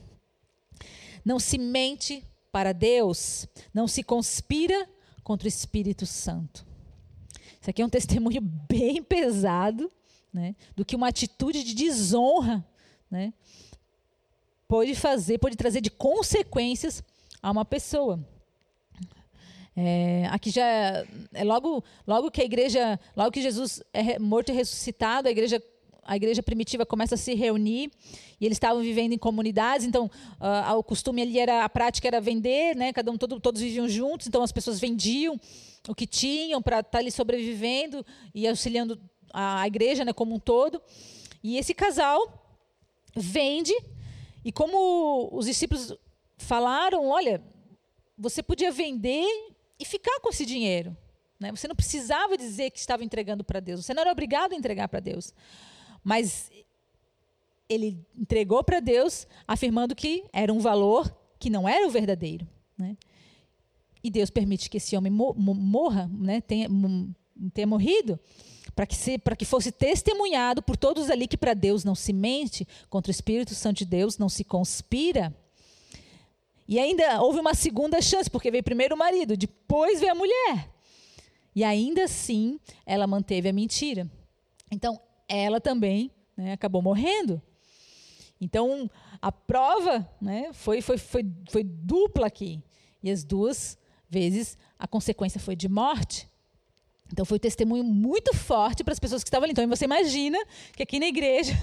Não 1.23 1.39
se 1.39 1.57
mente 1.57 2.23
para 2.51 2.73
Deus, 2.73 3.47
não 3.73 3.87
se 3.87 4.03
conspira 4.03 4.89
contra 5.23 5.45
o 5.45 5.49
Espírito 5.49 6.05
Santo. 6.05 6.65
Isso 7.59 7.69
aqui 7.69 7.81
é 7.81 7.85
um 7.85 7.89
testemunho 7.89 8.41
bem 8.69 9.01
pesado, 9.01 9.91
né, 10.33 10.55
do 10.75 10.85
que 10.85 10.95
uma 10.95 11.09
atitude 11.09 11.63
de 11.63 11.73
desonra, 11.73 12.65
né, 13.09 13.33
pode 14.67 14.95
fazer, 14.95 15.37
pode 15.37 15.55
trazer 15.55 15.81
de 15.81 15.91
consequências 15.91 17.03
a 17.41 17.51
uma 17.51 17.65
pessoa. 17.65 18.19
É, 19.75 20.27
aqui 20.31 20.49
já 20.49 20.65
é 21.33 21.43
logo, 21.43 21.83
logo 22.05 22.29
que 22.29 22.41
a 22.41 22.45
igreja, 22.45 22.99
logo 23.15 23.31
que 23.31 23.41
Jesus 23.41 23.81
é 23.93 24.19
morto 24.19 24.51
e 24.51 24.55
ressuscitado, 24.55 25.27
a 25.27 25.31
igreja 25.31 25.61
a 26.03 26.15
igreja 26.15 26.41
primitiva 26.41 26.85
começa 26.85 27.15
a 27.15 27.17
se 27.17 27.33
reunir 27.33 27.91
e 28.39 28.45
eles 28.45 28.55
estavam 28.55 28.81
vivendo 28.81 29.13
em 29.13 29.17
comunidades, 29.17 29.85
então 29.85 30.09
uh, 30.39 30.75
o 30.75 30.83
costume 30.83 31.21
ali 31.21 31.39
era 31.39 31.63
a 31.63 31.69
prática 31.69 32.07
era 32.07 32.19
vender, 32.19 32.75
né? 32.75 32.91
Cada 32.91 33.11
um 33.11 33.17
todo, 33.17 33.39
todos 33.39 33.61
viviam 33.61 33.87
juntos, 33.87 34.27
então 34.27 34.41
as 34.41 34.51
pessoas 34.51 34.79
vendiam 34.79 35.39
o 35.87 35.95
que 35.95 36.07
tinham 36.07 36.61
para 36.61 36.79
estar 36.79 36.91
tá 36.91 36.97
ali 36.97 37.11
sobrevivendo 37.11 38.05
e 38.33 38.47
auxiliando 38.47 38.99
a, 39.33 39.61
a 39.61 39.67
igreja, 39.67 40.03
né, 40.03 40.13
como 40.13 40.35
um 40.35 40.39
todo. 40.39 40.81
E 41.43 41.57
esse 41.57 41.73
casal 41.73 42.19
vende 43.15 43.73
e 44.43 44.51
como 44.51 45.29
os 45.31 45.45
discípulos 45.45 45.93
falaram, 46.37 47.07
olha, 47.07 47.43
você 48.17 48.41
podia 48.41 48.71
vender 48.71 49.27
e 49.79 49.85
ficar 49.85 50.19
com 50.19 50.29
esse 50.29 50.45
dinheiro. 50.45 50.95
Né? 51.39 51.51
Você 51.51 51.67
não 51.67 51.75
precisava 51.75 52.37
dizer 52.37 52.69
que 52.69 52.79
estava 52.79 53.03
entregando 53.03 53.43
para 53.43 53.59
Deus. 53.59 53.83
Você 53.83 53.93
não 53.93 54.01
era 54.01 54.11
obrigado 54.11 54.53
a 54.53 54.55
entregar 54.55 54.87
para 54.87 54.99
Deus. 54.99 55.33
Mas 56.03 56.51
ele 57.69 58.05
entregou 58.17 58.63
para 58.63 58.79
Deus, 58.79 59.25
afirmando 59.47 59.95
que 59.95 60.25
era 60.33 60.51
um 60.51 60.59
valor 60.59 61.15
que 61.39 61.49
não 61.49 61.67
era 61.67 61.87
o 61.87 61.89
verdadeiro. 61.89 62.47
Né? 62.77 62.97
E 64.03 64.09
Deus 64.09 64.29
permite 64.29 64.69
que 64.69 64.77
esse 64.77 64.95
homem 64.97 65.11
morra, 65.11 66.09
né? 66.11 66.41
tenha, 66.41 66.67
tenha 67.53 67.67
morrido, 67.67 68.19
para 68.75 68.85
que, 68.85 68.95
que 69.37 69.45
fosse 69.45 69.71
testemunhado 69.71 70.61
por 70.61 70.75
todos 70.75 71.09
ali 71.09 71.27
que 71.27 71.37
para 71.37 71.53
Deus 71.53 71.83
não 71.83 71.95
se 71.95 72.11
mente, 72.11 72.67
contra 72.89 73.09
o 73.09 73.11
Espírito 73.11 73.53
Santo 73.53 73.79
de 73.79 73.85
Deus 73.85 74.17
não 74.17 74.29
se 74.29 74.43
conspira. 74.43 75.35
E 76.67 76.79
ainda 76.79 77.21
houve 77.21 77.39
uma 77.39 77.53
segunda 77.53 78.01
chance, 78.01 78.29
porque 78.29 78.51
veio 78.51 78.63
primeiro 78.63 78.95
o 78.95 78.97
marido, 78.97 79.37
depois 79.37 79.99
veio 79.99 80.11
a 80.11 80.15
mulher. 80.15 80.69
E 81.55 81.63
ainda 81.63 82.05
assim, 82.05 82.59
ela 82.85 83.05
manteve 83.05 83.49
a 83.49 83.53
mentira. 83.53 84.09
Então, 84.71 84.99
ela 85.37 85.61
também 85.61 86.11
né, 86.35 86.53
acabou 86.53 86.81
morrendo. 86.81 87.41
Então, 88.39 88.89
a 89.21 89.31
prova 89.31 90.07
né, 90.19 90.49
foi, 90.51 90.81
foi, 90.81 90.97
foi, 90.97 91.25
foi 91.49 91.63
dupla 91.63 92.27
aqui. 92.27 92.63
E 93.03 93.09
as 93.09 93.23
duas 93.23 93.77
vezes 94.09 94.57
a 94.77 94.87
consequência 94.87 95.39
foi 95.39 95.55
de 95.55 95.69
morte. 95.69 96.29
Então, 97.11 97.23
foi 97.23 97.37
um 97.37 97.39
testemunho 97.39 97.83
muito 97.83 98.35
forte 98.35 98.83
para 98.83 98.93
as 98.93 98.99
pessoas 98.99 99.23
que 99.23 99.27
estavam 99.27 99.45
ali. 99.45 99.51
Então, 99.51 99.67
você 99.67 99.85
imagina 99.85 100.37
que 100.75 100.83
aqui 100.83 100.99
na 100.99 101.07
igreja, 101.07 101.53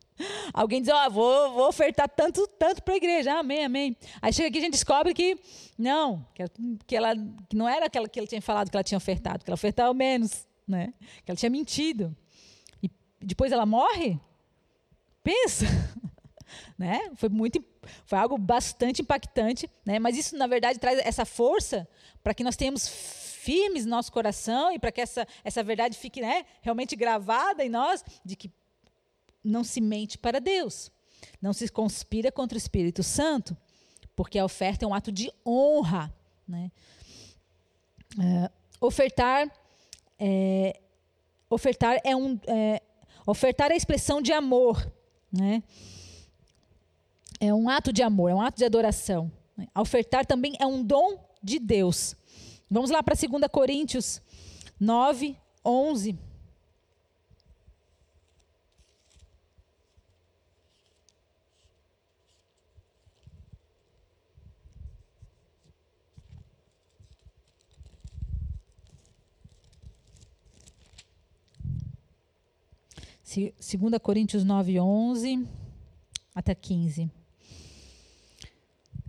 alguém 0.54 0.80
diz: 0.80 0.92
Ó, 0.92 1.06
oh, 1.06 1.10
vou, 1.10 1.52
vou 1.52 1.68
ofertar 1.68 2.08
tanto, 2.08 2.46
tanto 2.46 2.82
para 2.82 2.94
a 2.94 2.96
igreja. 2.96 3.38
Amém, 3.38 3.64
amém. 3.64 3.96
Aí 4.22 4.32
chega 4.32 4.48
aqui 4.48 4.58
a 4.58 4.60
gente 4.62 4.72
descobre 4.72 5.12
que 5.12 5.38
não, 5.76 6.24
que, 6.34 6.44
que, 6.86 6.96
ela, 6.96 7.14
que 7.48 7.56
não 7.56 7.68
era 7.68 7.86
aquela 7.86 8.08
que 8.08 8.18
ele 8.18 8.26
tinha 8.26 8.42
falado 8.42 8.70
que 8.70 8.76
ela 8.76 8.84
tinha 8.84 8.98
ofertado, 8.98 9.44
que 9.44 9.50
ela 9.50 9.54
ofertava 9.54 9.92
menos, 9.92 10.46
né? 10.66 10.92
que 11.24 11.30
ela 11.30 11.36
tinha 11.36 11.50
mentido 11.50 12.14
depois 13.20 13.52
ela 13.52 13.66
morre? 13.66 14.18
Pensa. 15.22 15.66
né? 16.78 17.10
Foi 17.16 17.28
muito 17.28 17.62
foi 18.04 18.18
algo 18.18 18.36
bastante 18.36 19.02
impactante, 19.02 19.68
né? 19.84 19.98
Mas 19.98 20.16
isso 20.16 20.36
na 20.36 20.46
verdade 20.46 20.78
traz 20.78 20.98
essa 21.00 21.24
força 21.24 21.88
para 22.22 22.34
que 22.34 22.44
nós 22.44 22.56
tenhamos 22.56 22.88
firmes 22.88 23.84
no 23.84 23.90
nosso 23.90 24.12
coração 24.12 24.72
e 24.72 24.78
para 24.78 24.92
que 24.92 25.00
essa 25.00 25.26
essa 25.44 25.62
verdade 25.62 25.96
fique, 25.96 26.20
né, 26.20 26.44
realmente 26.60 26.94
gravada 26.96 27.64
em 27.64 27.68
nós 27.68 28.04
de 28.24 28.36
que 28.36 28.50
não 29.42 29.64
se 29.64 29.80
mente 29.80 30.18
para 30.18 30.40
Deus. 30.40 30.90
Não 31.40 31.52
se 31.52 31.68
conspira 31.68 32.30
contra 32.30 32.56
o 32.56 32.58
Espírito 32.58 33.02
Santo, 33.02 33.56
porque 34.14 34.38
a 34.38 34.44
oferta 34.44 34.84
é 34.84 34.88
um 34.88 34.94
ato 34.94 35.10
de 35.10 35.32
honra. 35.46 36.14
Né? 36.46 36.70
É, 38.20 38.50
ofertar, 38.80 39.50
é, 40.18 40.80
ofertar 41.48 42.00
é 42.04 42.14
um 42.14 42.38
é, 42.46 42.82
ofertar 43.30 43.70
é 43.70 43.74
a 43.74 43.76
expressão 43.76 44.22
de 44.22 44.32
amor, 44.32 44.90
né? 45.32 45.62
É 47.40 47.52
um 47.52 47.68
ato 47.68 47.92
de 47.92 48.02
amor, 48.02 48.30
é 48.30 48.34
um 48.34 48.40
ato 48.40 48.58
de 48.58 48.64
adoração. 48.64 49.30
Ofertar 49.76 50.26
também 50.26 50.54
é 50.58 50.66
um 50.66 50.82
dom 50.82 51.18
de 51.42 51.58
Deus. 51.58 52.16
Vamos 52.70 52.90
lá 52.90 53.02
para 53.02 53.14
2 53.14 53.46
Coríntios 53.50 54.20
9, 54.80 55.36
11. 55.64 56.18
2 73.28 73.52
Coríntios 74.00 74.42
9, 74.42 74.80
11 74.80 75.46
até 76.34 76.54
15. 76.54 77.10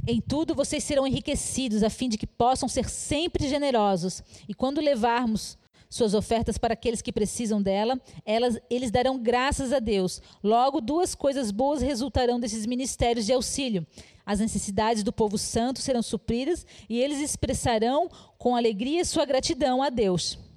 Em 0.06 0.20
tudo 0.20 0.54
vocês 0.54 0.84
serão 0.84 1.08
enriquecidos, 1.08 1.84
a 1.84 1.90
fim 1.90 2.10
de 2.10 2.18
que 2.18 2.28
possam 2.28 2.68
ser 2.68 2.90
sempre 2.90 3.48
generosos. 3.48 4.22
E 4.46 4.54
quando 4.54 4.82
levarmos 4.82 5.58
suas 5.90 6.14
ofertas 6.14 6.58
para 6.58 6.74
aqueles 6.74 7.02
que 7.02 7.14
precisam 7.14 7.62
dela, 7.62 8.00
elas, 8.26 8.60
eles 8.70 8.92
darão 8.92 9.18
graças 9.18 9.72
a 9.72 9.80
Deus. 9.80 10.22
Logo, 10.44 10.82
duas 10.82 11.16
coisas 11.16 11.50
boas 11.50 11.82
resultarão 11.82 12.42
desses 12.42 12.66
ministérios 12.66 13.26
de 13.26 13.32
auxílio. 13.32 13.88
As 14.26 14.40
necessidades 14.40 15.02
do 15.02 15.14
povo 15.14 15.38
santo 15.38 15.80
serão 15.80 16.02
supridas 16.02 16.66
e 16.90 17.00
eles 17.00 17.20
expressarão 17.22 18.10
com 18.38 18.56
alegria 18.56 19.06
sua 19.06 19.26
gratidão 19.26 19.82
a 19.82 19.90
Deus. 19.90 20.49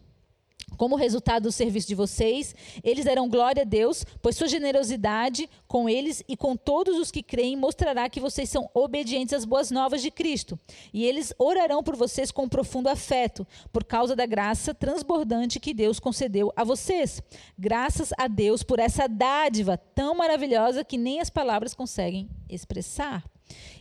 Como 0.83 0.97
resultado 0.97 1.45
do 1.45 1.53
serviço 1.53 1.87
de 1.87 1.95
vocês, 1.95 2.57
eles 2.83 3.05
darão 3.05 3.29
glória 3.29 3.63
a 3.63 3.65
Deus, 3.65 4.05
pois 4.21 4.35
sua 4.35 4.49
generosidade 4.49 5.49
com 5.69 5.89
eles 5.89 6.25
e 6.27 6.37
com 6.37 6.57
todos 6.57 6.99
os 6.99 7.09
que 7.09 7.23
creem 7.23 7.57
mostrará 7.57 8.09
que 8.09 8.19
vocês 8.19 8.51
são 8.51 8.69
obedientes 8.75 9.33
às 9.33 9.45
boas 9.45 9.71
novas 9.71 10.03
de 10.03 10.11
Cristo. 10.11 10.59
E 10.93 11.05
eles 11.05 11.33
orarão 11.39 11.85
por 11.85 11.95
vocês 11.95 12.33
com 12.33 12.49
profundo 12.49 12.89
afeto, 12.89 13.47
por 13.73 13.85
causa 13.85 14.17
da 14.17 14.27
graça 14.27 14.75
transbordante 14.75 15.61
que 15.61 15.73
Deus 15.73 16.01
concedeu 16.01 16.53
a 16.57 16.65
vocês. 16.65 17.23
Graças 17.57 18.11
a 18.19 18.27
Deus 18.27 18.65
por 18.65 18.81
essa 18.81 19.07
dádiva 19.07 19.79
tão 19.79 20.17
maravilhosa 20.17 20.83
que 20.83 20.99
nem 20.99 21.21
as 21.21 21.31
palavras 21.31 21.75
conseguem 21.75 22.29
expressar. 22.51 23.23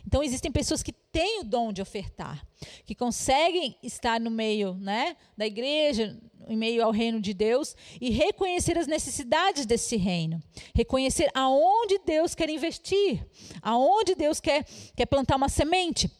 Então 0.06 0.22
existem 0.22 0.50
pessoas 0.50 0.82
que 0.82 0.92
têm 0.92 1.40
o 1.40 1.44
dom 1.44 1.72
de 1.72 1.82
ofertar, 1.82 2.46
que 2.84 2.94
conseguem 2.94 3.76
estar 3.82 4.20
no 4.20 4.30
meio, 4.30 4.74
né, 4.74 5.16
da 5.36 5.46
igreja, 5.46 6.18
em 6.48 6.56
meio 6.56 6.84
ao 6.84 6.90
reino 6.90 7.20
de 7.20 7.32
Deus 7.32 7.76
e 8.00 8.10
reconhecer 8.10 8.78
as 8.78 8.86
necessidades 8.86 9.66
desse 9.66 9.96
reino. 9.96 10.42
Reconhecer 10.74 11.30
aonde 11.34 11.98
Deus 12.04 12.34
quer 12.34 12.48
investir, 12.50 13.26
aonde 13.60 14.14
Deus 14.14 14.40
quer, 14.40 14.64
quer 14.96 15.06
plantar 15.06 15.36
uma 15.36 15.48
semente. 15.48 16.10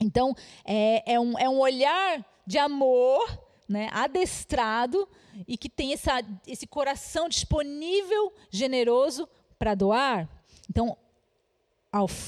Então, 0.00 0.34
é, 0.64 1.14
é, 1.14 1.20
um, 1.20 1.38
é 1.38 1.48
um 1.48 1.58
olhar 1.58 2.24
de 2.46 2.58
amor, 2.58 3.26
né, 3.68 3.88
adestrado, 3.92 5.08
e 5.46 5.56
que 5.56 5.68
tem 5.68 5.92
essa, 5.92 6.22
esse 6.46 6.66
coração 6.66 7.28
disponível, 7.28 8.32
generoso 8.50 9.28
para 9.58 9.74
doar. 9.74 10.28
Então, 10.68 10.96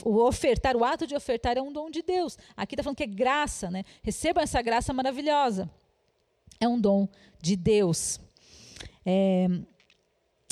o 0.04 0.22
ofertar, 0.24 0.76
o 0.76 0.84
ato 0.84 1.06
de 1.06 1.14
ofertar 1.14 1.56
é 1.56 1.62
um 1.62 1.72
dom 1.72 1.88
de 1.88 2.02
Deus. 2.02 2.36
Aqui 2.56 2.74
está 2.74 2.82
falando 2.82 2.96
que 2.96 3.04
é 3.04 3.06
graça, 3.06 3.70
né? 3.70 3.84
Recebam 4.02 4.42
essa 4.42 4.60
graça 4.60 4.92
maravilhosa 4.92 5.70
é 6.62 6.68
um 6.68 6.80
dom 6.80 7.08
de 7.40 7.56
Deus. 7.56 8.20
É, 9.04 9.48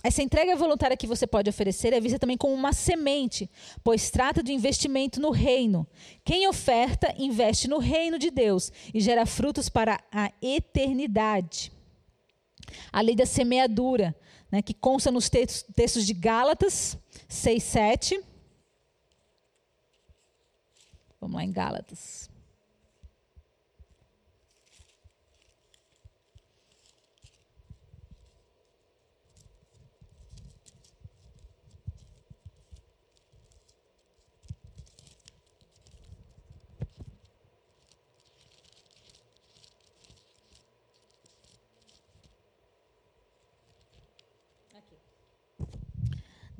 essa 0.03 0.23
entrega 0.23 0.57
voluntária 0.57 0.97
que 0.97 1.07
você 1.07 1.27
pode 1.27 1.49
oferecer 1.49 1.93
é 1.93 2.01
vista 2.01 2.19
também 2.19 2.37
como 2.37 2.55
uma 2.55 2.73
semente, 2.73 3.49
pois 3.85 4.11
trata 4.11 4.43
de 4.43 4.53
investimento 4.53 5.21
no 5.21 5.31
reino. 5.31 5.87
Quem 6.25 6.49
oferta, 6.49 7.15
investe 7.17 7.69
no 7.69 7.79
reino 7.79 8.19
de 8.19 8.31
Deus 8.31 8.73
e 8.93 9.01
gera 9.01 9.25
frutos 9.25 9.69
para 9.69 10.01
a 10.11 10.33
eternidade. 10.43 11.71
A 12.93 13.01
lei 13.01 13.15
da 13.15 13.27
semeadura, 13.27 14.17
né, 14.51 14.63
que 14.63 14.75
consta 14.75 15.11
nos 15.11 15.29
textos, 15.29 15.65
textos 15.75 16.07
de 16.07 16.15
Gálatas 16.15 16.99
6, 17.29 17.63
7. 17.63 18.21
Vamos 21.21 21.37
lá 21.37 21.45
em 21.45 21.53
Gálatas. 21.53 22.30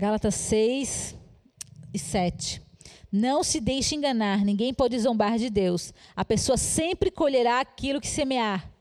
Gálatas 0.01 0.35
6 0.35 1.15
e 1.93 1.99
7. 1.99 2.63
Não 3.13 3.45
se 3.45 3.61
deixe 3.61 3.95
enganar, 3.95 4.43
ninguém 4.47 4.73
pode 4.73 4.99
zombar 4.99 5.37
de 5.37 5.51
Deus. 5.51 5.93
A 6.17 6.25
pessoa 6.25 6.57
sempre 6.57 7.11
colherá 7.11 7.61
aquilo 7.61 8.01
que 8.01 8.09
semear. 8.09 8.73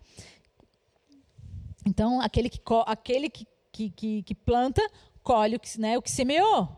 Então, 1.86 2.22
aquele 2.22 2.48
que, 2.48 2.62
aquele 2.86 3.30
que, 3.30 3.46
que, 3.74 4.24
que, 4.24 4.34
planta, 4.34 4.82
colhe 5.22 5.58
o 5.58 5.60
que, 5.60 5.78
né, 5.78 5.98
o 5.98 6.02
que 6.02 6.10
semeou. 6.10 6.70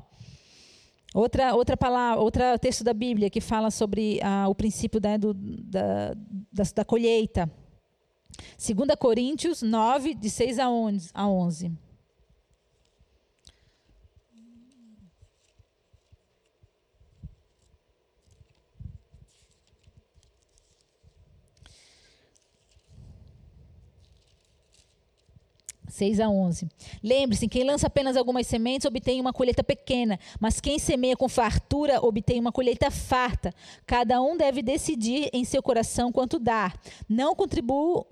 Outra, 1.13 1.53
outra 1.53 1.77
palavra, 1.77 2.19
outro 2.19 2.41
texto 2.59 2.83
da 2.83 2.95
Bíblia 2.95 3.29
que 3.29 3.41
fala 3.41 3.69
sobre 3.69 4.19
ah, 4.23 4.47
o 4.47 4.55
princípio 4.55 4.99
né, 4.99 5.19
do, 5.19 5.35
da, 5.35 6.15
da, 6.51 6.63
da 6.77 6.85
colheita. 6.85 7.47
2 8.57 8.95
Coríntios 8.97 9.61
9, 9.61 10.15
de 10.15 10.31
6 10.31 10.57
a 10.57 10.67
11. 10.67 11.90
6 26.01 26.19
a 26.19 26.27
11. 26.27 26.67
Lembre-se, 27.03 27.47
quem 27.47 27.63
lança 27.63 27.85
apenas 27.85 28.17
algumas 28.17 28.47
sementes 28.47 28.87
obtém 28.87 29.21
uma 29.21 29.31
colheita 29.31 29.63
pequena, 29.63 30.19
mas 30.39 30.59
quem 30.59 30.79
semeia 30.79 31.15
com 31.15 31.29
fartura 31.29 32.03
obtém 32.03 32.39
uma 32.39 32.51
colheita 32.51 32.89
farta. 32.89 33.53
Cada 33.85 34.19
um 34.19 34.35
deve 34.35 34.63
decidir 34.63 35.29
em 35.31 35.45
seu 35.45 35.61
coração 35.61 36.11
quanto 36.11 36.39
dar. 36.39 36.75
Não 37.07 37.35
contribuam, 37.35 38.07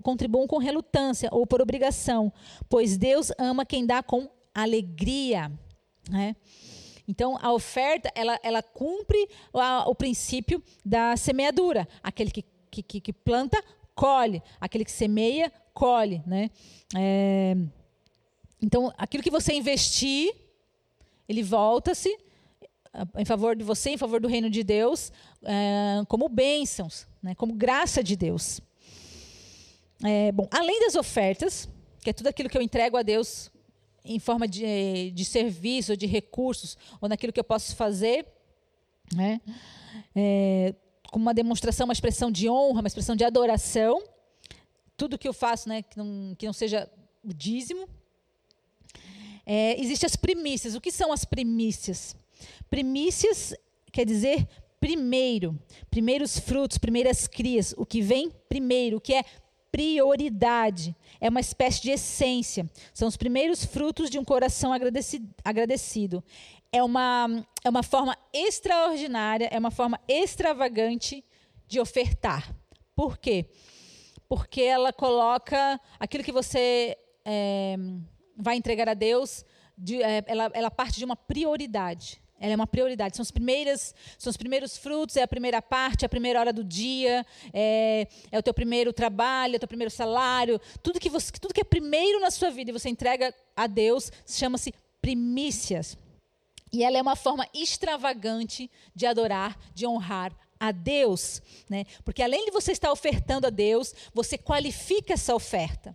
com 0.46 0.58
relutância 0.58 1.28
ou 1.32 1.44
por 1.44 1.60
obrigação, 1.60 2.32
pois 2.68 2.96
Deus 2.96 3.32
ama 3.36 3.66
quem 3.66 3.84
dá 3.84 4.04
com 4.04 4.30
alegria. 4.54 5.50
Né? 6.08 6.36
Então, 7.08 7.36
a 7.42 7.52
oferta, 7.52 8.08
ela, 8.14 8.38
ela 8.44 8.62
cumpre 8.62 9.28
a, 9.52 9.90
o 9.90 9.96
princípio 9.96 10.62
da 10.84 11.16
semeadura. 11.16 11.88
Aquele 12.04 12.30
que, 12.30 12.44
que, 12.70 13.00
que 13.00 13.12
planta, 13.12 13.60
colhe. 13.96 14.40
Aquele 14.60 14.84
que 14.84 14.92
semeia, 14.92 15.52
colhe. 15.74 16.22
Né? 16.24 16.50
É... 16.96 17.56
Então, 18.62 18.92
aquilo 18.96 19.22
que 19.22 19.30
você 19.30 19.52
investir, 19.54 20.34
ele 21.28 21.42
volta-se 21.42 22.14
em 23.16 23.24
favor 23.24 23.54
de 23.54 23.62
você, 23.64 23.90
em 23.90 23.96
favor 23.96 24.20
do 24.20 24.28
reino 24.28 24.50
de 24.50 24.62
Deus, 24.62 25.12
é, 25.42 26.02
como 26.08 26.28
bênçãos, 26.28 27.06
né, 27.22 27.34
como 27.34 27.54
graça 27.54 28.02
de 28.02 28.16
Deus. 28.16 28.60
É, 30.04 30.32
bom, 30.32 30.48
além 30.50 30.80
das 30.80 30.94
ofertas, 30.94 31.68
que 32.00 32.10
é 32.10 32.12
tudo 32.12 32.26
aquilo 32.26 32.48
que 32.48 32.58
eu 32.58 32.62
entrego 32.62 32.96
a 32.96 33.02
Deus 33.02 33.50
em 34.04 34.18
forma 34.18 34.48
de, 34.48 35.10
de 35.12 35.24
serviço, 35.24 35.96
de 35.96 36.06
recursos, 36.06 36.76
ou 37.00 37.08
naquilo 37.08 37.32
que 37.32 37.38
eu 37.38 37.44
posso 37.44 37.76
fazer, 37.76 38.26
né, 39.14 39.40
é, 40.16 40.74
como 41.10 41.22
uma 41.22 41.34
demonstração, 41.34 41.84
uma 41.84 41.92
expressão 41.92 42.30
de 42.30 42.48
honra, 42.48 42.80
uma 42.80 42.88
expressão 42.88 43.14
de 43.14 43.24
adoração, 43.24 44.02
tudo 44.96 45.18
que 45.18 45.28
eu 45.28 45.32
faço 45.32 45.68
né, 45.68 45.82
que, 45.82 45.96
não, 45.96 46.34
que 46.36 46.46
não 46.46 46.52
seja 46.52 46.90
o 47.22 47.32
dízimo, 47.32 47.88
é, 49.52 49.80
existem 49.80 50.06
as 50.06 50.14
primícias. 50.14 50.76
O 50.76 50.80
que 50.80 50.92
são 50.92 51.12
as 51.12 51.24
primícias? 51.24 52.14
Primícias 52.70 53.52
quer 53.90 54.06
dizer 54.06 54.46
primeiro, 54.78 55.58
primeiros 55.90 56.38
frutos, 56.38 56.78
primeiras 56.78 57.26
crias, 57.26 57.74
o 57.76 57.84
que 57.84 58.00
vem 58.00 58.30
primeiro, 58.48 58.98
o 58.98 59.00
que 59.00 59.12
é 59.12 59.24
prioridade, 59.72 60.94
é 61.20 61.28
uma 61.28 61.40
espécie 61.40 61.82
de 61.82 61.90
essência. 61.90 62.64
São 62.94 63.08
os 63.08 63.16
primeiros 63.16 63.64
frutos 63.64 64.08
de 64.08 64.20
um 64.20 64.24
coração 64.24 64.72
agradecido. 64.72 66.22
é 66.70 66.80
uma, 66.80 67.44
é 67.64 67.68
uma 67.68 67.82
forma 67.82 68.16
extraordinária, 68.32 69.48
é 69.50 69.58
uma 69.58 69.72
forma 69.72 69.98
extravagante 70.06 71.24
de 71.66 71.80
ofertar. 71.80 72.54
Por 72.94 73.18
quê? 73.18 73.46
Porque 74.28 74.62
ela 74.62 74.92
coloca 74.92 75.80
aquilo 75.98 76.22
que 76.22 76.30
você 76.30 76.96
é, 77.24 77.76
vai 78.40 78.56
entregar 78.56 78.88
a 78.88 78.94
Deus, 78.94 79.44
de, 79.76 80.02
é, 80.02 80.24
ela, 80.26 80.50
ela 80.52 80.70
parte 80.70 80.98
de 80.98 81.04
uma 81.04 81.16
prioridade. 81.16 82.20
Ela 82.40 82.54
é 82.54 82.56
uma 82.56 82.66
prioridade. 82.66 83.16
São, 83.16 83.22
as 83.22 83.30
primeiras, 83.30 83.94
são 84.18 84.30
os 84.30 84.36
primeiros 84.36 84.76
frutos, 84.78 85.16
é 85.16 85.22
a 85.22 85.28
primeira 85.28 85.60
parte, 85.60 86.04
é 86.04 86.06
a 86.06 86.08
primeira 86.08 86.40
hora 86.40 86.52
do 86.52 86.64
dia, 86.64 87.24
é, 87.52 88.08
é 88.32 88.38
o 88.38 88.42
teu 88.42 88.54
primeiro 88.54 88.94
trabalho, 88.94 89.54
é 89.54 89.56
o 89.56 89.60
teu 89.60 89.68
primeiro 89.68 89.90
salário. 89.90 90.58
Tudo 90.82 90.98
que, 90.98 91.10
você, 91.10 91.30
tudo 91.32 91.52
que 91.52 91.60
é 91.60 91.64
primeiro 91.64 92.18
na 92.18 92.30
sua 92.30 92.50
vida 92.50 92.70
e 92.70 92.72
você 92.72 92.88
entrega 92.88 93.34
a 93.54 93.66
Deus 93.66 94.10
chama-se 94.26 94.72
primícias. 95.02 95.98
E 96.72 96.82
ela 96.82 96.96
é 96.96 97.02
uma 97.02 97.16
forma 97.16 97.46
extravagante 97.52 98.70
de 98.94 99.04
adorar, 99.04 99.58
de 99.74 99.86
honrar 99.86 100.32
a 100.58 100.72
Deus. 100.72 101.42
Né? 101.68 101.84
Porque 102.04 102.22
além 102.22 102.46
de 102.46 102.50
você 102.50 102.72
estar 102.72 102.90
ofertando 102.90 103.46
a 103.46 103.50
Deus, 103.50 103.94
você 104.14 104.38
qualifica 104.38 105.12
essa 105.12 105.34
oferta 105.34 105.94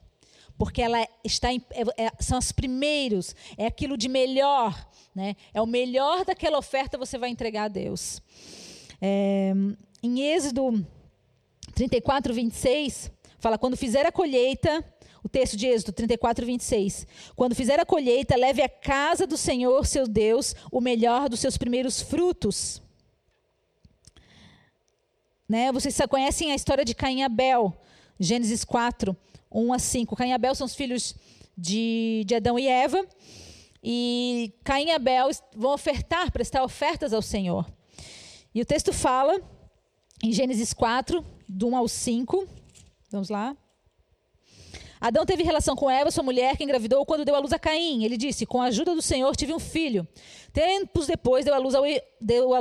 porque 0.58 0.82
ela 0.82 1.06
está 1.24 1.52
em, 1.52 1.62
é, 1.72 2.06
é, 2.06 2.12
são 2.20 2.38
os 2.38 2.52
primeiros, 2.52 3.36
é 3.58 3.66
aquilo 3.66 3.98
de 3.98 4.08
melhor, 4.08 4.88
né? 5.14 5.36
É 5.54 5.62
o 5.62 5.66
melhor 5.66 6.24
daquela 6.24 6.58
oferta 6.58 6.98
você 6.98 7.18
vai 7.18 7.30
entregar 7.30 7.66
a 7.66 7.68
Deus. 7.68 8.22
É, 9.02 9.54
em 10.02 10.22
Êxodo 10.22 10.86
34, 11.74 12.34
26, 12.34 13.12
fala: 13.38 13.58
quando 13.58 13.76
fizer 13.76 14.06
a 14.06 14.12
colheita, 14.12 14.84
o 15.24 15.28
texto 15.28 15.58
de 15.58 15.66
Êxodo 15.66 15.92
34, 15.92 16.46
26. 16.46 17.08
Quando 17.36 17.56
fizer 17.56 17.80
a 17.80 17.86
colheita, 17.86 18.36
leve 18.36 18.62
à 18.62 18.70
casa 18.70 19.26
do 19.26 19.36
Senhor, 19.36 19.86
seu 19.86 20.08
Deus, 20.08 20.56
o 20.72 20.80
melhor 20.80 21.28
dos 21.28 21.40
seus 21.40 21.58
primeiros 21.58 22.00
frutos. 22.00 22.80
Né? 25.50 25.72
Vocês 25.72 25.98
conhecem 26.08 26.52
a 26.52 26.56
história 26.56 26.86
de 26.86 26.94
Caim 26.94 27.20
e 27.20 27.24
Abel, 27.24 27.76
Gênesis 28.20 28.64
4. 28.64 29.18
1 29.52 29.74
a 29.74 29.80
5. 29.80 30.16
Caim 30.16 30.30
e 30.30 30.34
Abel 30.34 30.56
são 30.56 30.66
os 30.66 30.76
filhos 30.76 31.16
de, 31.58 32.24
de 32.26 32.36
Adão 32.36 32.58
e 32.60 32.68
Eva. 32.68 33.06
E 33.84 34.54
Caim 34.64 34.88
e 34.88 34.92
Abel 34.92 35.30
vão 35.56 35.74
ofertar, 35.74 36.32
prestar 36.32 36.64
ofertas 36.64 37.14
ao 37.14 37.22
Senhor. 37.22 37.66
E 38.54 38.62
o 38.62 38.66
texto 38.66 38.92
fala, 38.94 39.40
em 40.24 40.32
Gênesis 40.32 40.74
4, 40.74 41.24
do 41.48 41.68
1 41.68 41.78
ao 41.78 41.88
5. 41.88 42.48
Vamos 43.12 43.30
lá. 43.30 43.56
Adão 45.00 45.26
teve 45.26 45.44
relação 45.44 45.76
com 45.76 45.90
Eva, 45.90 46.10
sua 46.10 46.24
mulher, 46.24 46.58
que 46.58 46.64
engravidou 46.64 47.06
quando 47.06 47.26
deu 47.26 47.36
à 47.36 47.40
luz 47.40 47.52
a 47.54 47.60
Caim. 47.60 48.04
Ele 48.04 48.18
disse: 48.18 48.46
Com 48.46 48.62
a 48.62 48.66
ajuda 48.66 48.96
do 48.96 49.02
Senhor 49.02 49.36
tive 49.36 49.54
um 49.54 49.60
filho. 49.60 50.08
Tempos 50.54 51.08
depois 51.08 51.44
deu 51.44 51.54
à 51.54 51.58
luz, 51.58 51.76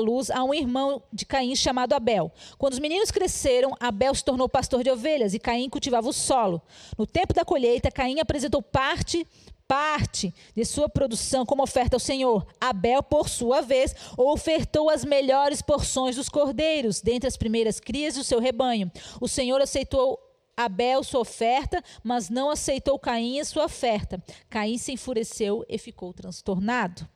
luz 0.01 0.31
a 0.31 0.43
um 0.43 0.53
irmão 0.53 1.03
de 1.13 1.25
Caim 1.25 1.55
chamado 1.55 1.93
Abel. 1.93 2.33
Quando 2.59 2.73
os 2.73 2.79
meninos 2.79 3.11
cresceram, 3.11 3.73
Abel 3.79 4.15
se 4.15 4.25
tornou 4.25 4.49
pastor 4.49 4.83
de 4.83 4.91
ovelhas 4.91 5.33
e 5.33 5.39
Caim 5.39 5.69
cultivava 5.69 6.09
o 6.09 6.13
solo. 6.13 6.61
No 6.99 7.07
tempo 7.07 7.33
da 7.33 7.45
colheita, 7.45 7.91
Caim 7.91 8.19
apresentou 8.19 8.61
parte 8.61 9.27
parte 9.67 10.35
de 10.55 10.65
sua 10.65 10.89
produção 10.89 11.47
como 11.47 11.63
oferta 11.63 11.97
ao 11.97 12.01
Senhor. 12.01 12.47
Abel, 12.61 13.03
por 13.03 13.29
sua 13.29 13.61
vez, 13.61 13.95
ofertou 14.17 14.91
as 14.91 15.05
melhores 15.05 15.63
porções 15.63 16.17
dos 16.17 16.29
cordeiros, 16.29 17.01
dentre 17.01 17.27
as 17.27 17.37
primeiras 17.37 17.81
crias 17.81 18.15
do 18.15 18.25
seu 18.25 18.41
rebanho. 18.41 18.91
O 19.21 19.29
Senhor 19.29 19.61
aceitou 19.61 20.19
Abel 20.57 21.03
sua 21.03 21.21
oferta, 21.21 21.83
mas 22.03 22.31
não 22.31 22.51
aceitou 22.51 22.99
Caim 22.99 23.41
a 23.41 23.45
sua 23.45 23.65
oferta. 23.65 24.23
Caim 24.49 24.79
se 24.79 24.93
enfureceu 24.93 25.65
e 25.69 25.79
ficou 25.79 26.13
transtornado. 26.13 27.09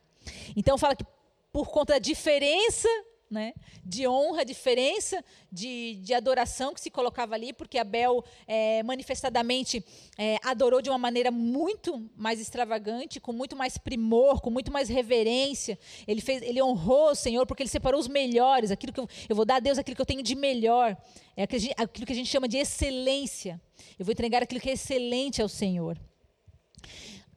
Então 0.57 0.77
fala 0.77 0.97
que 0.97 1.05
por 1.53 1.69
conta 1.71 1.95
da 1.95 1.99
diferença 1.99 2.89
né, 3.31 3.53
de 3.85 4.09
honra, 4.09 4.45
diferença 4.45 5.23
de, 5.53 5.97
de 5.97 6.15
adoração 6.15 6.73
que 6.73 6.81
se 6.81 6.91
colocava 6.91 7.35
ali, 7.35 7.53
porque 7.53 7.79
Abel 7.79 8.25
é, 8.47 8.83
manifestadamente 8.83 9.85
é, 10.17 10.37
adorou 10.43 10.81
de 10.81 10.89
uma 10.89 10.99
maneira 10.99 11.31
muito 11.31 12.11
mais 12.17 12.41
extravagante, 12.41 13.21
com 13.21 13.33
muito 13.33 13.55
mais 13.55 13.77
primor, 13.77 14.41
com 14.41 14.51
muito 14.51 14.73
mais 14.73 14.89
reverência. 14.89 15.79
Ele, 16.07 16.21
fez, 16.21 16.43
ele 16.43 16.63
honrou 16.63 17.11
o 17.11 17.15
Senhor 17.15 17.47
porque 17.47 17.63
ele 17.63 17.71
separou 17.71 18.01
os 18.01 18.09
melhores, 18.09 18.71
aquilo 18.71 18.93
que 18.93 19.01
eu, 19.01 19.09
eu 19.29 19.37
vou 19.37 19.45
dar 19.45 19.57
a 19.57 19.61
Deus 19.61 19.79
aquilo 19.79 19.95
que 19.95 20.03
eu 20.03 20.07
tenho 20.07 20.23
de 20.23 20.35
melhor, 20.35 20.97
é 21.37 21.43
aquilo 21.43 22.07
que 22.07 22.13
a 22.13 22.17
gente 22.17 22.29
chama 22.29 22.49
de 22.49 22.57
excelência. 22.57 23.61
Eu 23.99 24.05
vou 24.05 24.13
entregar 24.13 24.43
aquilo 24.43 24.61
que 24.61 24.71
é 24.71 24.73
excelente 24.73 25.43
ao 25.43 25.49
Senhor. 25.49 25.99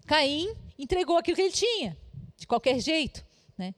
Caim 0.08 0.54
entregou 0.78 1.18
aquilo 1.18 1.36
que 1.36 1.42
ele 1.42 1.52
tinha, 1.52 1.98
de 2.38 2.48
qualquer 2.48 2.80
jeito. 2.80 3.24
Né? 3.58 3.76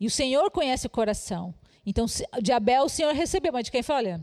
E 0.00 0.06
o 0.06 0.10
Senhor 0.10 0.50
conhece 0.50 0.86
o 0.86 0.90
coração. 0.90 1.54
Então, 1.84 2.06
de 2.40 2.52
Abel 2.52 2.84
o 2.84 2.88
Senhor 2.88 3.14
recebeu, 3.14 3.52
mas 3.52 3.64
de 3.64 3.70
quem 3.70 3.82
fala, 3.82 3.98
olha, 3.98 4.20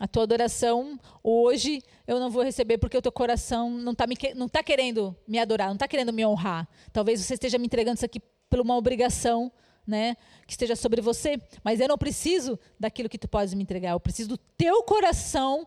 a 0.00 0.06
tua 0.06 0.22
adoração 0.24 0.98
hoje 1.22 1.82
eu 2.06 2.20
não 2.20 2.30
vou 2.30 2.42
receber 2.42 2.78
porque 2.78 2.96
o 2.96 3.02
teu 3.02 3.10
coração 3.10 3.70
não 3.70 3.92
está 3.92 4.06
tá 4.52 4.62
querendo 4.62 5.16
me 5.26 5.38
adorar, 5.38 5.68
não 5.68 5.74
está 5.74 5.88
querendo 5.88 6.12
me 6.12 6.24
honrar. 6.24 6.68
Talvez 6.92 7.20
você 7.20 7.34
esteja 7.34 7.58
me 7.58 7.66
entregando 7.66 7.96
isso 7.96 8.04
aqui 8.04 8.20
por 8.48 8.60
uma 8.60 8.76
obrigação, 8.76 9.52
né, 9.86 10.16
que 10.46 10.52
esteja 10.52 10.76
sobre 10.76 11.00
você, 11.00 11.40
mas 11.64 11.80
eu 11.80 11.88
não 11.88 11.98
preciso 11.98 12.58
daquilo 12.78 13.08
que 13.08 13.18
tu 13.18 13.28
podes 13.28 13.54
me 13.54 13.62
entregar, 13.62 13.92
eu 13.92 14.00
preciso 14.00 14.30
do 14.30 14.38
teu 14.38 14.82
coração 14.82 15.66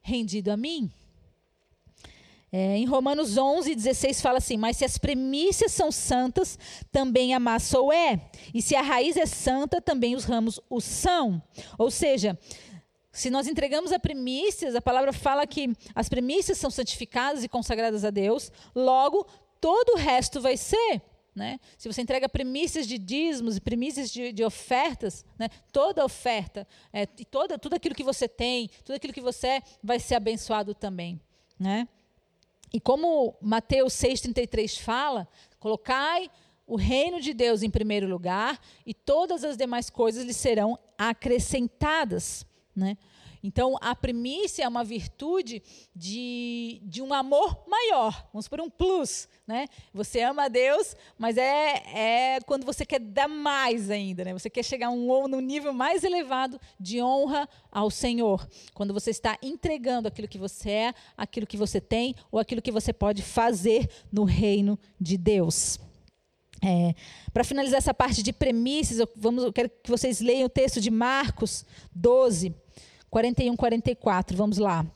rendido 0.00 0.50
a 0.50 0.56
mim. 0.56 0.90
É, 2.54 2.76
em 2.76 2.84
Romanos 2.84 3.38
11, 3.38 3.74
16 3.74 4.20
fala 4.20 4.36
assim: 4.36 4.58
Mas 4.58 4.76
se 4.76 4.84
as 4.84 4.98
premissas 4.98 5.72
são 5.72 5.90
santas, 5.90 6.58
também 6.90 7.34
a 7.34 7.40
massa 7.40 7.80
o 7.80 7.90
é. 7.90 8.20
E 8.52 8.60
se 8.60 8.76
a 8.76 8.82
raiz 8.82 9.16
é 9.16 9.24
santa, 9.24 9.80
também 9.80 10.14
os 10.14 10.24
ramos 10.24 10.60
o 10.68 10.78
são. 10.78 11.42
Ou 11.78 11.90
seja, 11.90 12.38
se 13.10 13.30
nós 13.30 13.46
entregamos 13.46 13.90
a 13.90 13.98
primícias, 13.98 14.74
a 14.74 14.82
palavra 14.82 15.14
fala 15.14 15.46
que 15.46 15.74
as 15.94 16.10
primícias 16.10 16.58
são 16.58 16.70
santificadas 16.70 17.42
e 17.42 17.48
consagradas 17.48 18.04
a 18.04 18.10
Deus, 18.10 18.52
logo 18.74 19.26
todo 19.58 19.94
o 19.94 19.98
resto 19.98 20.38
vai 20.38 20.58
ser. 20.58 21.00
Né? 21.34 21.58
Se 21.78 21.90
você 21.90 22.02
entrega 22.02 22.28
primícias 22.28 22.86
de 22.86 22.98
dízimos 22.98 23.56
e 23.56 23.60
primícias 23.60 24.10
de, 24.10 24.30
de 24.30 24.44
ofertas, 24.44 25.24
né? 25.38 25.48
toda 25.72 26.04
oferta, 26.04 26.68
é, 26.92 27.06
toda, 27.06 27.58
tudo 27.58 27.74
aquilo 27.76 27.94
que 27.94 28.04
você 28.04 28.28
tem, 28.28 28.68
tudo 28.84 28.96
aquilo 28.96 29.14
que 29.14 29.20
você 29.22 29.46
é, 29.46 29.62
vai 29.82 29.98
ser 29.98 30.16
abençoado 30.16 30.74
também. 30.74 31.18
Né? 31.58 31.88
E 32.72 32.80
como 32.80 33.36
Mateus 33.40 33.92
6,33 33.94 34.80
fala, 34.80 35.28
colocai 35.58 36.30
o 36.66 36.76
reino 36.76 37.20
de 37.20 37.34
Deus 37.34 37.62
em 37.62 37.68
primeiro 37.68 38.08
lugar 38.08 38.58
e 38.86 38.94
todas 38.94 39.44
as 39.44 39.56
demais 39.56 39.90
coisas 39.90 40.24
lhe 40.24 40.32
serão 40.32 40.78
acrescentadas. 40.96 42.46
Né? 42.74 42.96
Então, 43.42 43.76
a 43.80 43.94
primícia 43.94 44.62
é 44.62 44.68
uma 44.68 44.84
virtude 44.84 45.62
de, 45.94 46.80
de 46.84 47.02
um 47.02 47.12
amor 47.12 47.64
maior, 47.66 48.28
vamos 48.32 48.46
por 48.46 48.60
um 48.60 48.70
plus. 48.70 49.28
Né? 49.46 49.66
Você 49.92 50.20
ama 50.20 50.48
Deus, 50.48 50.94
mas 51.18 51.36
é, 51.36 52.36
é 52.36 52.40
quando 52.46 52.64
você 52.64 52.86
quer 52.86 53.00
dar 53.00 53.28
mais 53.28 53.90
ainda. 53.90 54.24
Né? 54.24 54.32
Você 54.32 54.48
quer 54.48 54.62
chegar 54.62 54.90
um, 54.90 55.26
no 55.26 55.40
nível 55.40 55.72
mais 55.72 56.04
elevado 56.04 56.60
de 56.78 57.02
honra 57.02 57.48
ao 57.70 57.90
Senhor. 57.90 58.48
Quando 58.74 58.94
você 58.94 59.10
está 59.10 59.36
entregando 59.42 60.06
aquilo 60.06 60.28
que 60.28 60.38
você 60.38 60.70
é, 60.70 60.94
aquilo 61.16 61.46
que 61.46 61.56
você 61.56 61.80
tem, 61.80 62.14
ou 62.30 62.38
aquilo 62.38 62.62
que 62.62 62.70
você 62.70 62.92
pode 62.92 63.22
fazer 63.22 63.90
no 64.12 64.24
reino 64.24 64.78
de 65.00 65.16
Deus. 65.18 65.78
É, 66.64 66.94
Para 67.32 67.42
finalizar 67.42 67.78
essa 67.78 67.92
parte 67.92 68.22
de 68.22 68.32
premissas, 68.32 69.00
eu, 69.00 69.08
vamos, 69.16 69.42
eu 69.42 69.52
quero 69.52 69.68
que 69.68 69.90
vocês 69.90 70.20
leiam 70.20 70.46
o 70.46 70.48
texto 70.48 70.80
de 70.80 70.92
Marcos 70.92 71.66
12, 71.92 72.54
41, 73.12 73.54
44. 73.54 74.34
Vamos 74.34 74.56
lá. 74.56 74.86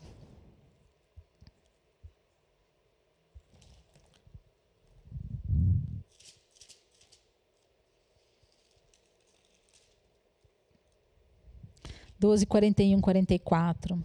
Doze, 12.19 12.47
quarenta 12.47 12.83
e 12.83 12.97
um, 12.97 13.03
quarenta 13.03 13.35
e 13.35 13.39
quatro. 13.39 14.03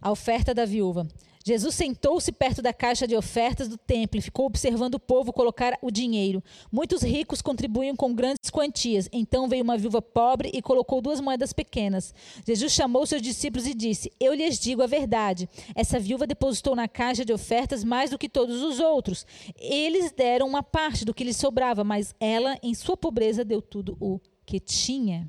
A 0.00 0.10
oferta 0.10 0.52
da 0.52 0.64
viúva. 0.64 1.06
Jesus 1.44 1.74
sentou-se 1.74 2.30
perto 2.30 2.62
da 2.62 2.72
caixa 2.72 3.06
de 3.06 3.16
ofertas 3.16 3.68
do 3.68 3.76
templo 3.76 4.18
e 4.18 4.22
ficou 4.22 4.46
observando 4.46 4.94
o 4.94 5.00
povo 5.00 5.32
colocar 5.32 5.76
o 5.82 5.90
dinheiro. 5.90 6.42
Muitos 6.70 7.02
ricos 7.02 7.42
contribuíam 7.42 7.96
com 7.96 8.14
grandes 8.14 8.50
quantias. 8.50 9.08
Então 9.12 9.48
veio 9.48 9.64
uma 9.64 9.76
viúva 9.76 10.00
pobre 10.00 10.50
e 10.54 10.62
colocou 10.62 11.00
duas 11.00 11.20
moedas 11.20 11.52
pequenas. 11.52 12.14
Jesus 12.46 12.72
chamou 12.72 13.06
seus 13.06 13.22
discípulos 13.22 13.66
e 13.66 13.74
disse: 13.74 14.12
Eu 14.20 14.34
lhes 14.34 14.58
digo 14.58 14.82
a 14.82 14.86
verdade. 14.86 15.48
Essa 15.74 15.98
viúva 15.98 16.26
depositou 16.26 16.76
na 16.76 16.86
caixa 16.88 17.24
de 17.24 17.32
ofertas 17.32 17.82
mais 17.82 18.10
do 18.10 18.18
que 18.18 18.28
todos 18.28 18.62
os 18.62 18.78
outros. 18.78 19.26
Eles 19.58 20.12
deram 20.12 20.46
uma 20.46 20.62
parte 20.62 21.04
do 21.04 21.14
que 21.14 21.24
lhes 21.24 21.36
sobrava, 21.36 21.82
mas 21.82 22.14
ela, 22.20 22.56
em 22.62 22.74
sua 22.74 22.96
pobreza, 22.96 23.44
deu 23.44 23.60
tudo 23.60 23.96
o 24.00 24.20
que 24.46 24.60
tinha. 24.60 25.28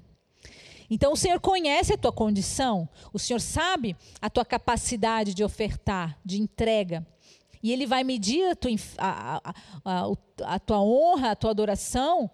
Então 0.93 1.13
o 1.13 1.17
Senhor 1.17 1.39
conhece 1.39 1.91
a 1.91 1.97
tua 1.97 2.11
condição, 2.11 2.87
o 3.11 3.17
Senhor 3.17 3.39
sabe 3.39 3.97
a 4.21 4.29
tua 4.29 4.45
capacidade 4.45 5.33
de 5.33 5.43
ofertar, 5.43 6.15
de 6.23 6.39
entrega. 6.39 7.03
E 7.63 7.71
Ele 7.71 7.87
vai 7.87 8.03
medir 8.03 8.51
a 8.51 8.55
tua, 8.55 8.69
a, 8.99 9.53
a, 9.83 10.05
a, 10.43 10.59
tua 10.59 10.83
honra, 10.83 11.31
a 11.31 11.35
tua 11.35 11.49
adoração, 11.49 12.29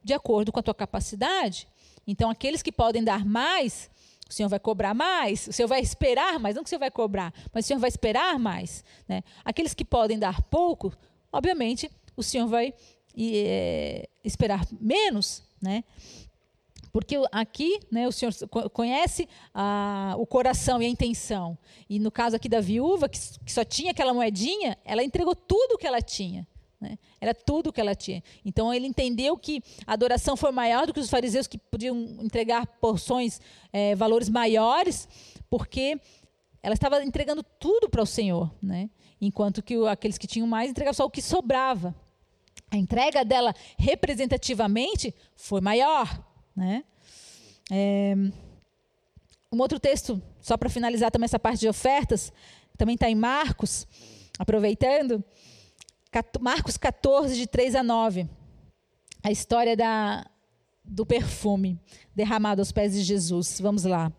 de 0.00 0.14
acordo 0.14 0.52
com 0.52 0.60
a 0.60 0.62
tua 0.62 0.76
capacidade. 0.76 1.66
Então, 2.06 2.30
aqueles 2.30 2.62
que 2.62 2.70
podem 2.70 3.02
dar 3.02 3.24
mais, 3.24 3.90
o 4.30 4.32
Senhor 4.32 4.48
vai 4.48 4.60
cobrar 4.60 4.94
mais, 4.94 5.48
o 5.48 5.52
Senhor 5.52 5.66
vai 5.66 5.80
esperar 5.80 6.38
mais, 6.38 6.54
não 6.54 6.62
que 6.62 6.68
o 6.68 6.70
Senhor 6.70 6.78
vai 6.78 6.92
cobrar, 6.92 7.34
mas 7.52 7.64
o 7.64 7.66
Senhor 7.66 7.80
vai 7.80 7.88
esperar 7.88 8.38
mais. 8.38 8.84
Né? 9.08 9.24
Aqueles 9.44 9.74
que 9.74 9.84
podem 9.84 10.20
dar 10.20 10.40
pouco, 10.42 10.92
obviamente, 11.32 11.90
o 12.16 12.22
Senhor 12.22 12.46
vai 12.46 12.72
é, 13.18 14.08
esperar 14.22 14.64
menos. 14.80 15.42
Né? 15.60 15.82
Porque 16.94 17.16
aqui 17.32 17.80
né, 17.90 18.06
o 18.06 18.12
Senhor 18.12 18.32
conhece 18.72 19.28
o 20.16 20.24
coração 20.24 20.80
e 20.80 20.86
a 20.86 20.88
intenção. 20.88 21.58
E 21.90 21.98
no 21.98 22.08
caso 22.08 22.36
aqui 22.36 22.48
da 22.48 22.60
viúva, 22.60 23.08
que, 23.08 23.18
que 23.44 23.52
só 23.52 23.64
tinha 23.64 23.90
aquela 23.90 24.14
moedinha, 24.14 24.78
ela 24.84 25.02
entregou 25.02 25.34
tudo 25.34 25.72
o 25.72 25.76
que 25.76 25.88
ela 25.88 26.00
tinha. 26.00 26.46
Né? 26.80 26.96
Era 27.20 27.34
tudo 27.34 27.70
o 27.70 27.72
que 27.72 27.80
ela 27.80 27.96
tinha. 27.96 28.22
Então 28.44 28.72
ele 28.72 28.86
entendeu 28.86 29.36
que 29.36 29.60
a 29.84 29.94
adoração 29.94 30.36
foi 30.36 30.52
maior 30.52 30.86
do 30.86 30.94
que 30.94 31.00
os 31.00 31.10
fariseus 31.10 31.48
que 31.48 31.58
podiam 31.58 31.96
entregar 32.20 32.64
porções, 32.64 33.40
é, 33.72 33.96
valores 33.96 34.28
maiores, 34.28 35.08
porque 35.50 36.00
ela 36.62 36.74
estava 36.74 37.02
entregando 37.02 37.42
tudo 37.42 37.90
para 37.90 38.02
o 38.02 38.06
Senhor. 38.06 38.54
Né? 38.62 38.88
Enquanto 39.20 39.64
que 39.64 39.74
aqueles 39.88 40.16
que 40.16 40.28
tinham 40.28 40.46
mais 40.46 40.70
entregavam 40.70 40.94
só 40.94 41.04
o 41.04 41.10
que 41.10 41.20
sobrava. 41.20 41.92
A 42.70 42.76
entrega 42.76 43.24
dela 43.24 43.52
representativamente 43.76 45.12
foi 45.34 45.60
maior. 45.60 46.32
Né? 46.56 46.84
É, 47.70 48.14
um 49.52 49.60
outro 49.60 49.78
texto, 49.78 50.20
só 50.40 50.56
para 50.56 50.68
finalizar 50.68 51.10
também 51.10 51.26
essa 51.26 51.38
parte 51.38 51.60
de 51.60 51.68
ofertas, 51.68 52.32
também 52.76 52.94
está 52.94 53.08
em 53.08 53.14
Marcos, 53.14 53.86
aproveitando, 54.38 55.22
Marcos 56.40 56.76
14, 56.76 57.36
de 57.36 57.46
3 57.46 57.74
a 57.76 57.82
9. 57.82 58.28
A 59.22 59.30
história 59.30 59.76
da, 59.76 60.26
do 60.84 61.06
perfume 61.06 61.78
derramado 62.14 62.60
aos 62.60 62.70
pés 62.70 62.92
de 62.92 63.02
Jesus. 63.02 63.60
Vamos 63.60 63.84
lá. 63.84 64.12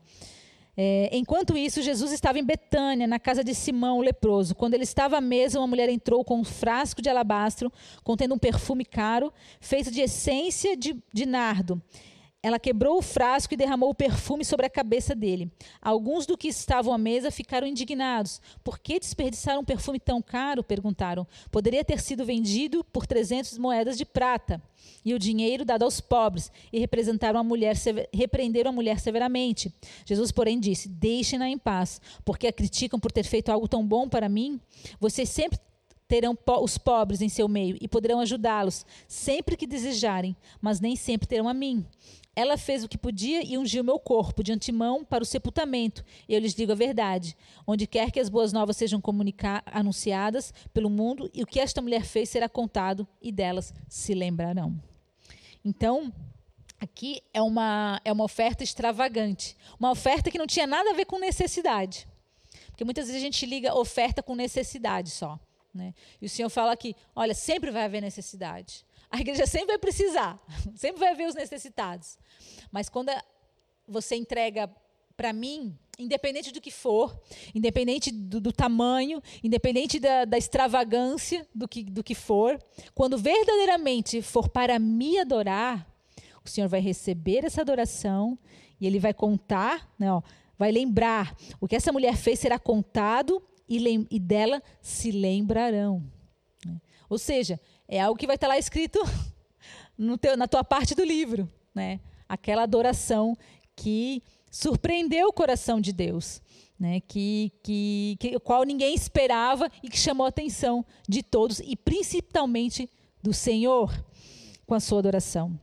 É, 0.77 1.09
enquanto 1.13 1.57
isso, 1.57 1.81
Jesus 1.81 2.11
estava 2.11 2.37
em 2.37 2.43
Betânia, 2.43 3.07
na 3.07 3.17
casa 3.17 3.43
de 3.43 3.55
Simão, 3.55 3.99
o 3.99 4.01
leproso. 4.01 4.55
Quando 4.55 4.73
ele 4.73 4.83
estava 4.83 5.17
à 5.17 5.21
mesa, 5.21 5.59
uma 5.59 5.67
mulher 5.67 5.87
entrou 5.87 6.25
com 6.25 6.39
um 6.39 6.43
frasco 6.43 7.01
de 7.01 7.09
alabastro, 7.09 7.71
contendo 8.03 8.35
um 8.35 8.37
perfume 8.37 8.83
caro, 8.83 9.31
feito 9.61 9.89
de 9.89 10.01
essência 10.01 10.75
de, 10.75 11.01
de 11.13 11.25
nardo. 11.25 11.81
Ela 12.45 12.59
quebrou 12.59 12.99
o 12.99 13.01
frasco 13.01 13.55
e 13.55 13.57
derramou 13.57 13.89
o 13.89 13.95
perfume 13.95 14.45
sobre 14.45 14.67
a 14.67 14.69
cabeça 14.69 15.15
dele. 15.15 15.51
Alguns 15.81 16.27
do 16.27 16.37
que 16.37 16.47
estavam 16.47 16.93
à 16.93 16.97
mesa 16.97 17.31
ficaram 17.31 17.65
indignados. 17.65 18.39
Por 18.63 18.77
que 18.77 18.99
desperdiçaram 18.99 19.61
um 19.61 19.65
perfume 19.65 19.99
tão 19.99 20.21
caro? 20.21 20.63
perguntaram. 20.63 21.25
Poderia 21.49 21.83
ter 21.83 21.99
sido 21.99 22.23
vendido 22.23 22.83
por 22.83 23.07
300 23.07 23.57
moedas 23.57 23.97
de 23.97 24.05
prata 24.05 24.61
e 25.03 25.15
o 25.15 25.17
dinheiro 25.17 25.65
dado 25.65 25.85
aos 25.85 25.99
pobres. 25.99 26.51
E 26.71 26.77
representaram 26.77 27.39
a 27.39 27.43
mulher, 27.43 27.75
repreenderam 28.13 28.69
a 28.69 28.75
mulher 28.75 28.99
severamente. 28.99 29.73
Jesus, 30.05 30.31
porém, 30.31 30.59
disse: 30.59 30.87
Deixem-na 30.87 31.49
em 31.49 31.57
paz, 31.57 31.99
porque 32.23 32.45
a 32.45 32.53
criticam 32.53 32.99
por 32.99 33.11
ter 33.11 33.23
feito 33.23 33.49
algo 33.49 33.67
tão 33.67 33.83
bom 33.83 34.07
para 34.07 34.29
mim. 34.29 34.61
Vocês 34.99 35.29
sempre 35.29 35.57
terão 36.07 36.37
os 36.61 36.77
pobres 36.77 37.21
em 37.21 37.29
seu 37.29 37.47
meio 37.47 37.75
e 37.81 37.87
poderão 37.87 38.19
ajudá-los 38.19 38.85
sempre 39.07 39.57
que 39.57 39.65
desejarem, 39.65 40.35
mas 40.61 40.79
nem 40.79 40.95
sempre 40.95 41.27
terão 41.27 41.49
a 41.49 41.53
mim. 41.55 41.83
Ela 42.35 42.57
fez 42.57 42.83
o 42.83 42.89
que 42.89 42.97
podia 42.97 43.41
e 43.43 43.57
ungiu 43.57 43.83
meu 43.83 43.97
corpo 43.97 44.43
de 44.43 44.51
antemão 44.51 45.05
para 45.05 45.23
o 45.23 45.25
sepultamento. 45.25 46.03
Eu 46.27 46.39
lhes 46.39 46.53
digo 46.53 46.73
a 46.73 46.75
verdade: 46.75 47.35
onde 47.65 47.87
quer 47.87 48.11
que 48.11 48.19
as 48.19 48.27
boas 48.27 48.51
novas 48.51 48.75
sejam 48.75 49.01
anunciadas 49.67 50.53
pelo 50.73 50.89
mundo, 50.89 51.29
e 51.33 51.41
o 51.41 51.45
que 51.45 51.59
esta 51.59 51.81
mulher 51.81 52.03
fez 52.03 52.29
será 52.29 52.49
contado, 52.49 53.07
e 53.21 53.31
delas 53.31 53.73
se 53.87 54.13
lembrarão. 54.13 54.77
Então, 55.63 56.13
aqui 56.79 57.21
é 57.33 57.41
uma, 57.41 57.99
é 58.03 58.11
uma 58.11 58.23
oferta 58.23 58.63
extravagante. 58.63 59.55
Uma 59.79 59.91
oferta 59.91 60.29
que 60.29 60.37
não 60.37 60.45
tinha 60.45 60.67
nada 60.67 60.91
a 60.91 60.93
ver 60.93 61.05
com 61.05 61.17
necessidade. 61.17 62.07
Porque 62.67 62.83
muitas 62.83 63.07
vezes 63.07 63.21
a 63.21 63.25
gente 63.25 63.45
liga 63.45 63.73
oferta 63.73 64.21
com 64.21 64.35
necessidade 64.35 65.09
só. 65.09 65.39
Né? 65.73 65.93
E 66.21 66.25
o 66.25 66.29
Senhor 66.29 66.49
fala 66.49 66.71
aqui: 66.71 66.95
olha, 67.15 67.33
sempre 67.33 67.71
vai 67.71 67.83
haver 67.83 68.01
necessidade. 68.01 68.84
A 69.09 69.19
igreja 69.19 69.45
sempre 69.45 69.67
vai 69.67 69.77
precisar, 69.77 70.39
sempre 70.75 70.99
vai 70.99 71.09
haver 71.09 71.27
os 71.27 71.35
necessitados. 71.35 72.17
Mas 72.71 72.89
quando 72.89 73.11
você 73.87 74.15
entrega 74.15 74.69
para 75.15 75.31
mim, 75.31 75.77
independente 75.97 76.51
do 76.51 76.59
que 76.59 76.71
for, 76.71 77.17
independente 77.53 78.11
do, 78.11 78.41
do 78.41 78.51
tamanho, 78.51 79.21
independente 79.43 79.99
da, 79.99 80.25
da, 80.25 80.37
extravagância 80.37 81.47
do 81.55 81.67
que, 81.67 81.83
do 81.83 82.03
que 82.03 82.13
for, 82.13 82.59
quando 82.93 83.17
verdadeiramente 83.17 84.21
for 84.21 84.49
para 84.49 84.77
me 84.77 85.17
adorar, 85.19 85.87
o 86.43 86.49
Senhor 86.49 86.67
vai 86.67 86.79
receber 86.79 87.45
essa 87.45 87.61
adoração 87.61 88.37
e 88.79 88.85
Ele 88.85 88.99
vai 88.99 89.13
contar, 89.13 89.89
né, 89.97 90.11
ó, 90.11 90.21
vai 90.57 90.71
lembrar. 90.71 91.35
O 91.59 91.67
que 91.67 91.75
essa 91.75 91.91
mulher 91.91 92.15
fez 92.15 92.39
será 92.39 92.59
contado 92.59 93.41
e, 93.67 94.05
e 94.11 94.19
dela 94.19 94.61
se 94.81 95.11
lembrarão. 95.11 96.03
Né? 96.65 96.79
Ou 97.09 97.17
seja, 97.17 97.59
é 97.87 97.99
algo 97.99 98.17
que 98.17 98.27
vai 98.27 98.35
estar 98.35 98.47
lá 98.47 98.57
escrito 98.57 98.99
teu, 100.19 100.37
na 100.37 100.47
tua 100.47 100.63
parte 100.63 100.95
do 100.95 101.03
livro, 101.03 101.49
né? 101.73 101.99
Aquela 102.27 102.63
adoração 102.63 103.37
que 103.75 104.23
surpreendeu 104.49 105.27
o 105.27 105.33
coração 105.33 105.79
de 105.79 105.91
Deus, 105.91 106.41
né? 106.79 106.99
Que, 107.01 107.51
que, 107.61 108.17
que 108.19 108.39
qual 108.39 108.63
ninguém 108.63 108.93
esperava 108.93 109.69
e 109.83 109.89
que 109.89 109.97
chamou 109.97 110.25
a 110.25 110.29
atenção 110.29 110.85
de 111.07 111.21
todos 111.21 111.59
e 111.59 111.75
principalmente 111.75 112.89
do 113.21 113.33
Senhor 113.33 113.91
com 114.65 114.73
a 114.73 114.79
sua 114.79 114.99
adoração. 114.99 115.59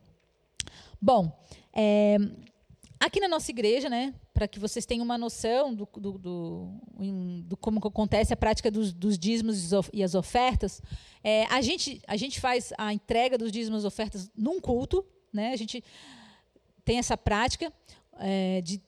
Bom, 1.00 1.36
é, 1.72 2.16
aqui 3.00 3.18
na 3.18 3.28
nossa 3.28 3.50
igreja, 3.50 3.88
né? 3.88 4.14
Para 4.32 4.48
que 4.48 4.58
vocês 4.58 4.86
tenham 4.86 5.04
uma 5.04 5.18
noção 5.18 5.74
do, 5.74 5.88
do, 5.96 6.18
do, 6.18 6.70
do 7.44 7.56
como 7.56 7.78
acontece 7.78 8.32
a 8.32 8.36
prática 8.36 8.70
dos, 8.70 8.92
dos, 8.92 9.18
dízimos 9.18 9.70
e 9.92 10.02
as 10.02 10.14
ofertas, 10.14 10.80
é, 11.22 11.44
a, 11.46 11.60
gente, 11.60 12.00
a 12.06 12.16
gente 12.16 12.40
faz 12.40 12.72
a 12.78 12.92
entrega 12.92 13.36
dos 13.36 13.52
dízimos 13.52 13.84
e 13.84 13.86
ofertas 13.86 14.30
num 14.36 14.60
culto, 14.60 15.04
né? 15.32 15.52
a 15.52 15.56
gente 15.56 15.84
tem 16.84 16.98
essa 16.98 17.16
prática 17.16 17.72
é, 18.18 18.60
de 18.62 18.80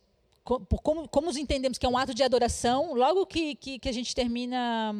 como, 0.44 1.08
como 1.08 1.30
entendemos 1.38 1.78
que 1.78 1.86
é 1.86 1.88
um 1.88 1.96
ato 1.96 2.14
de 2.14 2.22
adoração, 2.22 2.94
logo 2.94 3.24
que, 3.24 3.54
que, 3.54 3.78
que 3.78 3.88
a 3.88 3.92
gente 3.92 4.14
termina, 4.14 4.94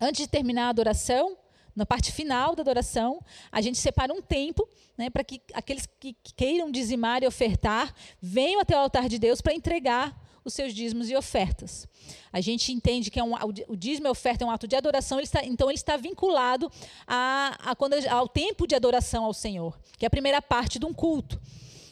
antes 0.00 0.22
de 0.22 0.28
terminar 0.28 0.66
a 0.66 0.70
adoração, 0.70 1.36
na 1.74 1.86
parte 1.86 2.12
final 2.12 2.54
da 2.54 2.62
adoração, 2.62 3.20
a 3.50 3.60
gente 3.60 3.78
separa 3.78 4.12
um 4.12 4.20
tempo 4.20 4.68
né, 4.96 5.08
para 5.10 5.24
que 5.24 5.40
aqueles 5.54 5.86
que 5.98 6.14
queiram 6.36 6.70
dizimar 6.70 7.22
e 7.22 7.26
ofertar 7.26 7.94
venham 8.20 8.60
até 8.60 8.76
o 8.76 8.80
altar 8.80 9.08
de 9.08 9.18
Deus 9.18 9.40
para 9.40 9.54
entregar 9.54 10.14
os 10.44 10.54
seus 10.54 10.74
dízimos 10.74 11.10
e 11.10 11.16
ofertas. 11.16 11.86
A 12.32 12.40
gente 12.40 12.72
entende 12.72 13.10
que 13.10 13.20
é 13.20 13.24
um, 13.24 13.34
o 13.68 13.76
dízimo 13.76 14.06
e 14.06 14.10
oferta 14.10 14.44
é 14.44 14.46
um 14.46 14.50
ato 14.50 14.66
de 14.66 14.76
adoração, 14.76 15.18
ele 15.18 15.26
está, 15.26 15.44
então 15.44 15.68
ele 15.68 15.76
está 15.76 15.96
vinculado 15.96 16.70
a, 17.06 17.56
a 17.62 17.76
quando, 17.76 17.94
ao 18.08 18.28
tempo 18.28 18.66
de 18.66 18.74
adoração 18.74 19.24
ao 19.24 19.34
Senhor, 19.34 19.78
que 19.98 20.04
é 20.04 20.08
a 20.08 20.10
primeira 20.10 20.40
parte 20.40 20.78
de 20.78 20.86
um 20.86 20.94
culto. 20.94 21.40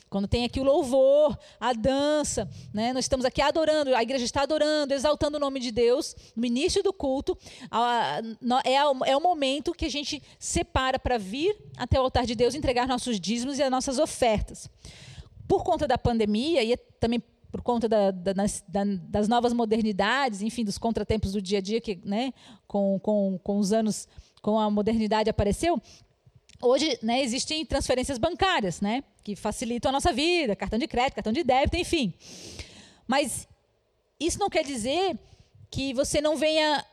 Quando 0.09 0.27
tem 0.27 0.45
aqui 0.45 0.59
o 0.61 0.65
louvor, 0.65 1.39
a 1.61 1.73
dança, 1.73 2.49
né? 2.73 2.93
nós 2.93 3.05
estamos 3.05 3.25
aqui 3.27 3.43
adorando, 3.43 3.95
a 3.95 4.03
igreja 4.03 4.25
está 4.25 4.43
adorando, 4.43 4.95
exaltando 4.95 5.37
o 5.37 5.41
nome 5.41 5.61
de 5.61 5.71
Deus 5.71 6.17
no 6.35 6.47
início 6.47 6.83
do 6.83 6.93
culto. 6.93 7.37
É, 8.65 8.75
é 9.11 9.17
o 9.17 9.21
momento 9.21 9.73
que 9.73 9.85
a 9.85 9.91
gente 9.91 10.23
separa 10.39 10.99
para 10.99 11.19
vir 11.19 11.57
até 11.77 12.01
o 12.01 12.03
altar 12.05 12.25
de 12.25 12.35
Deus 12.35 12.55
entregar 12.55 12.87
nossos 12.87 13.21
dízimos 13.21 13.59
e 13.59 13.63
as 13.63 13.71
nossas 13.71 13.99
ofertas. 13.99 14.69
Por 15.47 15.63
conta 15.63 15.87
da 15.87 15.99
pandemia 15.99 16.63
e 16.63 16.77
também 16.99 17.23
por 17.51 17.63
conta 17.63 17.89
da, 17.89 18.11
da, 18.11 18.33
da, 18.33 18.85
das 19.09 19.29
novas 19.29 19.53
modernidades, 19.53 20.43
enfim, 20.43 20.65
dos 20.65 20.79
contratempos 20.79 21.33
do 21.33 21.41
dia 21.41 21.59
a 21.59 21.61
dia 21.61 21.81
que, 21.81 21.99
né, 22.05 22.33
com, 22.67 22.99
com, 23.01 23.39
com 23.43 23.59
os 23.59 23.73
anos, 23.73 24.07
com 24.43 24.59
a 24.59 24.71
modernidade 24.71 25.31
apareceu, 25.31 25.81
Hoje, 26.61 26.99
né, 27.03 27.23
existem 27.23 27.65
transferências 27.65 28.19
bancárias, 28.19 28.81
né, 28.81 29.05
que 29.23 29.37
facilitam 29.37 29.91
a 29.91 29.93
nossa 29.93 30.13
vida, 30.13 30.57
cartão 30.57 30.79
de 30.79 30.89
crédito, 30.89 31.15
cartão 31.15 31.33
de 31.33 31.45
débito, 31.45 31.77
enfim. 31.77 32.13
Mas 33.07 33.47
isso 34.19 34.39
não 34.39 34.51
quer 34.51 34.65
dizer 34.65 35.17
que 35.71 35.95
você 35.95 36.21
não 36.21 36.37
venha 36.37 36.85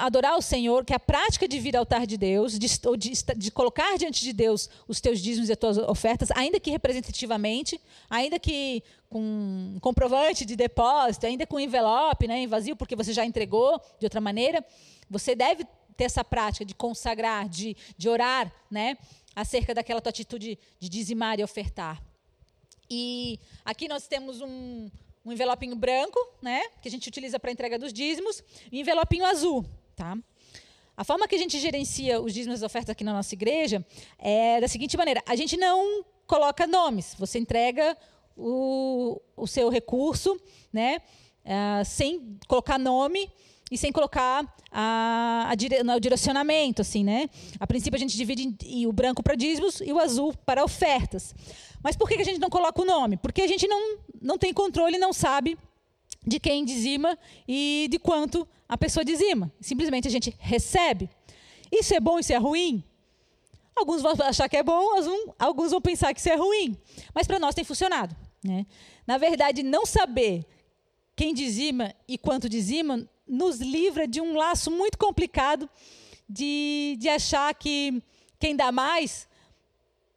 adorar 0.00 0.38
o 0.38 0.42
Senhor, 0.42 0.86
que 0.86 0.94
a 0.94 0.98
prática 0.98 1.46
de 1.46 1.58
vir 1.58 1.76
ao 1.76 1.80
altar 1.80 2.06
de 2.06 2.16
Deus, 2.16 2.58
de, 2.58 2.66
de, 2.96 3.12
de, 3.36 3.50
colocar 3.50 3.98
diante 3.98 4.22
de 4.22 4.32
Deus 4.32 4.70
os 4.88 5.02
teus 5.02 5.20
dízimos 5.20 5.50
e 5.50 5.52
as 5.52 5.58
tuas 5.58 5.76
ofertas, 5.76 6.30
ainda 6.30 6.58
que 6.58 6.70
representativamente, 6.70 7.78
ainda 8.08 8.38
que 8.38 8.82
com 9.10 9.76
comprovante 9.82 10.46
de 10.46 10.56
depósito, 10.56 11.26
ainda 11.26 11.46
com 11.46 11.60
envelope, 11.60 12.26
né, 12.26 12.38
em 12.38 12.46
vazio, 12.46 12.74
porque 12.74 12.96
você 12.96 13.12
já 13.12 13.24
entregou 13.26 13.78
de 13.98 14.06
outra 14.06 14.20
maneira, 14.20 14.64
você 15.10 15.34
deve 15.34 15.66
ter 16.00 16.04
essa 16.04 16.24
prática 16.24 16.64
de 16.64 16.74
consagrar, 16.74 17.46
de, 17.46 17.76
de 17.94 18.08
orar, 18.08 18.50
né? 18.70 18.96
Acerca 19.36 19.74
daquela 19.74 20.00
tua 20.00 20.08
atitude 20.08 20.58
de 20.78 20.88
dizimar 20.88 21.38
e 21.38 21.44
ofertar. 21.44 22.02
E 22.90 23.38
aqui 23.62 23.86
nós 23.86 24.08
temos 24.08 24.40
um, 24.40 24.90
um 25.22 25.30
envelopinho 25.30 25.76
branco, 25.76 26.18
né, 26.40 26.62
que 26.80 26.88
a 26.88 26.90
gente 26.90 27.06
utiliza 27.06 27.38
para 27.38 27.52
entrega 27.52 27.78
dos 27.78 27.92
dízimos, 27.92 28.42
e 28.72 28.78
um 28.78 28.80
envelopinho 28.80 29.26
azul, 29.26 29.62
tá? 29.94 30.16
A 30.96 31.04
forma 31.04 31.28
que 31.28 31.34
a 31.34 31.38
gente 31.38 31.58
gerencia 31.58 32.18
os 32.18 32.32
dízimos 32.32 32.62
e 32.62 32.64
ofertas 32.64 32.90
aqui 32.90 33.04
na 33.04 33.12
nossa 33.12 33.34
igreja 33.34 33.86
é 34.18 34.58
da 34.58 34.68
seguinte 34.68 34.96
maneira: 34.96 35.22
a 35.26 35.36
gente 35.36 35.54
não 35.58 36.02
coloca 36.26 36.66
nomes, 36.66 37.14
você 37.18 37.38
entrega 37.38 37.94
o, 38.34 39.20
o 39.36 39.46
seu 39.46 39.68
recurso, 39.68 40.40
né, 40.72 41.02
uh, 41.44 41.84
sem 41.84 42.38
colocar 42.48 42.78
nome 42.78 43.30
e 43.70 43.78
sem 43.78 43.92
colocar 43.92 44.44
a, 44.70 45.46
a 45.48 45.54
dire, 45.54 45.82
no 45.82 46.00
direcionamento, 46.00 46.82
assim, 46.82 47.04
né? 47.04 47.28
A 47.58 47.66
princípio 47.66 47.96
a 47.96 48.00
gente 48.00 48.16
divide 48.16 48.56
em, 48.64 48.86
o 48.86 48.92
branco 48.92 49.22
para 49.22 49.34
dízimos 49.34 49.80
e 49.80 49.92
o 49.92 49.98
azul 49.98 50.34
para 50.44 50.64
ofertas. 50.64 51.34
Mas 51.82 51.96
por 51.96 52.08
que 52.08 52.14
a 52.14 52.24
gente 52.24 52.40
não 52.40 52.50
coloca 52.50 52.82
o 52.82 52.84
nome? 52.84 53.16
Porque 53.16 53.42
a 53.42 53.46
gente 53.46 53.68
não, 53.68 53.98
não 54.20 54.36
tem 54.36 54.52
controle, 54.52 54.98
não 54.98 55.12
sabe 55.12 55.56
de 56.26 56.40
quem 56.40 56.64
dizima 56.64 57.16
e 57.46 57.88
de 57.90 57.98
quanto 57.98 58.46
a 58.68 58.76
pessoa 58.76 59.04
dizima. 59.04 59.50
Simplesmente 59.60 60.08
a 60.08 60.10
gente 60.10 60.34
recebe. 60.38 61.08
Isso 61.70 61.94
é 61.94 62.00
bom, 62.00 62.18
isso 62.18 62.32
é 62.32 62.36
ruim? 62.36 62.82
Alguns 63.74 64.02
vão 64.02 64.12
achar 64.20 64.48
que 64.48 64.56
é 64.56 64.62
bom, 64.62 64.90
alguns 65.38 65.70
vão 65.70 65.80
pensar 65.80 66.12
que 66.12 66.20
isso 66.20 66.28
é 66.28 66.34
ruim. 66.34 66.76
Mas 67.14 67.26
para 67.26 67.38
nós 67.38 67.54
tem 67.54 67.64
funcionado. 67.64 68.14
Né? 68.44 68.66
Na 69.06 69.16
verdade, 69.16 69.62
não 69.62 69.86
saber 69.86 70.44
quem 71.16 71.32
dizima 71.32 71.94
e 72.08 72.18
quanto 72.18 72.48
dizima 72.48 73.08
nos 73.30 73.60
livra 73.60 74.08
de 74.08 74.20
um 74.20 74.36
laço 74.36 74.70
muito 74.70 74.98
complicado 74.98 75.70
de, 76.28 76.96
de 76.98 77.08
achar 77.08 77.54
que 77.54 78.02
quem 78.38 78.56
dá 78.56 78.72
mais 78.72 79.28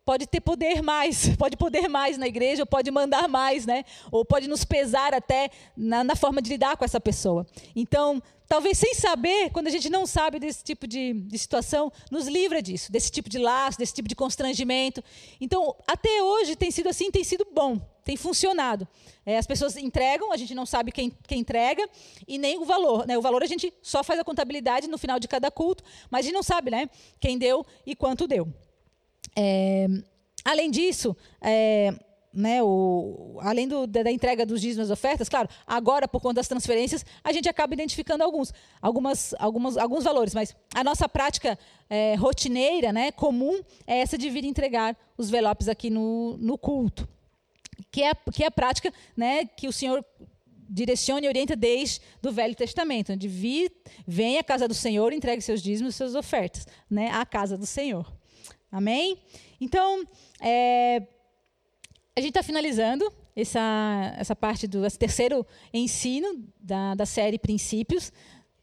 pode 0.05 0.28
ter 0.28 0.41
poder 0.41 0.82
mais, 0.82 1.30
pode 1.38 1.55
poder 1.55 1.88
mais 1.88 2.18
na 2.18 2.28
igreja, 2.28 2.64
ou 2.64 2.68
pode 2.68 2.91
mandar 2.91 3.28
mais, 3.28 3.66
né? 3.66 3.86
Ou 4.11 4.26
pode 4.26 4.47
nos 4.47 4.66
pesar 4.66 5.14
até 5.14 5.49
na, 5.78 6.03
na, 6.03 6.16
forma 6.16 6.41
de 6.41 6.49
lidar 6.49 6.76
com 6.76 6.84
essa 6.84 6.99
pessoa. 6.99 7.45
Então, 7.76 8.22
talvez 8.47 8.78
sem 8.78 8.93
saber, 8.93 9.49
quando 9.51 9.68
a 9.68 9.72
gente 9.72 9.89
não 9.89 10.05
sabe 10.05 10.39
desse 10.39 10.64
tipo 10.64 10.86
de, 10.88 11.14
de 11.14 11.38
situação, 11.38 11.91
nos 12.11 12.28
livra 12.28 12.61
disso, 12.61 12.91
desse 12.91 13.11
tipo 13.11 13.30
de 13.30 13.38
laço, 13.38 13.78
desse 13.78 13.93
tipo 13.93 14.09
de 14.09 14.16
constrangimento. 14.16 15.03
Então, 15.39 15.76
até 15.88 16.22
hoje 16.22 16.55
tem 16.55 16.72
sido 16.72 16.89
assim, 16.89 17.09
tem 17.09 17.24
sido 17.24 17.47
bom, 17.53 17.80
tem 18.04 18.18
funcionado. 18.18 18.88
É, 19.26 19.38
as 19.38 19.47
pessoas 19.47 19.78
entregam, 19.78 20.32
a 20.32 20.38
gente 20.38 20.54
não 20.54 20.66
sabe 20.66 20.91
quem, 20.91 21.12
quem 21.28 21.39
entrega 21.39 21.88
e 22.28 22.38
nem 22.38 22.60
o 22.60 22.66
valor. 22.66 23.08
Né? 23.08 23.18
O 23.18 23.22
valor 23.22 23.41
a 23.41 23.47
gente 23.47 23.74
só 23.82 24.04
faz 24.04 24.20
a 24.20 24.24
contabilidade 24.24 24.88
no 24.88 24.97
final 24.97 25.20
de 25.20 25.28
cada 25.28 25.49
culto, 25.49 25.84
mas 26.10 26.22
a 26.22 26.24
gente 26.24 26.34
não 26.34 26.43
sabe 26.43 26.70
né, 26.70 26.89
quem 27.20 27.38
deu 27.38 27.66
e 27.86 27.95
quanto 27.95 28.28
deu. 28.28 28.47
É, 29.36 29.88
além 30.43 30.70
disso, 30.70 31.16
é, 31.41 31.93
né, 32.34 32.62
o, 32.62 33.38
além 33.41 33.68
do, 33.68 33.88
da, 33.88 34.04
da, 34.04 34.12
entrega 34.12 34.45
dos 34.45 34.60
dízimos 34.60 34.89
e 34.89 34.91
ofertas, 34.91 35.30
claro, 35.30 35.47
agora, 35.66 36.08
por 36.08 36.20
conta 36.20 36.36
das 36.36 36.47
transferências, 36.47 37.06
a 37.24 37.32
gente 37.32 37.47
acaba 37.47 37.74
identificando 37.74 38.24
alguns, 38.24 38.54
algumas, 38.82 39.34
algumas, 39.39 39.78
alguns 39.78 40.04
valores, 40.04 40.34
mas 40.34 40.56
a 40.76 40.84
nossa 40.84 41.08
prática 41.08 41.58
é, 41.89 42.16
rotineira, 42.16 42.91
né, 42.91 43.12
comum, 43.12 43.62
é 43.88 43.99
essa 43.99 44.18
de 44.18 44.30
vir 44.30 44.43
entregar 44.43 44.97
os 45.18 45.30
envelopes 45.30 45.70
aqui 45.70 45.89
no, 45.89 46.36
no 46.38 46.58
culto 46.58 47.08
que 47.94 48.02
é, 48.02 48.12
que 48.34 48.44
é 48.44 48.48
a 48.48 48.52
prática 48.52 48.91
né, 49.16 49.46
que 49.46 49.68
o 49.68 49.72
Senhor 49.72 50.04
direciona 50.68 51.28
e 51.28 51.30
orienta 51.30 51.56
desde 51.56 52.02
do 52.20 52.32
Velho 52.32 52.56
Testamento, 52.56 53.14
onde 53.14 53.28
vi, 53.28 53.70
vem 54.08 54.39
à 54.39 54.44
casa 54.44 54.68
do 54.68 54.74
Senhor, 54.74 55.14
entregue 55.14 55.44
seus 55.44 55.62
dízimos 55.62 55.94
e 55.94 55.98
suas 55.98 56.16
ofertas, 56.16 56.68
né, 56.89 57.12
à 57.12 57.24
casa 57.24 57.56
do 57.56 57.68
Senhor. 57.68 58.12
Amém? 58.72 59.20
Então, 59.62 60.04
é, 60.41 61.04
a 62.16 62.20
gente 62.20 62.32
está 62.32 62.41
finalizando 62.41 63.14
essa, 63.36 64.16
essa 64.18 64.36
parte 64.36 64.66
do 64.66 64.84
esse 64.84 64.98
terceiro 64.98 65.46
ensino 65.72 66.44
da, 66.60 66.96
da 66.96 67.06
série 67.06 67.38
Princípios. 67.38 68.12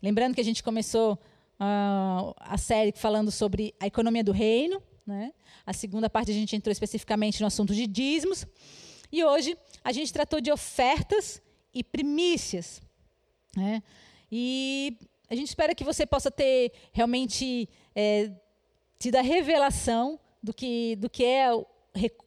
Lembrando 0.03 0.35
que 0.35 0.41
a 0.41 0.45
gente 0.45 0.65
começou 0.65 1.13
uh, 1.15 2.35
a 2.41 2.59
série 2.59 2.93
falando 2.97 3.31
sobre 3.31 3.73
a 3.79 3.87
economia 3.87 4.25
do 4.25 4.33
reino. 4.33 4.83
Né? 5.07 5.33
A 5.65 5.73
segunda 5.73 6.11
parte 6.11 6.33
a 6.33 6.35
gente 6.35 6.57
entrou 6.57 6.73
especificamente 6.73 7.41
no 7.41 7.47
assunto 7.47 7.73
de 7.73 7.87
dízimos. 7.87 8.45
E 9.13 9.25
hoje 9.25 9.57
a 9.83 9.93
gente 9.93 10.13
tratou 10.13 10.41
de 10.41 10.51
ofertas 10.53 11.43
e 11.75 11.83
primícias. 11.83 12.81
Né? 13.57 13.83
E 14.31 14.97
a 15.29 15.35
gente 15.35 15.49
espera 15.49 15.75
que 15.75 15.85
você 15.85 16.07
possa 16.07 16.31
ter 16.31 16.73
realmente 16.93 17.69
é, 17.95 18.31
tido 18.99 19.17
a 19.17 19.23
revelação 19.23 20.19
do 20.43 20.53
que, 20.55 20.97
do 20.97 21.09
que 21.09 21.25
é 21.25 21.49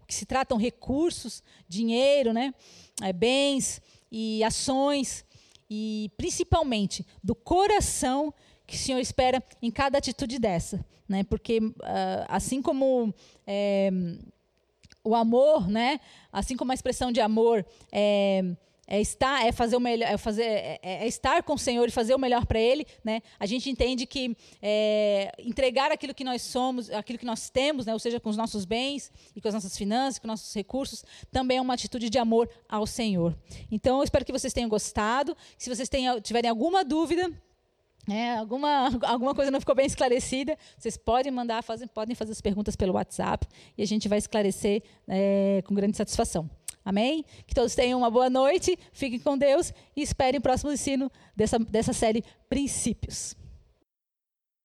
que 0.07 0.13
se 0.13 0.25
tratam 0.25 0.57
recursos, 0.57 1.41
dinheiro, 1.67 2.34
né? 2.34 2.53
É, 3.01 3.13
bens 3.13 3.81
e 4.11 4.43
ações, 4.43 5.25
e 5.69 6.11
principalmente 6.17 7.05
do 7.23 7.34
coração 7.34 8.34
que 8.67 8.75
o 8.75 8.79
Senhor 8.79 8.99
espera 8.99 9.41
em 9.61 9.71
cada 9.71 9.97
atitude 9.97 10.38
dessa. 10.38 10.86
Né? 11.07 11.23
Porque, 11.23 11.59
uh, 11.59 11.73
assim 12.27 12.61
como 12.61 13.13
é, 13.45 13.89
o 15.04 15.16
amor, 15.16 15.68
né? 15.68 15.99
Assim 16.32 16.56
como 16.56 16.72
a 16.72 16.76
expressão 16.76 17.12
de 17.12 17.20
amor 17.20 17.66
é, 17.91 18.43
é 18.88 18.99
estar, 19.01 19.45
é 19.45 19.51
fazer 19.51 19.76
o 19.76 19.80
melhor, 19.80 20.10
é, 20.10 20.18
fazer, 20.18 20.43
é, 20.43 20.80
é 20.84 21.08
estar 21.08 21.41
com 21.43 21.54
o 21.54 21.58
Senhor 21.58 21.88
e 21.88 21.91
fazer 21.91 22.14
o 22.14 22.20
melhor 22.20 22.45
para 22.45 22.60
Ele, 22.60 22.86
né? 23.04 23.22
A 23.39 23.45
gente 23.45 23.70
entende 23.70 24.06
que 24.06 24.36
é, 24.62 25.32
entregar 25.39 25.91
aquilo 25.91 26.14
que 26.14 26.24
nós 26.24 26.41
somos, 26.41 26.89
aquilo 26.89 27.18
que 27.20 27.26
nós 27.26 27.49
temos, 27.49 27.86
né? 27.86 27.93
Ou 27.93 27.99
seja, 27.99 28.20
com 28.20 28.30
os 28.30 28.38
nossos 28.38 28.66
bens 28.66 29.12
e 29.36 29.41
com 29.41 29.47
as 29.47 29.54
nossas 29.54 29.78
finanças, 29.78 30.20
com 30.20 30.28
os 30.28 30.32
nossos 30.32 30.54
recursos, 30.54 31.04
também 31.32 31.58
é 31.58 31.62
uma 31.62 31.74
atitude 31.74 32.10
de 32.10 32.18
amor 32.18 32.49
ao 32.68 32.86
Senhor. 32.86 33.38
Então, 33.72 33.97
eu 33.97 34.04
espero 34.04 34.26
que 34.26 34.32
vocês 34.32 34.54
tenham 34.54 34.70
gostado. 34.70 35.36
Se 35.58 35.74
vocês 35.74 35.89
tenham, 35.89 36.20
tiverem 36.20 36.49
alguma 36.49 36.84
dúvida, 36.84 37.32
é, 38.10 38.36
alguma, 38.36 38.89
alguma 39.04 39.34
coisa 39.34 39.51
não 39.51 39.60
ficou 39.60 39.76
bem 39.76 39.86
esclarecida, 39.86 40.58
vocês 40.78 40.97
podem 40.97 41.32
mandar, 41.32 41.62
fazem, 41.64 41.88
podem 41.88 42.16
fazer 42.16 42.32
as 42.32 42.41
perguntas 42.41 42.76
pelo 42.76 42.93
WhatsApp 42.93 43.47
e 43.78 43.84
a 43.84 43.88
gente 43.88 44.08
vai 44.08 44.18
esclarecer 44.18 44.84
é, 45.08 45.62
com 45.66 45.74
grande 45.74 45.95
satisfação. 45.95 46.49
Amém? 46.86 47.24
Que 47.47 47.56
todos 47.56 47.74
tenham 47.76 47.97
uma 47.99 48.12
boa 48.12 48.30
noite, 48.30 48.78
fiquem 48.91 49.20
com 49.20 49.38
Deus 49.38 49.72
e 49.95 50.01
esperem 50.01 50.39
o 50.39 50.41
próximo 50.41 50.72
ensino 50.72 51.10
dessa, 51.34 51.58
dessa 51.58 51.93
série 51.93 52.24
Princípios. 52.49 53.36